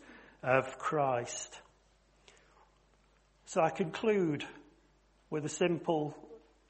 of 0.44 0.78
Christ. 0.78 1.60
So 3.46 3.62
I 3.62 3.70
conclude 3.70 4.46
with 5.30 5.46
a 5.46 5.50
simple, 5.50 6.16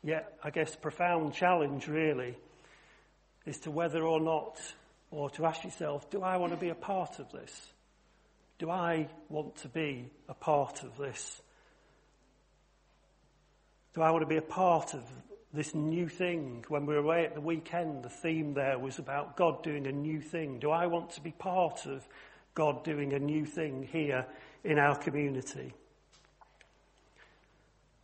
yet 0.03 0.37
I 0.43 0.49
guess 0.49 0.75
profound 0.75 1.33
challenge 1.33 1.87
really 1.87 2.37
is 3.45 3.59
to 3.59 3.71
whether 3.71 4.03
or 4.03 4.19
not, 4.19 4.59
or 5.11 5.29
to 5.31 5.45
ask 5.45 5.63
yourself, 5.63 6.09
do 6.09 6.21
I 6.21 6.37
want 6.37 6.53
to 6.53 6.59
be 6.59 6.69
a 6.69 6.75
part 6.75 7.19
of 7.19 7.31
this? 7.31 7.69
Do 8.59 8.69
I 8.69 9.07
want 9.29 9.55
to 9.57 9.69
be 9.69 10.09
a 10.27 10.33
part 10.33 10.83
of 10.83 10.97
this? 10.97 11.41
Do 13.93 14.01
I 14.01 14.11
want 14.11 14.21
to 14.21 14.27
be 14.27 14.37
a 14.37 14.41
part 14.41 14.93
of 14.93 15.03
this 15.53 15.73
new 15.73 16.07
thing? 16.07 16.63
When 16.67 16.85
we 16.85 16.93
were 16.93 16.99
away 16.99 17.25
at 17.25 17.33
the 17.33 17.41
weekend, 17.41 18.03
the 18.03 18.09
theme 18.09 18.53
there 18.53 18.77
was 18.77 18.99
about 18.99 19.35
God 19.35 19.63
doing 19.63 19.87
a 19.87 19.91
new 19.91 20.21
thing. 20.21 20.59
Do 20.59 20.71
I 20.71 20.87
want 20.87 21.11
to 21.11 21.21
be 21.21 21.31
part 21.31 21.85
of 21.85 22.07
God 22.53 22.83
doing 22.83 23.13
a 23.13 23.19
new 23.19 23.45
thing 23.45 23.87
here 23.91 24.25
in 24.63 24.77
our 24.77 24.95
community? 24.95 25.73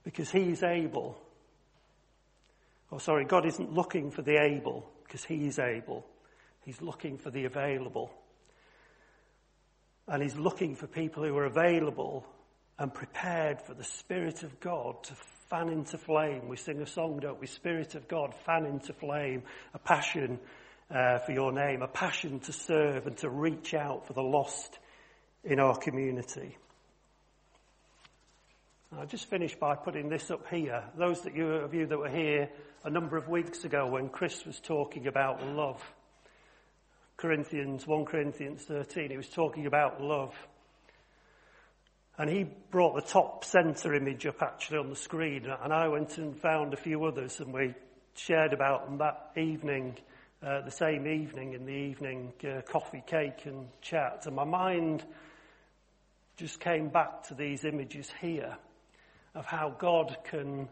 Because 0.03 0.31
He's 0.31 0.63
able. 0.63 1.17
Oh, 2.91 2.97
sorry, 2.97 3.25
God 3.25 3.45
isn't 3.45 3.73
looking 3.73 4.11
for 4.11 4.21
the 4.21 4.41
able 4.41 4.89
because 5.03 5.23
he 5.23 5.47
is 5.47 5.59
able. 5.59 6.05
He's 6.63 6.81
looking 6.81 7.17
for 7.17 7.29
the 7.29 7.45
available. 7.45 8.11
And 10.07 10.21
he's 10.21 10.35
looking 10.35 10.75
for 10.75 10.87
people 10.87 11.23
who 11.23 11.35
are 11.37 11.45
available 11.45 12.25
and 12.77 12.93
prepared 12.93 13.61
for 13.61 13.73
the 13.73 13.83
Spirit 13.83 14.43
of 14.43 14.59
God 14.59 15.03
to 15.03 15.13
fan 15.49 15.69
into 15.69 15.97
flame. 15.97 16.47
We 16.47 16.57
sing 16.57 16.81
a 16.81 16.87
song, 16.87 17.19
don't 17.21 17.39
we? 17.39 17.47
Spirit 17.47 17.95
of 17.95 18.07
God, 18.07 18.33
fan 18.45 18.65
into 18.65 18.93
flame, 18.93 19.43
a 19.73 19.79
passion 19.79 20.39
uh, 20.89 21.19
for 21.19 21.31
your 21.31 21.51
name, 21.51 21.81
a 21.81 21.87
passion 21.87 22.39
to 22.41 22.53
serve 22.53 23.07
and 23.07 23.17
to 23.17 23.29
reach 23.29 23.73
out 23.73 24.07
for 24.07 24.13
the 24.13 24.23
lost 24.23 24.79
in 25.43 25.59
our 25.59 25.75
community. 25.75 26.57
I'll 28.97 29.05
just 29.05 29.29
finish 29.29 29.55
by 29.55 29.75
putting 29.75 30.09
this 30.09 30.31
up 30.31 30.47
here. 30.49 30.83
Those 30.97 31.21
that 31.21 31.35
you, 31.35 31.47
of 31.47 31.73
you 31.73 31.85
that 31.85 31.97
were 31.97 32.09
here 32.09 32.49
a 32.83 32.89
number 32.89 33.17
of 33.17 33.27
weeks 33.27 33.65
ago 33.65 33.87
when 33.87 34.09
Chris 34.09 34.45
was 34.45 34.59
talking 34.59 35.07
about 35.07 35.45
love, 35.45 35.81
Corinthians, 37.17 37.85
1 37.85 38.05
Corinthians 38.05 38.63
13, 38.63 39.09
he 39.09 39.17
was 39.17 39.29
talking 39.29 39.65
about 39.65 40.01
love. 40.01 40.33
And 42.17 42.29
he 42.29 42.45
brought 42.71 42.95
the 42.95 43.01
top 43.01 43.43
centre 43.43 43.93
image 43.93 44.25
up 44.25 44.41
actually 44.41 44.77
on 44.77 44.89
the 44.89 44.95
screen 44.95 45.45
and 45.45 45.73
I 45.73 45.89
went 45.89 46.17
and 46.17 46.39
found 46.39 46.73
a 46.73 46.77
few 46.77 47.03
others 47.03 47.39
and 47.41 47.53
we 47.53 47.73
shared 48.15 48.53
about 48.53 48.85
them 48.85 48.99
that 48.99 49.31
evening, 49.35 49.97
uh, 50.41 50.61
the 50.61 50.71
same 50.71 51.07
evening 51.07 51.53
in 51.53 51.65
the 51.65 51.73
evening 51.73 52.31
uh, 52.43 52.61
coffee, 52.61 53.03
cake 53.05 53.45
and 53.45 53.67
chat. 53.81 54.23
And 54.25 54.35
my 54.35 54.45
mind 54.45 55.03
just 56.37 56.61
came 56.61 56.87
back 56.87 57.23
to 57.23 57.33
these 57.33 57.65
images 57.65 58.09
here 58.21 58.55
of 59.33 59.45
how 59.45 59.75
God 59.77 60.15
can 60.23 60.69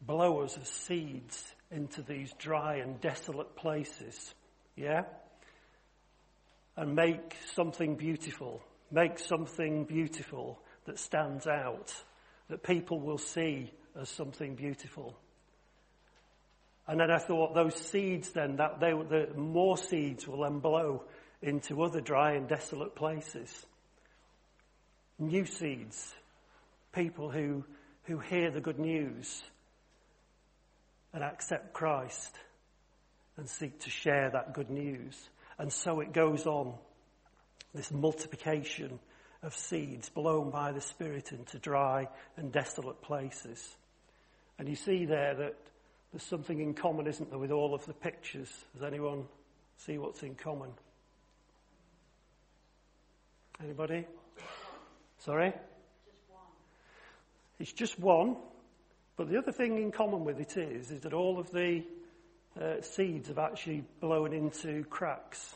blow 0.00 0.42
us 0.42 0.56
as 0.56 0.68
seeds 0.68 1.52
into 1.72 2.02
these 2.02 2.32
dry 2.38 2.76
and 2.76 3.00
desolate 3.00 3.56
places. 3.56 4.34
Yeah? 4.76 5.02
And 6.76 6.94
make 6.94 7.36
something 7.54 7.96
beautiful. 7.96 8.62
Make 8.92 9.18
something 9.18 9.84
beautiful 9.84 10.60
that 10.86 10.98
stands 10.98 11.46
out, 11.46 11.94
that 12.48 12.62
people 12.62 13.00
will 13.00 13.18
see 13.18 13.70
as 14.00 14.08
something 14.08 14.54
beautiful. 14.54 15.16
And 16.88 17.00
then 17.00 17.10
I 17.10 17.18
thought 17.18 17.54
those 17.54 17.74
seeds 17.74 18.30
then, 18.30 18.56
that 18.56 18.80
they, 18.80 18.92
the 18.92 19.28
more 19.36 19.76
seeds 19.76 20.26
will 20.26 20.42
then 20.42 20.60
blow 20.60 21.04
into 21.42 21.82
other 21.82 22.00
dry 22.00 22.32
and 22.32 22.48
desolate 22.48 22.94
places. 22.94 23.66
New 25.18 25.46
seeds. 25.46 26.14
People 26.92 27.30
who 27.30 27.64
who 28.06 28.18
hear 28.18 28.50
the 28.50 28.60
good 28.60 28.78
news 28.78 29.42
and 31.12 31.24
accept 31.24 31.72
Christ 31.72 32.34
and 33.36 33.48
seek 33.48 33.80
to 33.80 33.90
share 33.90 34.30
that 34.30 34.54
good 34.54 34.70
news. 34.70 35.16
And 35.58 35.72
so 35.72 36.00
it 36.00 36.12
goes 36.12 36.46
on. 36.46 36.74
This 37.74 37.90
multiplication 37.90 38.98
of 39.46 39.54
seeds 39.54 40.08
blown 40.08 40.50
by 40.50 40.72
the 40.72 40.80
Spirit 40.80 41.30
into 41.30 41.58
dry 41.58 42.08
and 42.36 42.50
desolate 42.50 43.00
places. 43.00 43.76
And 44.58 44.68
you 44.68 44.74
see 44.74 45.04
there 45.04 45.34
that 45.34 45.54
there's 46.12 46.24
something 46.24 46.60
in 46.60 46.74
common, 46.74 47.06
isn't 47.06 47.30
there, 47.30 47.38
with 47.38 47.52
all 47.52 47.72
of 47.72 47.86
the 47.86 47.94
pictures? 47.94 48.50
Does 48.74 48.82
anyone 48.82 49.24
see 49.76 49.98
what's 49.98 50.22
in 50.24 50.34
common? 50.34 50.70
Anybody? 53.62 54.04
Sorry? 55.18 55.52
It's 57.60 57.72
just 57.72 57.98
one, 58.00 58.36
but 59.16 59.30
the 59.30 59.38
other 59.38 59.52
thing 59.52 59.78
in 59.78 59.92
common 59.92 60.24
with 60.24 60.40
it 60.40 60.56
is, 60.56 60.90
is 60.90 61.02
that 61.02 61.12
all 61.12 61.38
of 61.38 61.50
the 61.52 61.84
uh, 62.60 62.80
seeds 62.80 63.28
have 63.28 63.38
actually 63.38 63.84
blown 64.00 64.32
into 64.32 64.84
cracks. 64.84 65.54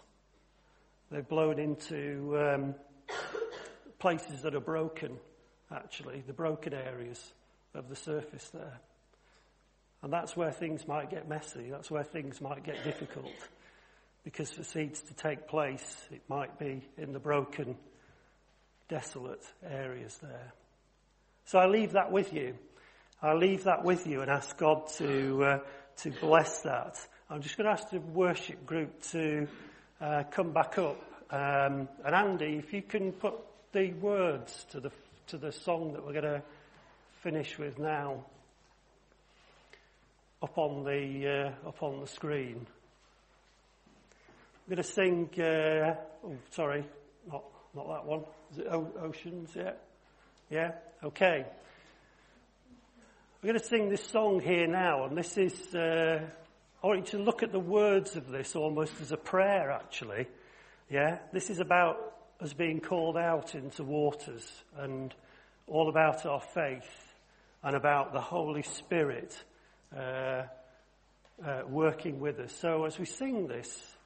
They've 1.10 1.26
blown 1.26 1.58
into 1.58 2.38
um, 2.38 2.74
places 4.00 4.42
that 4.42 4.54
are 4.54 4.60
broken, 4.60 5.16
actually, 5.70 6.24
the 6.26 6.32
broken 6.32 6.74
areas 6.74 7.32
of 7.74 7.88
the 7.88 7.96
surface 7.96 8.48
there. 8.52 8.80
And 10.02 10.12
that's 10.12 10.36
where 10.36 10.50
things 10.50 10.88
might 10.88 11.10
get 11.10 11.28
messy. 11.28 11.68
That's 11.70 11.90
where 11.90 12.02
things 12.02 12.40
might 12.40 12.64
get 12.64 12.82
difficult. 12.84 13.30
Because 14.24 14.50
for 14.50 14.64
seeds 14.64 15.02
to 15.02 15.14
take 15.14 15.46
place, 15.46 16.08
it 16.10 16.22
might 16.28 16.58
be 16.58 16.82
in 16.96 17.12
the 17.12 17.18
broken, 17.18 17.76
desolate 18.88 19.44
areas 19.64 20.18
there. 20.22 20.52
So 21.44 21.58
I 21.58 21.66
leave 21.66 21.92
that 21.92 22.10
with 22.10 22.32
you. 22.32 22.54
I 23.22 23.34
leave 23.34 23.64
that 23.64 23.84
with 23.84 24.06
you 24.06 24.22
and 24.22 24.30
ask 24.30 24.56
God 24.56 24.88
to 24.96 25.44
uh, 25.44 25.58
to 25.98 26.10
bless 26.10 26.62
that. 26.62 26.96
I'm 27.28 27.42
just 27.42 27.58
going 27.58 27.66
to 27.66 27.72
ask 27.72 27.90
the 27.90 28.00
worship 28.00 28.64
group 28.64 29.02
to 29.10 29.46
uh, 30.00 30.22
come 30.30 30.52
back 30.52 30.78
up. 30.78 31.02
Um, 31.30 31.88
and 32.04 32.14
Andy, 32.14 32.56
if 32.56 32.72
you 32.72 32.82
can 32.82 33.12
put 33.12 33.34
the 33.72 33.92
words 33.94 34.66
to 34.70 34.80
the 34.80 34.90
to 35.28 35.38
the 35.38 35.52
song 35.52 35.92
that 35.92 36.04
we're 36.04 36.12
going 36.12 36.24
to 36.24 36.42
finish 37.22 37.58
with 37.58 37.78
now 37.78 38.24
up 40.42 40.58
on 40.58 40.84
the 40.84 41.52
uh, 41.64 41.68
up 41.68 41.82
on 41.82 42.00
the 42.00 42.06
screen. 42.06 42.66
I'm 44.66 44.74
going 44.74 44.82
to 44.82 44.82
sing. 44.82 45.30
Uh, 45.38 45.94
oh, 46.24 46.36
sorry, 46.50 46.84
not 47.30 47.44
not 47.74 47.88
that 47.88 48.04
one. 48.04 48.24
Is 48.52 48.58
it 48.58 48.66
o- 48.70 48.92
Oceans? 49.02 49.50
Yeah. 49.54 49.72
Yeah? 50.50 50.72
Okay. 51.04 51.46
We're 53.40 53.52
going 53.52 53.60
to 53.60 53.66
sing 53.66 53.88
this 53.88 54.04
song 54.04 54.40
here 54.40 54.66
now, 54.66 55.04
and 55.04 55.16
this 55.16 55.38
is, 55.38 55.74
uh, 55.74 56.20
I 56.82 56.86
want 56.86 57.12
you 57.12 57.18
to 57.18 57.24
look 57.24 57.42
at 57.42 57.52
the 57.52 57.60
words 57.60 58.16
of 58.16 58.28
this 58.28 58.54
almost 58.54 59.00
as 59.00 59.12
a 59.12 59.16
prayer, 59.16 59.70
actually. 59.70 60.26
Yeah? 60.90 61.20
This 61.32 61.48
is 61.48 61.60
about 61.60 62.19
us 62.40 62.52
being 62.52 62.80
called 62.80 63.16
out 63.16 63.54
into 63.54 63.84
waters, 63.84 64.50
and 64.78 65.14
all 65.66 65.88
about 65.88 66.26
our 66.26 66.40
faith, 66.40 67.12
and 67.62 67.76
about 67.76 68.12
the 68.12 68.20
Holy 68.20 68.62
Spirit 68.62 69.44
uh, 69.96 70.42
uh, 71.44 71.62
working 71.68 72.20
with 72.20 72.38
us. 72.38 72.52
So 72.52 72.84
as 72.84 72.98
we 72.98 73.04
sing 73.04 73.46
this, 73.46 73.96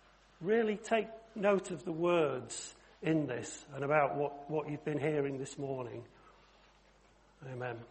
really 0.40 0.76
take 0.76 1.08
note 1.34 1.70
of 1.70 1.84
the 1.84 1.92
words 1.92 2.74
in 3.02 3.26
this 3.26 3.64
and 3.74 3.84
about 3.84 4.16
what, 4.16 4.50
what 4.50 4.70
you've 4.70 4.84
been 4.84 4.98
hearing 4.98 5.38
this 5.38 5.58
morning. 5.58 6.02
Amen. 7.52 7.84